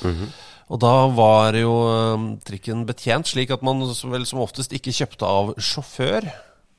Mhm. 0.05 0.33
Og 0.73 0.81
da 0.81 0.93
var 1.13 1.57
jo 1.59 1.73
eh, 1.91 2.23
trikken 2.49 2.87
betjent 2.89 3.29
slik 3.29 3.51
at 3.53 3.65
man 3.67 3.83
vel 3.85 4.25
som 4.25 4.41
oftest 4.41 4.73
ikke 4.73 4.95
kjøpte 4.97 5.29
av 5.29 5.53
sjåfør, 5.61 6.25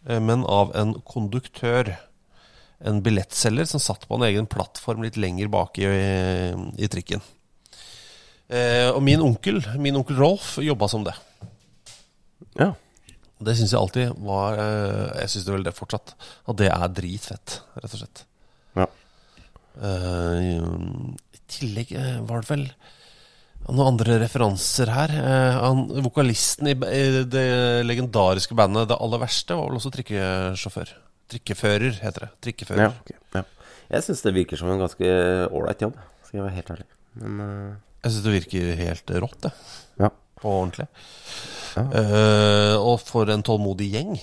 eh, 0.09 0.19
men 0.19 0.45
av 0.49 0.73
en 0.77 0.95
konduktør. 1.05 1.93
En 2.85 2.99
billettselger 3.05 3.69
som 3.69 3.79
satt 3.79 4.07
på 4.09 4.17
en 4.17 4.25
egen 4.27 4.49
plattform 4.49 5.05
litt 5.05 5.19
lenger 5.21 5.47
bak 5.53 5.77
i, 5.79 5.85
i 6.81 6.89
trikken. 6.91 7.21
Eh, 8.49 8.89
og 8.91 9.01
min 9.05 9.21
onkel, 9.25 9.61
min 9.81 9.95
onkel 9.97 10.17
Rolf, 10.19 10.55
jobba 10.61 10.89
som 10.91 11.05
det. 11.05 11.15
Ja. 12.59 12.73
Det 13.45 13.55
syns 13.57 13.73
jeg 13.73 13.79
alltid 13.79 14.11
var 14.23 14.59
eh, 14.61 15.21
Jeg 15.21 15.31
syns 15.33 15.45
det 15.47 15.55
vel 15.55 15.65
det 15.65 15.75
fortsatt. 15.77 16.13
At 16.49 16.59
det 16.61 16.69
er 16.73 16.93
dritfett, 16.99 17.59
rett 17.77 17.95
og 17.95 18.01
slett. 18.01 18.25
Ja. 18.77 18.89
Eh, 19.81 20.51
I 21.37 21.41
tillegg 21.51 21.95
var 22.27 22.41
det 22.43 22.51
vel 22.51 22.67
noen 23.73 23.87
andre 23.95 24.19
referanser 24.21 24.91
her. 24.93 25.13
Eh, 25.17 25.57
han, 25.61 25.85
vokalisten 26.05 26.69
i, 26.69 26.75
i 26.75 27.23
det 27.29 27.47
legendariske 27.87 28.57
bandet 28.57 28.89
Det 28.91 28.97
Aller 29.01 29.21
Verste 29.23 29.57
var 29.57 29.69
vel 29.69 29.79
også 29.79 29.91
trikkesjåfør. 29.95 30.91
Trikkefører, 31.33 31.97
heter 32.03 32.27
det. 32.27 32.31
Trikkefører. 32.45 32.83
Ja, 32.85 32.91
ok, 32.93 33.15
ja. 33.39 33.43
Jeg 33.95 34.05
syns 34.05 34.21
det 34.25 34.35
virker 34.35 34.59
som 34.59 34.69
en 34.73 34.81
ganske 34.81 35.09
ålreit 35.53 35.81
jobb, 35.85 35.97
skal 36.25 36.39
jeg 36.39 36.45
være 36.47 36.57
helt 36.59 36.71
ærlig. 36.75 36.87
Men 37.21 37.41
uh... 37.41 37.73
Jeg 38.05 38.13
syns 38.13 38.25
det 38.25 38.35
virker 38.35 38.79
helt 38.81 39.13
rått, 39.23 39.39
det. 39.47 39.51
Ja. 40.01 40.11
På 40.41 40.51
ordentlig. 40.59 40.85
Ja. 41.75 41.85
Eh, 42.01 42.75
og 42.77 42.99
for 43.01 43.29
en 43.33 43.43
tålmodig 43.45 43.89
gjeng. 43.95 44.13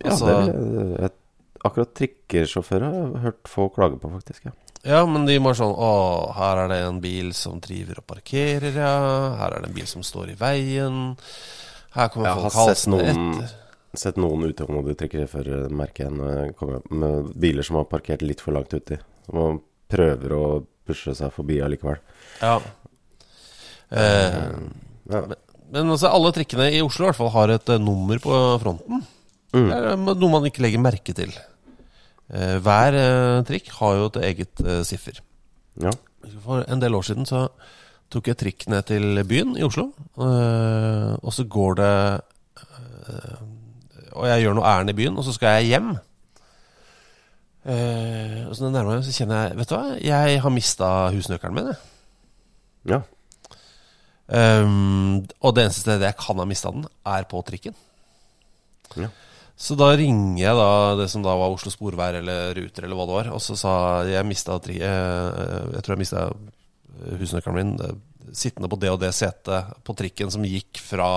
ja, 0.00 0.12
Altså- 0.12 0.36
det 0.46 1.00
er, 1.06 1.16
Akkurat 1.60 1.90
trikkesjåfører 1.92 2.86
har 2.88 2.94
jeg 2.96 3.22
hørt 3.26 3.48
få 3.50 3.66
klage 3.74 3.98
på, 4.00 4.08
faktisk. 4.14 4.46
ja 4.48 4.54
Ja, 4.86 5.02
men 5.04 5.26
de 5.28 5.34
må 5.44 5.50
sånn 5.52 5.74
Å, 5.76 5.88
her 6.38 6.62
er 6.62 6.68
det 6.72 6.78
en 6.86 7.00
bil 7.02 7.34
som 7.36 7.58
driver 7.60 7.98
og 8.00 8.06
parkerer, 8.08 8.72
ja. 8.72 8.92
Her 9.36 9.56
er 9.58 9.60
det 9.64 9.68
en 9.70 9.76
bil 9.76 9.88
som 9.90 10.04
står 10.06 10.30
i 10.32 10.36
veien. 10.40 11.00
Her 11.92 12.08
kommer 12.08 12.30
Jeg 12.30 12.38
har 12.38 12.46
folk 12.46 12.56
halsende 12.70 13.00
etter. 13.10 13.50
sett 14.00 14.16
noen 14.22 14.46
utålmodige 14.48 15.00
trikkesjåfører, 15.02 15.68
merker 15.74 16.06
jeg, 16.06 16.14
når 16.16 16.30
jeg 16.38 16.54
kommer 16.56 16.78
opp 16.80 16.90
med 17.02 17.32
biler 17.42 17.66
som 17.66 17.76
har 17.80 17.88
parkert 17.90 18.22
litt 18.24 18.40
for 18.40 18.56
langt 18.56 18.72
uti. 18.72 18.96
Som 19.28 19.60
prøver 19.90 20.32
å 20.38 20.44
pushe 20.86 21.12
seg 21.18 21.32
forbi 21.34 21.58
allikevel. 21.60 21.98
Ja. 22.40 22.56
Eh, 23.90 24.40
Ja. 25.10 25.22
men, 25.72 25.90
altså, 25.90 26.08
alle 26.08 26.30
trikkene 26.32 26.68
i 26.72 26.80
Oslo 26.82 27.04
i 27.04 27.08
hvert 27.10 27.18
fall 27.18 27.32
har 27.34 27.48
et 27.56 27.68
eh, 27.68 27.78
nummer 27.82 28.18
på 28.22 28.36
fronten. 28.62 29.02
Mm. 29.52 29.66
Det 29.68 29.78
er 29.90 29.96
noe 29.98 30.30
man 30.30 30.44
ikke 30.46 30.62
legger 30.62 30.78
merke 30.82 31.14
til. 31.14 31.32
Eh, 32.30 32.56
hver 32.62 32.94
eh, 32.94 33.42
trikk 33.46 33.72
har 33.80 33.96
jo 33.98 34.08
et 34.10 34.18
eget 34.28 34.62
eh, 34.62 34.82
siffer. 34.86 35.18
Ja. 35.82 35.92
For 36.44 36.62
en 36.62 36.82
del 36.82 36.94
år 36.94 37.06
siden 37.08 37.26
så 37.26 37.48
tok 38.10 38.30
jeg 38.30 38.38
trikk 38.38 38.66
ned 38.70 38.86
til 38.86 39.22
byen 39.26 39.56
i 39.58 39.64
Oslo. 39.66 39.90
og 40.16 41.32
så 41.32 41.44
går 41.46 41.74
det 41.78 41.92
Og 44.12 44.26
jeg 44.26 44.42
gjør 44.42 44.54
noe 44.58 44.66
ærend 44.66 44.90
i 44.90 44.96
byen, 44.98 45.16
og 45.16 45.24
så 45.24 45.32
skal 45.32 45.60
jeg 45.60 45.70
hjem. 45.70 45.90
Og 48.48 48.52
så 48.56 48.58
når 48.58 48.66
jeg 48.66 48.74
nærmer 48.74 48.96
meg, 48.96 49.04
så 49.06 49.14
kjenner 49.14 49.46
jeg 49.46 49.56
Vet 49.58 49.70
du 49.70 49.74
hva, 49.76 49.96
jeg 50.02 50.42
har 50.42 50.50
mista 50.50 50.88
husnøkkelen 51.14 51.54
min. 51.54 51.70
Jeg. 51.70 51.78
ja. 52.90 53.00
Um, 54.30 55.26
og 55.40 55.54
det 55.54 55.64
eneste 55.64 55.80
stedet 55.80 56.06
jeg 56.06 56.18
kan 56.18 56.38
ha 56.38 56.44
mista 56.46 56.70
den, 56.70 56.84
er 57.06 57.24
på 57.30 57.40
trikken. 57.46 57.74
Ja. 58.96 59.08
Så 59.60 59.76
da 59.76 59.90
ringer 59.92 60.40
jeg 60.40 60.56
da 60.56 60.68
det 60.96 61.10
som 61.12 61.24
da 61.24 61.34
var 61.36 61.52
Oslo 61.52 61.68
Sporveier 61.72 62.22
eller 62.22 62.54
Ruter 62.56 62.86
eller 62.86 62.96
hva 62.96 63.04
det 63.10 63.16
var, 63.18 63.30
og 63.36 63.42
så 63.44 63.56
sa 63.60 63.72
jeg 64.08 64.24
mista 64.28 64.56
tri... 64.64 64.78
eh, 64.80 65.74
Jeg 65.74 65.84
tror 65.84 65.94
jeg 65.96 66.00
mista 66.06 66.22
husnøkkelen 67.20 67.58
min 67.58 67.74
eh, 67.84 67.96
sittende 68.36 68.70
på 68.72 68.78
det 68.80 68.92
og 68.92 69.00
det 69.02 69.12
setet 69.16 69.74
på 69.84 69.96
trikken 69.98 70.32
som 70.32 70.44
gikk 70.48 70.80
fra 70.80 71.10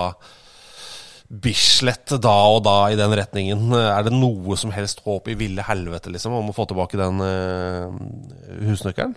Bislett 1.24 2.12
da 2.20 2.34
og 2.52 2.60
da 2.66 2.76
i 2.92 2.98
den 3.00 3.14
retningen. 3.16 3.72
Er 3.80 4.04
det 4.04 4.12
noe 4.12 4.58
som 4.60 4.74
helst 4.76 5.00
håp 5.06 5.30
i 5.32 5.36
ville 5.40 5.64
helvete 5.64 6.12
liksom 6.12 6.36
om 6.36 6.52
å 6.52 6.54
få 6.56 6.66
tilbake 6.68 7.00
den 7.00 7.24
eh, 7.24 8.66
husnøkkelen? 8.68 9.16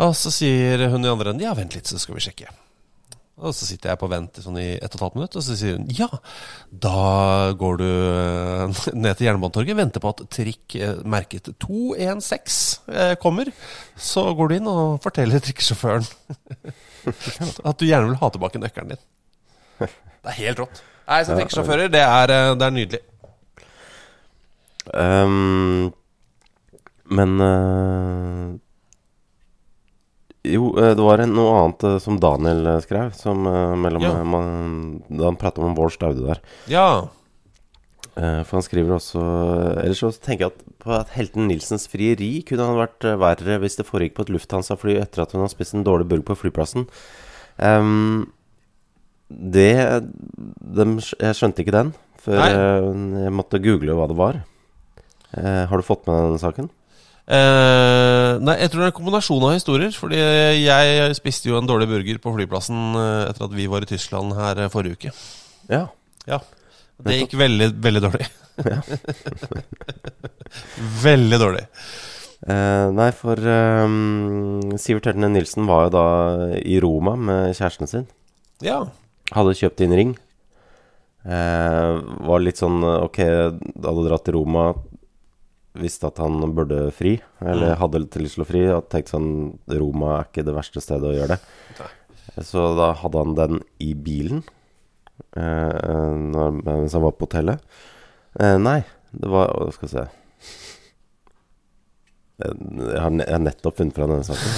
Og 0.00 0.14
så 0.16 0.30
sier 0.32 0.86
hun 0.92 1.02
i 1.04 1.10
andre 1.10 1.32
enden 1.34 1.48
ja, 1.48 1.56
vent 1.58 1.74
litt, 1.74 1.90
så 1.90 1.98
skal 1.98 2.14
vi 2.16 2.22
sjekke. 2.28 2.52
Og 3.40 3.54
så 3.56 3.66
sitter 3.68 3.92
jeg 3.92 4.00
på 4.00 4.08
vent 4.10 4.36
i 4.36 4.44
sånn 4.44 4.58
i 4.60 4.66
ett 4.76 4.92
og 4.92 4.98
et 4.98 5.04
halvt 5.04 5.16
minutt, 5.16 5.36
og 5.38 5.44
så 5.44 5.56
sier 5.56 5.78
hun 5.78 5.86
ja, 5.96 6.08
da 6.84 7.52
går 7.60 7.80
du 7.80 7.86
eh, 7.88 8.80
ned 8.92 9.16
til 9.16 9.28
Jernbanetorget, 9.28 9.78
venter 9.78 10.04
på 10.04 10.12
at 10.12 10.22
trikk 10.36 10.76
eh, 10.76 11.00
merket 11.08 11.48
216 11.64 12.92
eh, 12.92 13.14
kommer. 13.22 13.52
Så 13.96 14.26
går 14.36 14.50
du 14.50 14.56
inn 14.58 14.70
og 14.70 15.00
forteller 15.04 15.42
trikkesjåføren 15.44 16.04
at 17.68 17.80
du 17.80 17.88
gjerne 17.88 18.10
vil 18.10 18.20
ha 18.20 18.32
tilbake 18.34 18.62
nøkkelen 18.62 18.94
din. 18.94 19.04
Det 19.80 20.34
er 20.34 20.40
helt 20.42 20.66
rått. 20.66 20.82
Nei, 21.08 21.22
så 21.26 21.38
trikkesjåfører, 21.38 21.88
det 21.90 22.04
det 22.60 22.66
er 22.66 22.76
nydelig. 22.76 23.00
Um, 24.90 25.92
men 27.10 27.40
eh, 27.40 28.58
Jo, 30.46 30.70
eh, 30.78 30.94
det 30.96 31.04
var 31.04 31.20
en, 31.20 31.34
noe 31.36 31.56
annet 31.58 31.84
eh, 31.84 31.96
som 32.00 32.16
Daniel 32.20 32.64
eh, 32.66 32.82
skrev, 32.84 33.12
som 33.16 33.44
mellom 33.80 34.04
Ja. 34.04 34.12
man, 34.24 35.02
Da 35.08 35.26
han 35.28 35.36
pratet 35.40 35.64
om 35.64 35.74
Bård 35.76 35.92
Staude 35.92 36.24
der. 36.24 36.40
Ja. 36.70 37.08
For 38.20 38.58
han 38.58 38.64
skriver 38.66 38.96
også 38.98 39.20
Ellers 39.80 40.00
så 40.02 40.10
tenker 40.12 40.44
jeg 40.44 40.52
at 40.52 40.64
på 40.82 40.90
at 40.92 41.12
Helten 41.14 41.46
Nilsens 41.48 41.86
frieri 41.88 42.42
kunne 42.44 42.66
han 42.66 42.76
vært 42.76 43.06
verre 43.20 43.58
hvis 43.62 43.78
det 43.78 43.86
foregikk 43.86 44.16
på 44.16 44.24
et 44.26 44.32
Lufthansa-fly 44.34 44.96
etter 45.00 45.22
at 45.22 45.32
hun 45.32 45.44
har 45.44 45.52
spist 45.52 45.76
en 45.76 45.84
dårlig 45.86 46.08
burger 46.10 46.26
på 46.32 46.36
flyplassen. 46.42 46.88
Um, 47.56 48.32
det 49.30 49.72
de, 50.10 50.86
Jeg 51.20 51.38
skjønte 51.38 51.62
ikke 51.62 51.76
den 51.76 51.94
før 52.20 52.42
Nei. 52.42 53.22
jeg 53.24 53.36
måtte 53.38 53.62
google 53.62 53.96
hva 53.96 54.08
det 54.10 54.18
var. 54.18 54.42
Uh, 55.36 55.64
har 55.70 55.76
du 55.76 55.86
fått 55.86 56.04
med 56.10 56.32
den 56.34 56.42
saken? 56.42 56.68
Eh, 57.30 58.32
nei, 58.42 58.56
jeg 58.58 58.72
tror 58.72 58.82
det 58.82 58.86
er 58.86 58.92
en 58.92 58.96
kombinasjon 58.96 59.46
av 59.46 59.54
historier. 59.54 59.92
Fordi 59.94 60.20
jeg 60.20 61.18
spiste 61.18 61.50
jo 61.50 61.58
en 61.60 61.68
dårlig 61.68 61.88
burger 61.90 62.20
på 62.22 62.34
flyplassen 62.36 62.98
eh, 62.98 63.30
etter 63.30 63.46
at 63.46 63.56
vi 63.56 63.68
var 63.70 63.86
i 63.86 63.90
Tyskland 63.90 64.34
her 64.38 64.64
eh, 64.64 64.70
forrige 64.72 64.98
uke. 64.98 65.14
Ja. 65.70 65.86
Ja. 66.28 66.40
Det 67.00 67.22
gikk 67.22 67.38
veldig, 67.40 67.70
veldig 67.80 68.04
dårlig. 68.04 68.26
veldig 71.06 71.38
dårlig. 71.40 71.64
Uh, 72.40 72.88
nei, 72.96 73.10
for 73.12 73.36
um, 73.36 74.76
Sivert 74.80 75.10
Heltene 75.10 75.28
Nilsen 75.28 75.66
var 75.68 75.86
jo 75.86 75.92
da 75.92 76.04
i 76.56 76.78
Roma 76.80 77.12
med 77.16 77.56
kjæresten 77.56 77.88
sin. 77.88 78.06
Ja. 78.64 78.82
Hadde 79.32 79.56
kjøpt 79.56 79.80
inn 79.84 79.96
ring. 79.96 80.14
Uh, 81.20 82.00
var 82.24 82.40
litt 82.40 82.56
sånn 82.56 82.80
Ok, 82.80 83.18
hadde 83.20 84.04
dratt 84.06 84.24
til 84.28 84.38
Roma. 84.38 84.70
Visste 85.78 86.08
at 86.08 86.18
han 86.18 86.40
burde 86.54 86.90
fri, 86.90 87.20
eller 87.40 87.76
Mm. 87.76 87.78
hadde 87.78 88.00
lyst 88.18 88.34
til 88.34 88.42
å 88.42 88.48
fri. 88.48 88.62
Og 88.74 88.88
tenkte 88.90 89.14
sånn 89.14 89.58
Roma 89.70 90.18
er 90.18 90.24
ikke 90.26 90.44
det 90.44 90.54
verste 90.56 90.80
stedet 90.82 91.06
å 91.06 91.14
gjøre 91.14 91.36
det. 91.36 91.40
Så 92.46 92.64
da 92.76 92.92
hadde 92.94 93.18
han 93.18 93.34
den 93.34 93.60
i 93.78 93.92
bilen 93.94 94.42
eh, 95.36 96.10
når, 96.32 96.62
mens 96.64 96.92
han 96.94 97.02
var 97.02 97.12
på 97.12 97.26
hotellet. 97.28 97.60
Eh, 98.38 98.56
nei, 98.58 98.80
det 99.12 99.28
var 99.30 99.50
å, 99.54 99.70
skal 99.74 99.88
vi 99.88 99.94
se 99.94 100.04
Jeg 102.40 103.00
har, 103.02 103.10
jeg 103.10 103.34
har 103.34 103.42
nettopp 103.42 103.76
funnet 103.76 103.94
fra 103.94 104.06
denne 104.08 104.24
saken. 104.24 104.48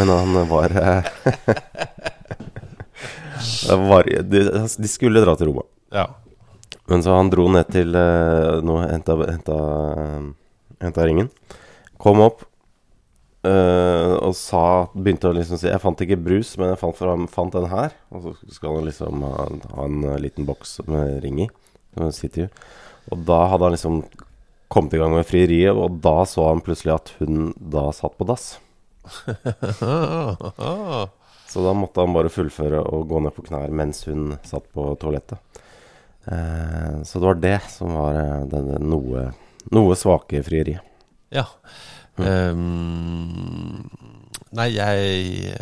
Men 0.00 0.08
han 0.10 0.48
var 0.50 0.72
eh, 0.80 1.02
var, 3.90 4.08
de, 4.22 4.42
de 4.78 4.88
skulle 4.90 5.22
dra 5.22 5.36
til 5.38 5.52
Roma. 5.52 5.64
Ja. 5.92 6.08
Men 6.90 7.02
så 7.04 7.14
han 7.14 7.30
dro 7.30 7.46
ned 7.52 7.68
til 7.70 7.94
uh, 7.94 8.58
Nå 8.64 8.80
henta, 8.82 9.14
henta, 9.28 9.56
henta 10.82 11.06
ringen. 11.06 11.28
Kom 12.02 12.20
opp 12.24 12.42
eh, 13.46 14.14
og 14.18 14.34
sa 14.38 14.62
Begynte 14.94 15.30
å 15.30 15.36
liksom 15.36 15.58
si 15.60 15.68
Jeg 15.70 15.82
fant 15.82 16.00
ikke 16.02 16.18
brus, 16.18 16.54
men 16.58 16.72
jeg 16.72 16.80
fant, 16.82 16.98
fram- 16.98 17.28
fant 17.30 17.54
den 17.54 17.68
her. 17.70 17.94
Og 18.10 18.26
så 18.26 18.34
skal 18.58 18.78
han 18.78 18.88
liksom 18.90 19.22
ha, 19.26 19.46
ha 19.76 19.86
en 19.88 20.02
eh, 20.10 20.18
liten 20.26 20.46
boks 20.48 20.80
med 20.90 21.20
ring 21.24 21.44
i. 21.46 21.48
Og 21.98 23.24
da 23.28 23.40
hadde 23.52 23.66
han 23.68 23.74
liksom 23.76 24.02
kommet 24.72 24.94
i 24.96 25.00
gang 25.02 25.12
med 25.12 25.26
frieriet, 25.28 25.76
og 25.76 25.98
da 26.00 26.22
så 26.24 26.46
han 26.48 26.62
plutselig 26.64 26.94
at 26.94 27.10
hun 27.18 27.50
da 27.60 27.90
satt 27.92 28.14
på 28.16 28.24
dass. 28.30 28.54
Så 31.52 31.60
da 31.60 31.74
måtte 31.76 32.00
han 32.00 32.14
bare 32.16 32.30
fullføre 32.32 32.78
og 32.80 33.10
gå 33.10 33.18
ned 33.20 33.34
på 33.36 33.42
knær 33.44 33.68
mens 33.76 34.06
hun 34.08 34.30
satt 34.48 34.64
på 34.72 34.86
toalettet. 35.02 35.36
Eh, 36.24 37.02
så 37.04 37.20
det 37.20 37.26
var 37.28 37.42
det 37.42 37.58
som 37.68 37.92
var 37.98 38.16
eh, 38.16 38.46
det, 38.48 38.62
det 38.70 38.78
noe, 38.80 39.26
noe 39.70 39.96
svake 39.98 40.42
frieri. 40.46 40.76
Ja. 41.32 41.46
Um, 42.16 43.80
nei, 44.52 44.66
jeg, 44.74 45.54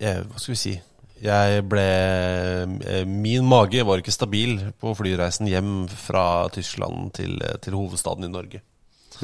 jeg 0.00 0.22
Hva 0.24 0.40
skal 0.40 0.54
vi 0.54 0.56
si? 0.56 0.72
Jeg 1.20 1.64
ble 1.68 1.84
eh, 1.84 3.02
Min 3.04 3.44
mage 3.44 3.82
var 3.84 4.00
ikke 4.00 4.14
stabil 4.14 4.54
på 4.80 4.94
flyreisen 4.96 5.50
hjem 5.50 5.82
fra 5.90 6.48
Tyskland 6.54 7.12
til, 7.18 7.36
til 7.60 7.76
hovedstaden 7.76 8.24
i 8.24 8.32
Norge. 8.32 8.62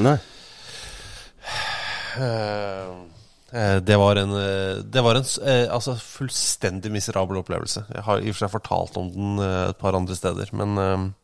Nei. 0.03 0.19
Eh, 2.19 2.91
eh, 3.61 3.77
Det 3.81 3.97
var 3.97 4.17
en, 4.17 4.31
eh, 4.31 4.83
det 4.83 5.03
var 5.03 5.15
en 5.15 5.25
altså, 5.71 5.97
fullstendig 5.97 6.91
miserabel 6.93 7.41
opplevelse. 7.43 7.85
Jeg 7.95 8.03
har 8.03 8.19
i 8.19 8.31
og 8.31 8.35
for 8.35 8.45
seg 8.45 8.55
fortalt 8.55 8.97
om 8.97 9.11
den 9.11 9.39
et 9.45 9.79
par 9.79 9.95
andre 9.95 10.17
steder, 10.17 10.51
men 10.53 11.15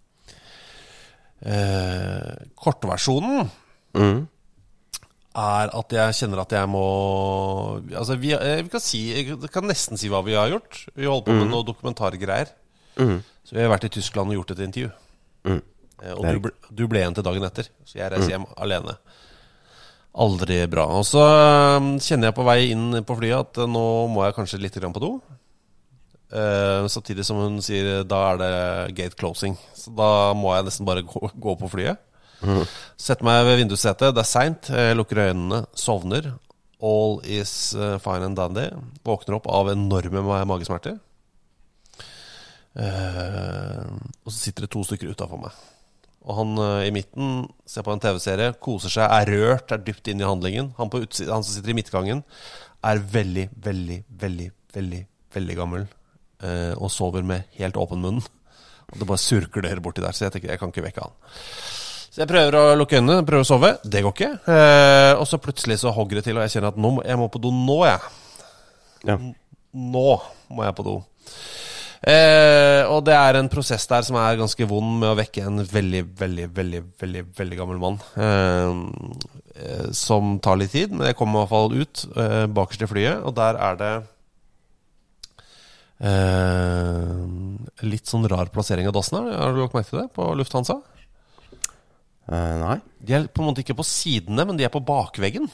eh, 1.44 2.46
kortversjonen 2.56 3.50
Mm. 3.94 4.28
er 5.34 5.70
at 5.74 5.90
jeg 5.90 6.14
kjenner 6.14 6.40
at 6.42 6.50
jeg 6.52 6.68
må 6.68 6.84
Altså, 7.96 8.16
vi, 8.18 8.32
eh, 8.32 8.62
vi 8.62 8.68
kan 8.68 8.80
si 8.80 9.00
Jeg 9.12 9.50
kan 9.50 9.64
nesten 9.64 9.98
si 9.98 10.08
hva 10.08 10.22
vi 10.24 10.34
har 10.34 10.48
gjort. 10.50 10.86
Vi 10.94 11.04
holder 11.06 11.24
på 11.26 11.32
med 11.34 11.46
Mhm. 11.46 11.50
noe 11.50 11.64
dokumentargreier. 11.64 12.48
Mm. 12.96 13.22
Så 13.44 13.52
vi 13.54 13.60
har 13.62 13.70
vært 13.70 13.84
i 13.84 13.88
Tyskland 13.88 14.30
og 14.30 14.36
gjort 14.36 14.50
et 14.52 14.58
intervju. 14.68 14.90
Mm. 15.44 15.62
Eh, 16.02 16.12
Og 16.12 16.42
du 16.42 16.50
du 16.74 16.86
ble 16.88 17.00
igjen 17.00 17.14
til 17.14 17.22
dagen 17.24 17.42
etter, 17.44 17.68
så 17.84 17.94
jeg 17.98 18.10
reiser 18.12 18.28
Mm. 18.28 18.30
hjem 18.30 18.46
alene. 18.56 18.96
Aldri 20.14 20.66
bra. 20.68 20.86
Og 20.98 21.04
så 21.06 21.22
eh, 21.22 21.98
kjenner 22.02 22.28
jeg 22.30 22.34
på 22.34 22.44
vei 22.44 22.70
inn 22.72 23.04
på 23.06 23.16
flyet 23.16 23.38
at 23.40 23.58
eh, 23.58 23.66
nå 23.66 24.08
må 24.10 24.24
jeg 24.26 24.34
kanskje 24.34 24.60
litt 24.60 24.74
grann 24.74 24.92
på 24.92 25.00
do. 25.00 25.20
Eh, 26.30 26.86
samtidig 26.86 27.24
som 27.26 27.40
hun 27.42 27.58
sier 27.64 28.04
da 28.06 28.20
er 28.30 28.38
det 28.40 28.52
gate 28.98 29.18
closing. 29.18 29.56
Så 29.74 29.90
da 29.96 30.30
må 30.38 30.54
jeg 30.54 30.68
nesten 30.68 30.86
bare 30.88 31.02
gå, 31.06 31.30
gå 31.34 31.56
på 31.58 31.70
flyet. 31.72 31.98
Mm. 32.40 32.62
Setter 32.96 33.26
meg 33.26 33.42
ved 33.48 33.60
vindussetet. 33.64 34.14
Det 34.14 34.22
er 34.22 34.28
seint. 34.30 34.70
Lukker 34.96 35.24
øynene, 35.26 35.64
sovner. 35.76 36.32
All 36.80 37.18
is 37.28 37.74
eh, 37.74 37.98
fine 38.00 38.30
and 38.30 38.38
dandy. 38.38 38.70
Våkner 39.04 39.36
opp 39.36 39.50
av 39.52 39.72
enorme 39.74 40.22
magesmerter. 40.48 40.98
Uh, 42.70 43.82
og 44.22 44.30
så 44.30 44.36
sitter 44.36 44.64
det 44.64 44.70
to 44.70 44.84
stykker 44.86 45.10
utafor 45.10 45.40
meg. 45.42 45.56
Og 46.22 46.36
han 46.38 46.52
uh, 46.60 46.86
i 46.86 46.92
midten 46.94 47.48
ser 47.68 47.82
på 47.82 47.90
en 47.90 48.00
TV-serie, 48.00 48.54
koser 48.62 48.94
seg, 48.94 49.10
er 49.10 49.32
rørt, 49.34 49.74
er 49.74 49.82
dypt 49.82 50.08
inn 50.08 50.22
i 50.22 50.28
handlingen. 50.28 50.70
Han, 50.78 50.92
på 50.92 51.02
utsiden, 51.02 51.32
han 51.34 51.44
som 51.44 51.56
sitter 51.56 51.74
i 51.74 51.76
midtgangen, 51.80 52.22
er 52.86 53.02
veldig, 53.02 53.48
veldig, 53.66 54.04
veldig, 54.22 54.52
veldig 54.76 55.02
veldig 55.34 55.56
gammel 55.58 55.88
eh, 56.42 56.72
og 56.76 56.92
sover 56.92 57.26
med 57.26 57.48
helt 57.60 57.78
åpen 57.80 58.02
munn. 58.04 58.22
Og 58.90 58.98
det 58.98 59.06
bare 59.06 59.22
surkler 59.22 59.82
borti 59.82 60.02
der, 60.02 60.16
så 60.16 60.26
jeg 60.26 60.34
tenker 60.34 60.52
jeg 60.52 60.60
kan 60.62 60.72
ikke 60.72 60.86
vekke 60.88 61.04
han. 61.04 61.14
Så 62.10 62.24
jeg 62.24 62.30
prøver 62.32 62.56
å 62.58 62.64
lukke 62.74 62.98
øynene, 62.98 63.22
prøver 63.26 63.46
å 63.46 63.46
sove. 63.46 63.76
Det 63.86 64.02
går 64.02 64.16
ikke. 64.16 64.32
Eh, 64.50 65.12
og 65.14 65.28
så 65.30 65.38
plutselig 65.42 65.78
så 65.84 65.94
hogger 65.94 66.18
det 66.18 66.26
til, 66.26 66.40
og 66.40 66.46
jeg 66.46 66.56
kjenner 66.56 66.74
at 66.74 66.80
nå 66.80 66.96
jeg 67.06 67.20
må 67.20 67.30
på 67.30 67.42
do 67.42 67.52
nå, 67.54 67.78
jeg. 67.86 68.00
Ja. 69.06 69.16
Nå 69.70 70.06
må 70.50 70.66
jeg 70.66 70.76
på 70.76 70.86
do. 70.88 70.96
Eh, 72.00 72.82
og 72.88 73.02
det 73.04 73.12
er 73.12 73.36
en 73.36 73.50
prosess 73.52 73.84
der 73.90 74.04
som 74.06 74.16
er 74.16 74.38
ganske 74.40 74.66
vond 74.68 74.94
med 75.02 75.10
å 75.10 75.18
vekke 75.18 75.44
en 75.44 75.60
veldig, 75.68 76.00
veldig, 76.16 76.46
veldig 76.56 76.80
veldig, 77.02 77.24
veldig 77.36 77.58
gammel 77.58 77.82
mann. 77.82 78.00
Eh, 78.16 78.70
eh, 79.60 79.90
som 79.94 80.38
tar 80.42 80.58
litt 80.58 80.72
tid, 80.74 80.94
men 80.96 81.10
jeg 81.10 81.18
kommer 81.18 81.38
i 81.38 81.44
hvert 81.44 81.52
fall 81.52 81.76
ut 81.76 82.04
eh, 82.16 82.46
bakerst 82.50 82.86
i 82.86 82.90
flyet, 82.90 83.20
og 83.22 83.36
der 83.36 83.60
er 83.60 83.78
det 83.80 83.92
eh, 86.00 87.84
litt 87.86 88.10
sånn 88.10 88.28
rar 88.30 88.50
plassering 88.52 88.88
av 88.88 88.96
dassen 88.96 89.20
her. 89.20 89.34
Har 89.36 89.54
du 89.54 89.60
lagt 89.62 89.76
merke 89.76 89.92
til 89.92 90.02
det 90.02 90.08
på 90.16 90.28
Lufthansa? 90.38 90.80
Eh, 92.30 92.54
nei. 92.62 92.78
De 93.02 93.16
er 93.16 93.28
på 93.28 93.42
en 93.42 93.50
måte 93.50 93.64
ikke 93.64 93.78
på 93.78 93.86
sidene, 93.86 94.46
men 94.46 94.58
de 94.58 94.66
er 94.66 94.72
på 94.72 94.82
bakveggen. 94.84 95.50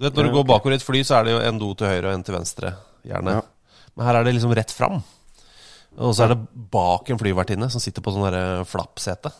Du 0.00 0.06
vet, 0.06 0.16
Når 0.16 0.24
du 0.24 0.34
går 0.38 0.46
bakover 0.48 0.72
i 0.72 0.78
et 0.80 0.86
fly, 0.86 1.02
så 1.04 1.18
er 1.18 1.26
det 1.26 1.32
jo 1.34 1.42
en 1.44 1.58
do 1.60 1.74
til 1.76 1.90
høyre 1.90 2.08
og 2.08 2.14
en 2.14 2.24
til 2.24 2.36
venstre. 2.38 2.72
Gjerne. 3.04 3.36
Ja. 3.36 3.42
Men 3.96 4.06
her 4.06 4.14
er 4.16 4.24
det 4.24 4.32
liksom 4.38 4.54
rett 4.56 4.72
fram. 4.72 5.02
Og 6.00 6.14
så 6.14 6.24
er 6.24 6.32
det 6.32 6.46
bak 6.72 7.10
en 7.10 7.20
flyvertinne 7.20 7.68
som 7.72 7.82
sitter 7.82 8.00
på 8.04 8.12
sånn 8.14 8.24
derre 8.24 8.64
flappsete. 8.68 9.32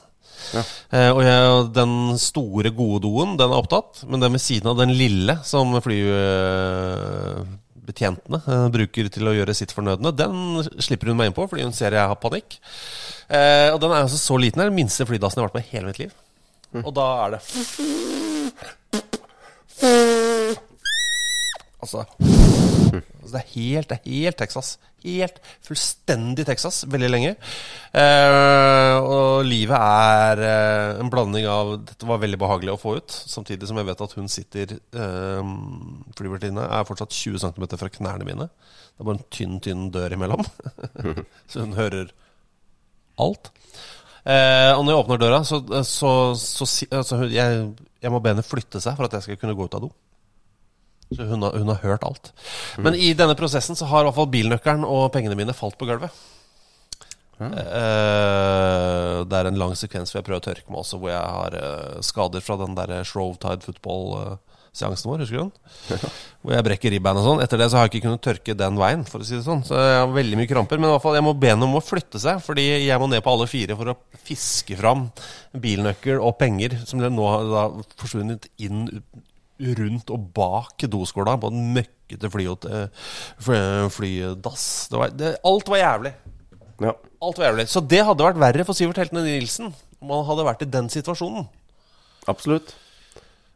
Ja. 0.57 0.63
Eh, 0.97 1.11
og 1.15 1.23
jeg, 1.25 1.65
den 1.77 2.19
store, 2.21 2.73
gode 2.77 3.01
doen, 3.07 3.37
den 3.41 3.49
er 3.49 3.57
opptatt. 3.61 4.03
Men 4.11 4.21
den 4.21 4.37
ved 4.37 4.43
siden 4.45 4.69
av 4.73 4.77
den 4.83 4.93
lille 4.99 5.39
som 5.49 5.73
flybetjentene 5.81 7.60
eh, 7.89 8.67
bruker 8.75 9.09
til 9.13 9.31
å 9.31 9.35
gjøre 9.35 9.55
sitt 9.57 9.73
fornødne, 9.77 10.13
den 10.17 10.65
slipper 10.83 11.11
hun 11.11 11.19
meg 11.21 11.31
inn 11.31 11.37
på 11.37 11.47
fordi 11.51 11.67
hun 11.67 11.77
ser 11.77 11.97
jeg 11.97 12.11
har 12.13 12.21
panikk. 12.21 12.59
Eh, 13.29 13.69
og 13.73 13.81
den 13.83 13.95
er 13.95 14.05
altså 14.05 14.21
så 14.21 14.37
liten. 14.41 14.59
Det 14.61 14.67
er 14.67 14.73
den 14.73 14.81
minste 14.81 15.07
flydassen 15.09 15.41
jeg 15.41 15.47
har 15.47 15.51
vært 15.51 15.61
med 15.61 15.67
i 15.69 15.75
hele 15.77 15.91
mitt 15.91 16.03
liv. 16.03 16.13
Og 16.85 16.93
da 16.95 17.07
er 17.25 17.29
det 17.35 17.41
Altså 21.81 22.05
Altså, 23.21 23.33
det 23.35 23.41
er 23.41 23.53
helt, 23.55 23.91
det 23.91 23.99
er 23.99 24.09
helt 24.11 24.39
Texas. 24.41 24.71
Helt 25.05 25.39
fullstendig 25.65 26.45
Texas 26.49 26.83
veldig 26.93 27.11
lenge. 27.11 27.33
Eh, 27.97 28.97
og 29.01 29.47
livet 29.49 29.77
er 29.77 30.43
eh, 30.45 31.01
en 31.01 31.13
blanding 31.13 31.49
av 31.49 31.73
Dette 31.89 32.09
var 32.09 32.21
veldig 32.21 32.41
behagelig 32.41 32.75
å 32.75 32.81
få 32.81 32.97
ut, 33.01 33.15
samtidig 33.33 33.69
som 33.71 33.81
jeg 33.81 33.89
vet 33.89 34.05
at 34.05 34.17
hun 34.19 34.29
sitter 34.31 34.77
eh, 34.77 35.55
Flyvertinne 36.19 36.67
er 36.67 36.89
fortsatt 36.89 37.17
20 37.17 37.41
cm 37.47 37.69
fra 37.81 37.93
knærne 37.97 38.29
mine. 38.29 38.51
Det 38.91 39.05
er 39.05 39.09
bare 39.09 39.21
en 39.21 39.31
tynn, 39.33 39.57
tynn 39.65 39.89
dør 39.95 40.17
imellom. 40.19 40.45
så 41.51 41.65
hun 41.65 41.79
hører 41.79 42.13
alt. 43.21 43.53
Eh, 44.21 44.73
og 44.75 44.85
når 44.85 44.93
jeg 44.93 45.01
åpner 45.01 45.21
døra, 45.21 45.41
så, 45.49 45.63
så, 45.87 46.13
så, 46.37 46.67
så 46.69 46.87
altså, 46.93 47.23
jeg, 47.33 47.65
jeg 48.03 48.13
må 48.13 48.21
be 48.21 48.35
henne 48.35 48.45
flytte 48.45 48.83
seg 48.83 48.99
for 48.99 49.09
at 49.09 49.17
jeg 49.17 49.27
skal 49.27 49.41
kunne 49.41 49.57
gå 49.57 49.65
ut 49.65 49.77
av 49.79 49.87
do. 49.87 49.93
Så 51.11 51.27
hun 51.27 51.43
har, 51.43 51.57
hun 51.59 51.73
har 51.73 51.81
hørt 51.83 52.05
alt. 52.07 52.33
Men 52.79 52.95
i 52.95 53.13
denne 53.19 53.35
prosessen 53.39 53.79
så 53.79 53.89
har 53.91 54.05
i 54.05 54.09
hvert 54.09 54.19
fall 54.19 54.31
bilnøkkelen 54.31 54.87
og 54.87 55.09
pengene 55.15 55.39
mine 55.39 55.57
falt 55.57 55.79
på 55.81 55.89
gulvet. 55.89 56.15
Eh, 57.41 59.17
det 59.25 59.39
er 59.39 59.49
en 59.49 59.59
lang 59.61 59.73
sekvens 59.79 60.13
hvor 60.13 60.21
jeg 60.21 60.29
prøver 60.29 60.43
å 60.43 60.45
tørke 60.45 60.69
meg 60.69 60.83
også, 60.83 61.01
hvor 61.01 61.13
jeg 61.13 61.35
har 61.37 61.57
uh, 61.57 61.99
skader 62.05 62.45
fra 62.45 62.59
den 62.61 62.77
der 62.77 62.93
Shrovetide 63.09 63.65
football-seansen 63.65 65.09
vår. 65.09 65.23
Husker 65.25 65.39
du 65.39 65.47
den? 65.47 66.13
Hvor 66.45 66.55
jeg 66.57 66.67
brekker 66.69 66.93
ribbein 66.93 67.21
og 67.21 67.25
sånn. 67.25 67.41
Etter 67.45 67.63
det 67.63 67.71
så 67.73 67.81
har 67.81 67.89
jeg 67.89 67.95
ikke 67.95 68.07
kunnet 68.09 68.25
tørke 68.27 68.57
den 68.61 68.77
veien, 68.81 69.07
for 69.09 69.25
å 69.25 69.29
si 69.29 69.39
det 69.39 69.47
sånn. 69.47 69.65
Så 69.65 69.79
jeg 69.79 69.97
har 70.03 70.13
veldig 70.13 70.43
mye 70.43 70.53
kramper. 70.53 70.81
Men 70.81 70.91
i 70.91 70.93
hvert 70.95 71.07
fall, 71.07 71.17
jeg 71.17 71.27
må 71.31 71.35
be 71.41 71.55
henne 71.55 71.69
om 71.69 71.81
å 71.81 71.85
flytte 71.85 72.21
seg, 72.21 72.45
fordi 72.45 72.69
jeg 72.85 73.01
må 73.01 73.09
ned 73.09 73.25
på 73.25 73.33
alle 73.33 73.49
fire 73.51 73.79
for 73.81 73.95
å 73.95 73.99
fiske 74.21 74.77
fram 74.81 75.09
bilnøkkel 75.65 76.21
og 76.21 76.37
penger, 76.41 76.77
som 76.85 77.01
nå 77.01 77.33
har 77.33 77.81
forsvunnet 77.97 78.53
inn 78.61 78.85
rundt 79.79 80.11
og 80.15 80.29
bak 80.37 80.87
doskåla 80.91 81.37
på 81.41 81.51
en 81.53 81.71
møkkete 81.77 82.31
eh, 82.71 83.07
fly- 83.45 83.89
flydass. 83.95 84.67
Det 84.91 85.01
var, 85.01 85.15
det, 85.15 85.33
alt 85.47 85.69
var 85.71 85.83
jævlig. 85.83 86.15
Ja. 86.81 86.95
Alt 87.21 87.39
var 87.39 87.51
jævlig. 87.51 87.69
Så 87.69 87.83
det 87.85 88.05
hadde 88.09 88.25
vært 88.25 88.41
verre 88.41 88.65
for 88.69 88.77
Sivert 88.79 89.01
Heltene 89.03 89.25
Nilsen 89.27 89.73
om 90.01 90.15
han 90.15 90.29
hadde 90.31 90.47
vært 90.49 90.63
i 90.65 90.71
den 90.73 90.89
situasjonen. 90.93 91.45
Absolutt. 92.31 92.73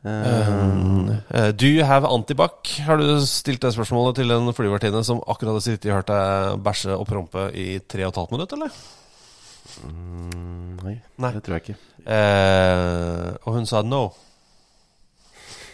Um, 0.05 1.09
uh, 1.33 1.49
do 1.57 1.65
you 1.65 1.85
have 1.89 2.05
antibac? 2.05 2.75
Har 2.85 3.01
du 3.01 3.07
stilt 3.25 3.63
det 3.65 3.71
spørsmålet 3.73 4.19
til 4.21 4.35
en 4.35 4.51
flyvertinne 4.53 5.01
som 5.07 5.23
akkurat 5.25 5.55
hadde 5.55 5.65
sittet 5.65 5.89
og 5.89 5.97
hørt 6.03 6.11
deg 6.13 6.59
bæsje 6.67 6.93
og 6.99 7.07
prompe 7.09 7.47
i 7.57 7.79
tre 7.89 8.05
og 8.05 8.13
et 8.13 8.19
halvt 8.21 8.35
minutt, 8.37 8.53
eller? 8.53 8.77
Mm, 9.89 10.77
nei, 10.85 10.95
Nei. 11.25 11.31
det 11.33 11.41
tror 11.47 11.57
jeg 11.57 11.65
ikke. 11.65 11.79
Uh, 12.05 13.31
og 13.49 13.57
hun 13.57 13.65
sa 13.71 13.81
no. 13.81 14.03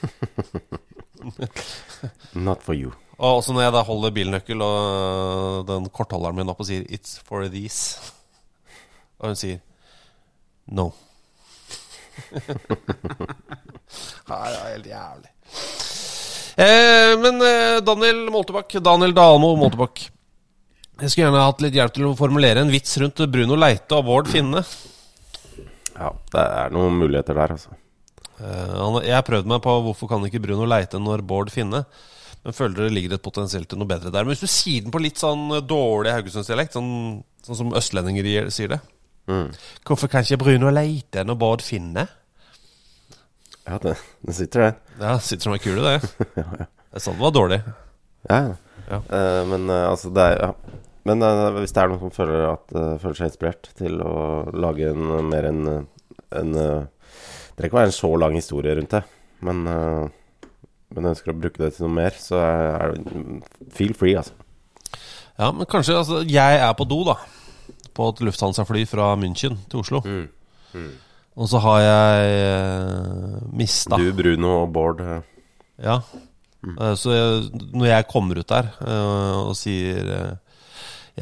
Not 2.48 2.62
for 2.64 2.74
you. 2.74 2.92
Og 3.20 3.40
også 3.40 3.52
når 3.52 3.62
jeg 3.66 3.74
da 3.74 3.82
holder 3.84 4.14
bilnøkkel 4.16 4.62
og 4.64 5.66
den 5.68 5.88
kortholderen 5.92 6.36
min 6.38 6.50
opp 6.52 6.62
og 6.62 6.68
sier 6.70 6.82
'It's 6.88 7.18
for 7.24 7.44
these', 7.52 7.98
og 9.20 9.32
hun 9.32 9.36
sier 9.36 9.58
'no'. 10.70 10.92
Her 14.30 14.54
er 14.54 14.72
helt 14.72 14.86
jævlig. 14.86 15.30
Eh, 16.60 17.12
men 17.20 17.42
eh, 17.42 17.80
Daniel 17.84 18.30
Moltebakk, 18.32 18.74
Daniel 18.84 19.14
Dalmo 19.16 19.54
Moltebakk, 19.56 20.10
Jeg 21.00 21.10
skulle 21.10 21.30
gjerne 21.30 21.44
hatt 21.46 21.62
litt 21.64 21.76
hjelp 21.78 21.94
til 21.96 22.10
å 22.10 22.16
formulere 22.16 22.60
en 22.60 22.72
vits 22.72 22.98
rundt 23.00 23.22
Bruno 23.32 23.56
Leite 23.56 23.96
og 23.96 24.04
Bård 24.04 24.28
Finne. 24.28 24.60
Ja, 25.96 26.10
det 26.32 26.44
er 26.44 26.74
noen 26.74 26.98
muligheter 27.00 27.38
der, 27.38 27.54
altså. 27.56 27.72
Eh, 28.40 29.00
jeg 29.04 29.16
har 29.16 29.26
prøvd 29.26 29.50
meg 29.50 29.60
på 29.64 29.74
hvorfor 29.84 30.10
kan 30.10 30.24
ikke 30.26 30.42
Bruno 30.42 30.68
leite 30.68 31.00
når 31.00 31.24
Bård 31.26 31.52
finne. 31.52 31.84
Men 32.40 32.56
føler 32.56 32.86
det 32.86 32.94
ligger 32.94 33.18
et 33.18 33.24
potensielt 33.24 33.68
til 33.68 33.80
noe 33.80 33.90
bedre 33.90 34.12
der. 34.12 34.24
Men 34.24 34.32
hvis 34.32 34.44
du 34.46 34.48
sier 34.48 34.84
den 34.84 34.94
på 34.94 35.02
litt 35.02 35.20
sånn 35.20 35.50
eh, 35.58 35.64
dårlig 35.64 36.14
haugesundsdialekt, 36.16 36.76
sånn, 36.78 37.20
sånn 37.44 37.60
som 37.64 37.76
østlendinger 37.80 38.50
sier 38.54 38.76
det 38.76 38.80
Mm. 39.30 39.52
Hvorfor 39.86 40.10
kan 40.10 40.24
ikke 40.24 40.40
Bruno 40.40 40.72
leite 40.74 41.22
når 41.22 41.36
Bård 41.38 41.62
finne? 41.62 42.06
Ja, 43.62 43.76
det, 43.78 43.92
det 44.26 44.34
sitter 44.34 44.64
der. 44.64 44.72
Ja, 44.98 45.12
sitter 45.22 45.46
som 45.46 45.54
ei 45.54 45.60
kule, 45.62 45.84
det. 45.86 46.32
Jeg 46.96 47.04
sa 47.04 47.14
det 47.14 47.22
var 47.22 47.34
dårlig. 47.36 47.60
Ja, 48.26 48.40
Ja. 48.90 48.98
Uh, 49.06 49.44
men 49.46 49.70
uh, 49.70 49.92
altså, 49.92 50.10
det 50.10 50.24
er 50.32 50.40
ja. 50.40 50.78
Men 51.06 51.22
uh, 51.22 51.60
hvis 51.60 51.76
det 51.76 51.82
er 51.82 51.92
noen 51.92 52.00
som 52.02 52.10
føler, 52.10 52.40
at, 52.48 52.72
føler 53.04 53.20
seg 53.20 53.30
inspirert 53.30 53.70
til 53.78 54.00
å 54.02 54.14
lage 54.50 54.88
en 54.90 55.04
mer 55.06 55.22
mer 55.30 55.46
en, 55.52 55.60
en 56.40 56.50
Det 56.56 56.72
trenger 57.60 57.70
ikke 57.70 57.80
være 57.80 57.90
en 57.92 57.98
så 58.00 58.10
lang 58.18 58.34
historie 58.38 58.74
rundt 58.78 58.96
det, 58.96 59.02
men 59.46 59.62
uh, 59.68 60.08
men 60.90 61.06
ønsker 61.12 61.30
å 61.30 61.38
bruke 61.38 61.60
det 61.62 61.68
til 61.76 61.84
noe 61.86 61.94
mer, 62.00 62.16
så 62.18 62.40
er, 62.42 62.96
det 62.98 63.70
Feel 63.76 63.92
free, 63.94 64.16
altså. 64.18 64.34
Ja, 65.38 65.52
men 65.54 65.68
kanskje 65.70 65.94
altså, 66.00 66.22
Jeg 66.26 66.58
er 66.58 66.72
på 66.74 66.86
do, 66.90 67.04
da. 67.06 67.14
På 67.94 68.08
et 68.10 68.22
Lufthansa-fly 68.26 68.82
fra 68.90 69.12
München 69.20 69.54
til 69.70 69.84
Oslo. 69.84 70.00
Og 71.40 71.46
så 71.48 71.60
har 71.62 71.78
jeg 71.84 72.42
uh, 72.42 73.38
mista 73.54 74.00
Du, 74.02 74.08
Bruno 74.18 74.50
og 74.64 74.72
Bård 74.74 75.00
eh, 75.04 75.22
Ja. 75.86 76.00
Eh, 76.66 76.94
Så 76.98 77.14
jeg, 77.14 77.46
når 77.72 77.86
jeg 77.86 78.08
kommer 78.10 78.42
ut 78.42 78.50
der 78.50 78.72
eh, 78.82 79.38
og 79.46 79.54
sier 79.56 80.10
eh, 80.18 80.62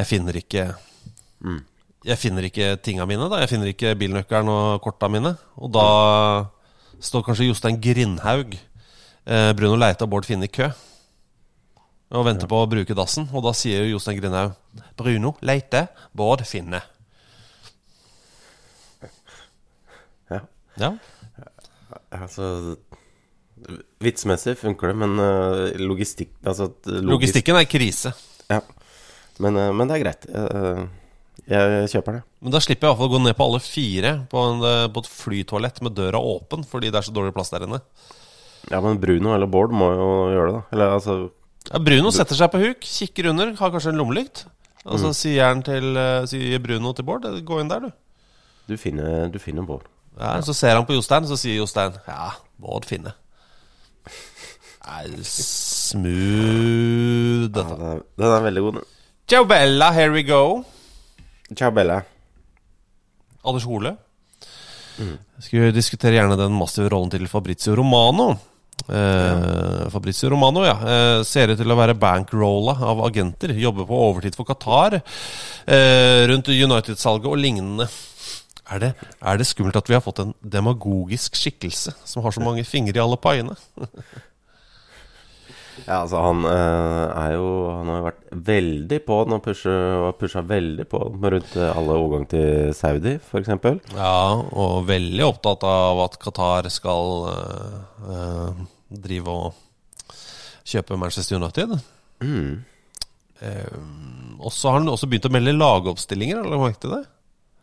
Jeg 0.00 0.06
finner 0.16 0.40
ikke 0.40 0.70
Mm. 1.38 1.60
Jeg 2.06 2.18
finner 2.20 2.46
ikke 2.46 2.76
tinga 2.82 3.04
mine, 3.10 3.26
da. 3.30 3.40
Jeg 3.42 3.50
finner 3.50 3.70
ikke 3.72 3.94
bilnøkkelen 3.98 4.48
og 4.52 4.82
korta 4.84 5.08
mine. 5.10 5.32
Og 5.58 5.72
da 5.74 5.86
står 7.02 7.24
kanskje 7.26 7.48
Jostein 7.48 7.80
Grindhaug, 7.82 8.54
eh, 9.26 9.52
Bruno 9.58 9.76
Leite 9.76 10.06
og 10.06 10.10
Bård 10.12 10.24
Finne 10.28 10.46
i 10.46 10.52
kø. 10.52 10.68
Og 12.14 12.24
venter 12.24 12.48
på 12.48 12.62
å 12.62 12.68
bruke 12.70 12.94
dassen. 12.96 13.26
Og 13.34 13.42
da 13.44 13.52
sier 13.52 13.82
jo 13.84 13.96
Jostein 13.96 14.20
Grindhaug 14.20 14.54
Bruno 14.96 15.34
Leite, 15.42 15.88
Bård 16.16 16.46
Finne. 16.48 16.80
Ja. 20.30 20.40
Ja. 20.78 20.92
Altså 22.14 22.76
Vitsmessig 23.98 24.54
funker 24.60 24.92
det, 24.92 24.96
men 25.00 25.18
eh, 25.18 25.78
logistikk 25.82 26.30
altså, 26.46 26.68
logis- 26.86 27.08
Logistikken 27.10 27.56
er 27.58 27.66
krise. 27.66 28.12
Ja. 28.48 28.60
Men, 29.42 29.56
eh, 29.58 29.72
men 29.74 29.88
det 29.90 29.96
er 29.98 30.04
greit. 30.04 30.28
Eh, 30.30 30.84
jeg 31.48 31.88
kjøper 31.94 32.18
det. 32.18 32.22
Men 32.44 32.52
da 32.54 32.60
slipper 32.60 32.86
jeg 32.86 32.88
i 32.88 32.92
hvert 32.92 33.00
fall 33.00 33.08
å 33.08 33.14
gå 33.16 33.20
ned 33.24 33.36
på 33.38 33.46
alle 33.48 33.60
fire 33.64 34.12
på, 34.30 34.42
en, 34.50 34.60
eh, 34.68 34.84
på 34.92 35.02
et 35.04 35.08
flytoalett 35.10 35.80
med 35.82 35.94
døra 35.96 36.20
åpen, 36.20 36.64
fordi 36.68 36.90
det 36.92 37.00
er 37.00 37.06
så 37.08 37.14
dårlig 37.16 37.32
plass 37.36 37.50
der 37.54 37.64
inne. 37.66 37.80
Ja, 38.70 38.80
men 38.84 38.98
Bruno 39.00 39.32
eller 39.34 39.46
Bård 39.48 39.72
må 39.72 39.88
jo 39.94 40.08
gjøre 40.34 40.52
det, 40.52 40.58
da. 40.58 40.62
Eller 40.76 40.94
altså 40.98 41.18
Ja, 41.72 41.78
Bruno 41.84 42.10
setter 42.14 42.36
seg 42.36 42.50
på 42.52 42.60
huk, 42.62 42.80
kikker 42.84 43.28
under, 43.30 43.54
har 43.56 43.70
kanskje 43.72 43.92
en 43.94 43.98
lommelykt. 44.00 44.44
Og 44.88 44.98
så 45.00 45.08
Mm. 45.10 45.14
sier, 45.14 45.44
han 45.44 45.62
til, 45.62 45.96
eh, 45.96 46.24
sier 46.26 46.58
Bruno 46.62 46.92
til 46.94 47.04
Bård 47.04 47.22
Gå 47.44 47.60
inn 47.60 47.68
der, 47.68 47.80
du. 47.80 47.90
Du 48.68 48.76
finner, 48.76 49.28
du 49.32 49.38
finner 49.38 49.62
Bård. 49.66 49.82
Ja, 50.18 50.40
Så 50.40 50.54
ser 50.54 50.74
han 50.76 50.86
på 50.86 50.94
Jostein, 50.94 51.24
så 51.26 51.36
sier 51.36 51.56
Jostein 51.60 51.92
Ja, 52.06 52.30
Bård 52.60 52.84
finner'. 52.86 53.14
Er 54.88 55.08
smooth, 55.22 57.50
Ja, 57.54 57.62
den, 57.62 57.82
er, 57.82 58.00
den 58.18 58.26
er 58.32 58.42
veldig 58.46 58.62
god, 58.64 58.74
den. 58.78 58.84
Ciao 59.28 59.44
Bella, 59.44 59.90
here 59.92 60.12
we 60.12 60.22
go. 60.22 60.64
Ciao, 61.54 61.70
Bella. 61.72 62.02
Anders 63.42 63.64
Hole. 63.64 63.94
Skulle 65.38 65.72
diskutere 65.72 66.18
gjerne 66.18 66.36
den 66.38 66.56
massive 66.58 66.90
rollen 66.92 67.12
til 67.12 67.28
Fabrizio 67.30 67.76
Romano. 67.78 68.32
Eh, 68.88 69.88
Fabrizio 69.90 70.30
Romano 70.30 70.62
ja 70.62 70.74
eh, 70.78 71.22
ser 71.26 71.50
ut 71.50 71.58
til 71.58 71.72
å 71.72 71.76
være 71.78 71.96
bankrolla 71.98 72.76
av 72.90 73.02
agenter. 73.06 73.54
Jobber 73.58 73.88
på 73.88 74.02
overtid 74.08 74.38
for 74.38 74.48
Qatar. 74.48 74.98
Eh, 74.98 76.26
rundt 76.30 76.50
United-salget 76.52 77.30
og 77.30 77.40
lignende. 77.40 77.88
Er 78.68 78.82
det, 78.82 78.92
er 79.24 79.38
det 79.40 79.46
skummelt 79.48 79.78
at 79.80 79.88
vi 79.88 79.96
har 79.96 80.04
fått 80.04 80.20
en 80.20 80.34
demagogisk 80.44 81.38
skikkelse 81.40 81.94
som 82.04 82.24
har 82.24 82.34
så 82.36 82.42
mange 82.44 82.66
fingre 82.68 82.98
i 82.98 83.04
alle 83.04 83.16
paiene? 83.20 83.56
Ja, 85.88 86.02
altså 86.02 86.20
han 86.20 86.44
eh, 86.44 87.04
er 87.16 87.30
jo 87.32 87.46
Han 87.72 87.88
har 87.88 88.00
jo 88.00 88.06
vært 88.08 88.24
veldig 88.48 88.98
på 89.06 89.18
den 89.24 89.36
og 89.38 90.18
pusha 90.20 90.42
veldig 90.44 90.84
på 90.90 91.00
den 91.14 91.30
rundt 91.34 91.54
eh, 91.56 91.70
alle 91.80 91.94
overgang 91.96 92.26
til 92.28 92.74
Saudi, 92.76 93.14
f.eks. 93.16 93.54
Ja, 93.96 94.18
og 94.36 94.82
veldig 94.90 95.24
opptatt 95.24 95.64
av 95.64 96.02
at 96.04 96.18
Qatar 96.20 96.68
skal 96.72 97.14
eh, 97.32 98.66
drive 99.08 99.32
og 99.32 99.62
kjøpe 100.68 100.98
Manchester 101.00 101.40
United. 101.40 101.78
Mm. 102.20 102.64
Eh, 103.40 103.78
og 104.38 104.52
så 104.52 104.74
har 104.74 104.82
han 104.82 104.92
også 104.92 105.08
begynt 105.08 105.30
å 105.30 105.32
melde 105.32 105.56
lagoppstillinger, 105.56 106.42
har 106.42 106.52
du 106.52 106.58
merket 106.60 106.90
det? 106.92 107.04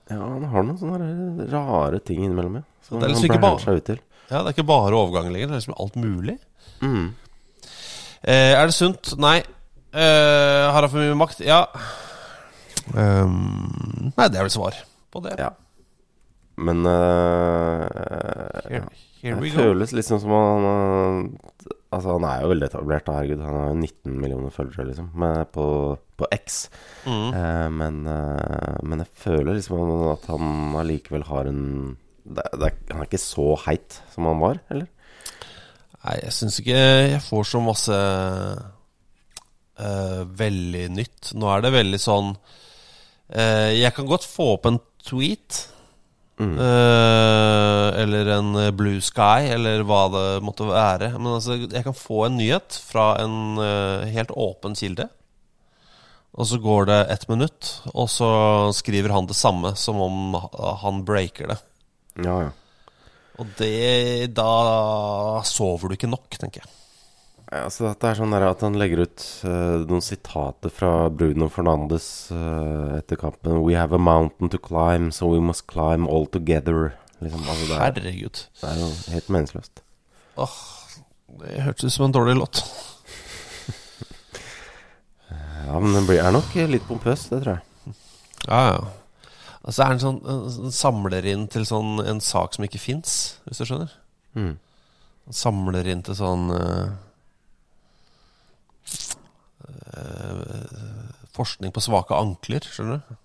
Ja, 0.09 0.21
han 0.21 0.47
har 0.49 0.65
noen 0.65 0.80
sånne 0.82 1.45
rare 1.51 2.01
ting 2.01 2.23
innimellom, 2.23 2.57
ja. 2.61 2.65
Som 2.86 3.01
Det 3.01 3.07
er 3.07 3.13
liksom 3.15 3.38
han 3.41 3.61
seg 3.61 3.80
ut 3.80 3.88
til. 3.91 4.01
Ja, 4.30 4.41
det 4.41 4.49
er 4.49 4.53
ikke 4.55 4.67
bare 4.69 4.97
overgang 4.97 5.30
lenger, 5.30 5.49
det 5.51 5.57
er 5.57 5.61
liksom 5.61 5.78
alt 5.78 5.97
mulig. 6.01 6.39
Mm. 6.82 7.13
Eh, 8.26 8.53
er 8.57 8.65
det 8.65 8.73
sunt? 8.73 9.13
Nei. 9.21 9.38
Eh, 9.93 10.63
har 10.73 10.82
han 10.82 10.89
for 10.89 11.01
mye 11.01 11.17
makt? 11.17 11.43
Ja. 11.45 11.65
Um, 12.93 14.11
nei, 14.13 14.28
det 14.30 14.39
er 14.39 14.47
vel 14.47 14.53
svar 14.53 14.78
på 15.13 15.21
det. 15.26 15.36
Ja. 15.41 15.51
Men 16.55 16.86
uh, 16.88 17.84
Here, 18.69 18.86
here 19.19 19.39
Det 19.41 19.49
go. 19.51 19.57
føles 19.57 19.91
liksom 19.97 20.21
som 20.23 20.32
han 20.32 21.34
Altså, 21.95 22.15
han 22.15 22.26
er 22.28 22.43
jo 22.43 22.49
veldig 22.51 22.67
etablert, 22.67 23.09
herregud. 23.11 23.43
Han 23.43 23.57
har 23.59 23.67
jo 23.71 23.76
19 23.80 24.15
millioner 24.19 24.51
følgere, 24.51 24.88
liksom, 24.89 25.09
med, 25.15 25.45
på, 25.55 25.65
på 26.19 26.28
X. 26.36 26.65
Mm. 27.05 27.30
Uh, 27.32 27.69
men, 27.71 28.01
men 28.84 29.03
jeg 29.03 29.11
føler 29.21 29.55
liksom 29.55 29.93
at 30.11 30.26
han 30.34 30.76
allikevel 30.82 31.23
har 31.30 31.47
en 31.51 31.61
det, 32.26 32.43
det, 32.57 32.71
Han 32.89 33.03
er 33.03 33.07
ikke 33.07 33.21
så 33.21 33.53
heit 33.67 34.01
som 34.11 34.28
han 34.28 34.41
var, 34.41 34.59
eller? 34.73 34.89
Nei, 36.06 36.20
jeg 36.22 36.34
syns 36.38 36.60
ikke 36.62 36.78
jeg 36.78 37.22
får 37.26 37.47
så 37.49 37.62
masse 37.66 37.95
uh, 39.82 40.22
veldig 40.38 40.84
nytt. 40.93 41.32
Nå 41.34 41.49
er 41.49 41.64
det 41.66 41.72
veldig 41.74 42.01
sånn 42.01 42.36
uh, 42.36 43.70
Jeg 43.74 43.93
kan 43.95 44.10
godt 44.10 44.28
få 44.30 44.51
opp 44.60 44.70
en 44.70 44.78
tweet. 45.06 45.64
Mm. 46.36 46.58
Uh, 46.60 47.89
eller 48.03 48.30
en 48.36 48.49
blue 48.76 49.01
sky, 49.01 49.47
eller 49.56 49.86
hva 49.88 50.03
det 50.14 50.26
måtte 50.45 50.68
være. 50.70 51.10
Men 51.18 51.38
altså, 51.39 51.58
jeg 51.64 51.86
kan 51.88 51.97
få 51.97 52.28
en 52.28 52.38
nyhet 52.38 52.78
fra 52.86 53.16
en 53.24 53.58
helt 54.12 54.34
åpen 54.36 54.78
kilde. 54.78 55.08
Og 56.36 56.49
så 56.49 56.60
går 56.60 56.89
det 56.89 56.99
ett 57.16 57.30
minutt, 57.32 57.70
og 57.95 58.10
så 58.12 58.28
skriver 58.76 59.14
han 59.16 59.26
det 59.30 59.38
samme 59.39 59.72
som 59.80 60.01
om 60.03 60.36
han 60.84 61.06
breaker 61.08 61.47
det. 61.53 61.58
Ja, 62.20 62.36
ja. 62.43 62.51
Og 63.41 63.51
det 63.59 64.31
Da 64.36 65.43
sover 65.47 65.91
du 65.91 65.97
ikke 65.97 66.11
nok, 66.11 66.38
tenker 66.39 66.63
jeg. 66.63 66.71
Ja, 67.51 67.67
så 67.69 67.86
dette 67.86 68.09
er 68.09 68.17
sånn 68.17 68.33
der 68.33 68.47
at 68.47 68.63
han 68.65 68.77
legger 68.79 69.03
ut 69.05 69.23
uh, 69.45 69.83
noen 69.86 70.01
sitater 70.03 70.71
fra 70.73 71.11
Bruno 71.13 71.45
Fernandes 71.53 72.07
uh, 72.33 72.97
etter 72.97 73.19
kampen. 73.21 73.61
We 73.61 73.77
have 73.77 73.93
a 73.93 74.01
mountain 74.01 74.49
to 74.49 74.59
climb, 74.59 75.11
so 75.13 75.29
we 75.29 75.43
must 75.43 75.67
climb 75.69 76.09
all 76.09 76.25
together. 76.25 76.95
Liksom, 77.21 77.45
altså 77.45 77.67
det, 77.69 77.75
er, 77.75 77.83
Herregud. 77.83 78.41
det 78.61 78.71
er 78.71 78.81
jo 78.81 78.89
helt 79.13 79.29
meningsløst. 79.38 79.83
Åh, 80.41 80.57
det 81.43 81.61
hørtes 81.67 81.86
ut 81.86 81.95
som 81.95 82.09
en 82.09 82.17
dårlig 82.17 82.38
låt. 82.41 82.63
Ja, 85.65 85.79
men 85.81 85.95
den 85.95 86.05
blir, 86.05 86.19
er 86.21 86.29
nok 86.29 86.51
litt 86.69 86.83
pompøs, 86.86 87.23
det 87.31 87.39
tror 87.41 87.55
jeg. 87.55 87.95
Ja, 88.45 88.59
ja. 88.67 89.05
Altså 89.66 89.82
er 89.82 89.95
den 89.95 90.03
sånn 90.03 90.20
Den 90.22 90.74
samler 90.76 91.26
inn 91.26 91.47
til 91.51 91.66
sånn 91.68 91.97
en 92.05 92.22
sak 92.22 92.55
som 92.55 92.68
ikke 92.68 92.82
fins, 92.82 93.16
hvis 93.47 93.61
du 93.61 93.66
skjønner. 93.70 93.95
Mm. 94.38 94.53
Samler 95.34 95.89
inn 95.89 96.03
til 96.05 96.18
sånn 96.20 96.51
uh, 96.53 96.93
uh, 99.89 101.16
Forskning 101.36 101.74
på 101.74 101.84
svake 101.84 102.16
ankler, 102.16 102.68
skjønner 102.70 103.01
du? 103.01 103.18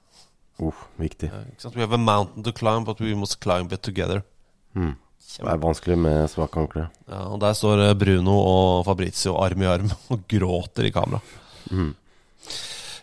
Uh, 0.60 0.80
viktig. 1.00 1.28
Ja, 1.28 1.44
ikke 1.52 1.66
sant? 1.66 1.76
We 1.76 1.84
have 1.84 1.96
a 1.96 2.00
mountain 2.00 2.44
to 2.46 2.52
climb, 2.56 2.88
but 2.88 3.00
we 3.04 3.14
must 3.14 3.40
climb 3.44 3.72
it 3.76 3.84
together. 3.86 4.24
Mm. 4.74 4.96
Det 5.30 5.46
er 5.46 5.60
vanskelig 5.62 5.96
med 6.00 6.24
svake 6.32 6.58
ankler. 6.58 6.88
Ja, 7.06 7.22
og 7.30 7.38
Der 7.42 7.54
står 7.54 7.84
eh, 7.84 7.94
Bruno 7.94 8.34
og 8.40 8.84
Fabrizio 8.88 9.36
arm 9.38 9.62
i 9.62 9.68
arm 9.70 9.92
og 10.12 10.24
gråter 10.28 10.88
i 10.88 10.94
kamera. 10.94 11.20
Mm. 11.70 11.92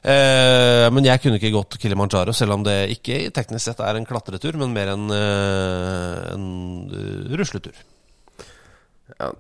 Eh, 0.04 0.86
men 0.94 1.08
jeg 1.08 1.22
kunne 1.24 1.40
ikke 1.40 1.54
gått 1.56 1.78
Kilimanjaro, 1.82 2.34
selv 2.36 2.58
om 2.58 2.64
det 2.68 2.76
ikke 2.94 3.32
teknisk 3.36 3.66
sett 3.70 3.82
er 3.84 3.98
en 3.98 4.06
klatretur, 4.08 4.58
men 4.62 4.74
mer 4.76 4.94
en, 4.94 5.08
eh, 5.14 6.34
en 6.36 6.48
eh, 6.92 7.36
rusletur. 7.40 7.76
Ja, 9.18 9.32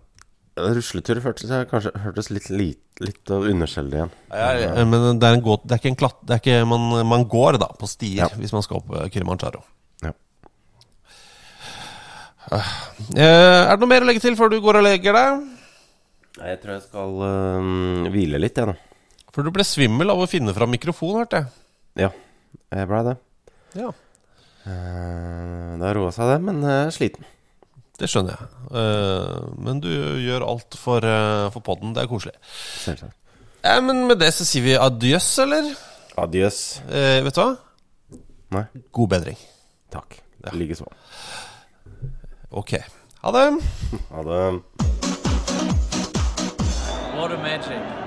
Rusletur 0.58 1.20
hørtes, 1.22 1.52
kanskje, 1.70 1.92
hørtes 2.02 2.32
litt, 2.34 2.48
litt, 2.50 2.82
litt 3.04 3.30
underskjellig 3.30 4.00
igjen. 4.00 4.14
Ja, 4.34 4.86
Men 4.90 5.20
det 5.22 5.28
er, 5.28 5.36
en 5.38 5.44
gåt, 5.46 5.68
det 5.70 5.76
er 5.76 5.82
ikke 5.84 5.92
en 5.92 6.00
klatt... 6.00 6.18
Det 6.26 6.34
er 6.34 6.42
ikke, 6.42 6.64
man, 6.66 6.88
man 7.06 7.28
går 7.30 7.60
da 7.62 7.68
på 7.78 7.86
stier 7.90 8.24
Ja. 8.24 8.30
hvis 8.40 8.56
man 8.56 8.66
skal 8.66 8.80
opp 8.80 8.90
Kilimanjaro. 9.14 9.62
Ja. 10.02 10.16
Eh, 12.58 13.22
er 13.22 13.70
det 13.76 13.80
noe 13.84 13.92
mer 13.92 14.06
å 14.06 14.10
legge 14.10 14.24
til 14.24 14.38
før 14.40 14.50
du 14.50 14.58
går 14.64 14.80
og 14.80 14.88
legger 14.88 15.14
deg? 15.20 15.46
Nei, 16.40 16.50
Jeg 16.54 16.60
tror 16.64 16.74
jeg 16.78 16.84
skal 16.88 17.24
øh, 17.30 18.10
hvile 18.14 18.42
litt, 18.42 18.58
jeg, 18.58 18.72
nå. 18.72 18.87
For 19.38 19.46
du 19.46 19.52
ble 19.54 19.62
svimmel 19.62 20.10
av 20.10 20.18
å 20.24 20.26
finne 20.26 20.50
fram 20.58 20.72
mikrofon, 20.74 21.20
hørte 21.20 21.44
jeg. 21.44 21.50
Ja, 22.02 22.08
jeg 22.74 22.88
blei 22.90 23.02
det. 23.06 23.12
Ja. 23.78 23.92
Eh, 24.66 25.76
det 25.78 25.86
har 25.86 25.94
roa 25.94 26.10
seg, 26.16 26.32
det, 26.32 26.38
men 26.48 26.64
jeg 26.66 26.88
er 26.88 26.96
sliten. 26.96 27.28
Det 28.02 28.10
skjønner 28.10 28.34
jeg. 28.34 28.48
Eh, 28.82 29.46
men 29.62 29.84
du 29.84 29.92
gjør 30.24 30.46
alt 30.48 30.78
for, 30.82 31.06
for 31.54 31.66
podden. 31.70 31.94
Det 31.94 32.02
er 32.02 32.10
koselig. 32.10 32.34
Selvsagt. 32.82 33.14
Eh, 33.62 33.78
men 33.86 34.02
med 34.10 34.18
det 34.24 34.32
så 34.34 34.46
sier 34.50 34.66
vi 34.66 34.74
adjøs, 34.74 35.30
eller? 35.46 35.70
Adjøs. 36.18 36.60
Eh, 36.90 37.20
vet 37.30 37.38
du 37.38 37.42
hva? 37.44 37.52
Nei, 38.58 38.66
God 38.98 39.14
bedring. 39.14 39.38
takk. 39.94 40.18
Likeså. 40.58 40.90
Ok. 42.58 42.74
Ha 43.22 43.38
det. 43.38 43.46
Ha 44.16 44.26
det. 44.32 44.42
What 47.14 47.32
a 47.38 47.38
magic. 47.46 48.07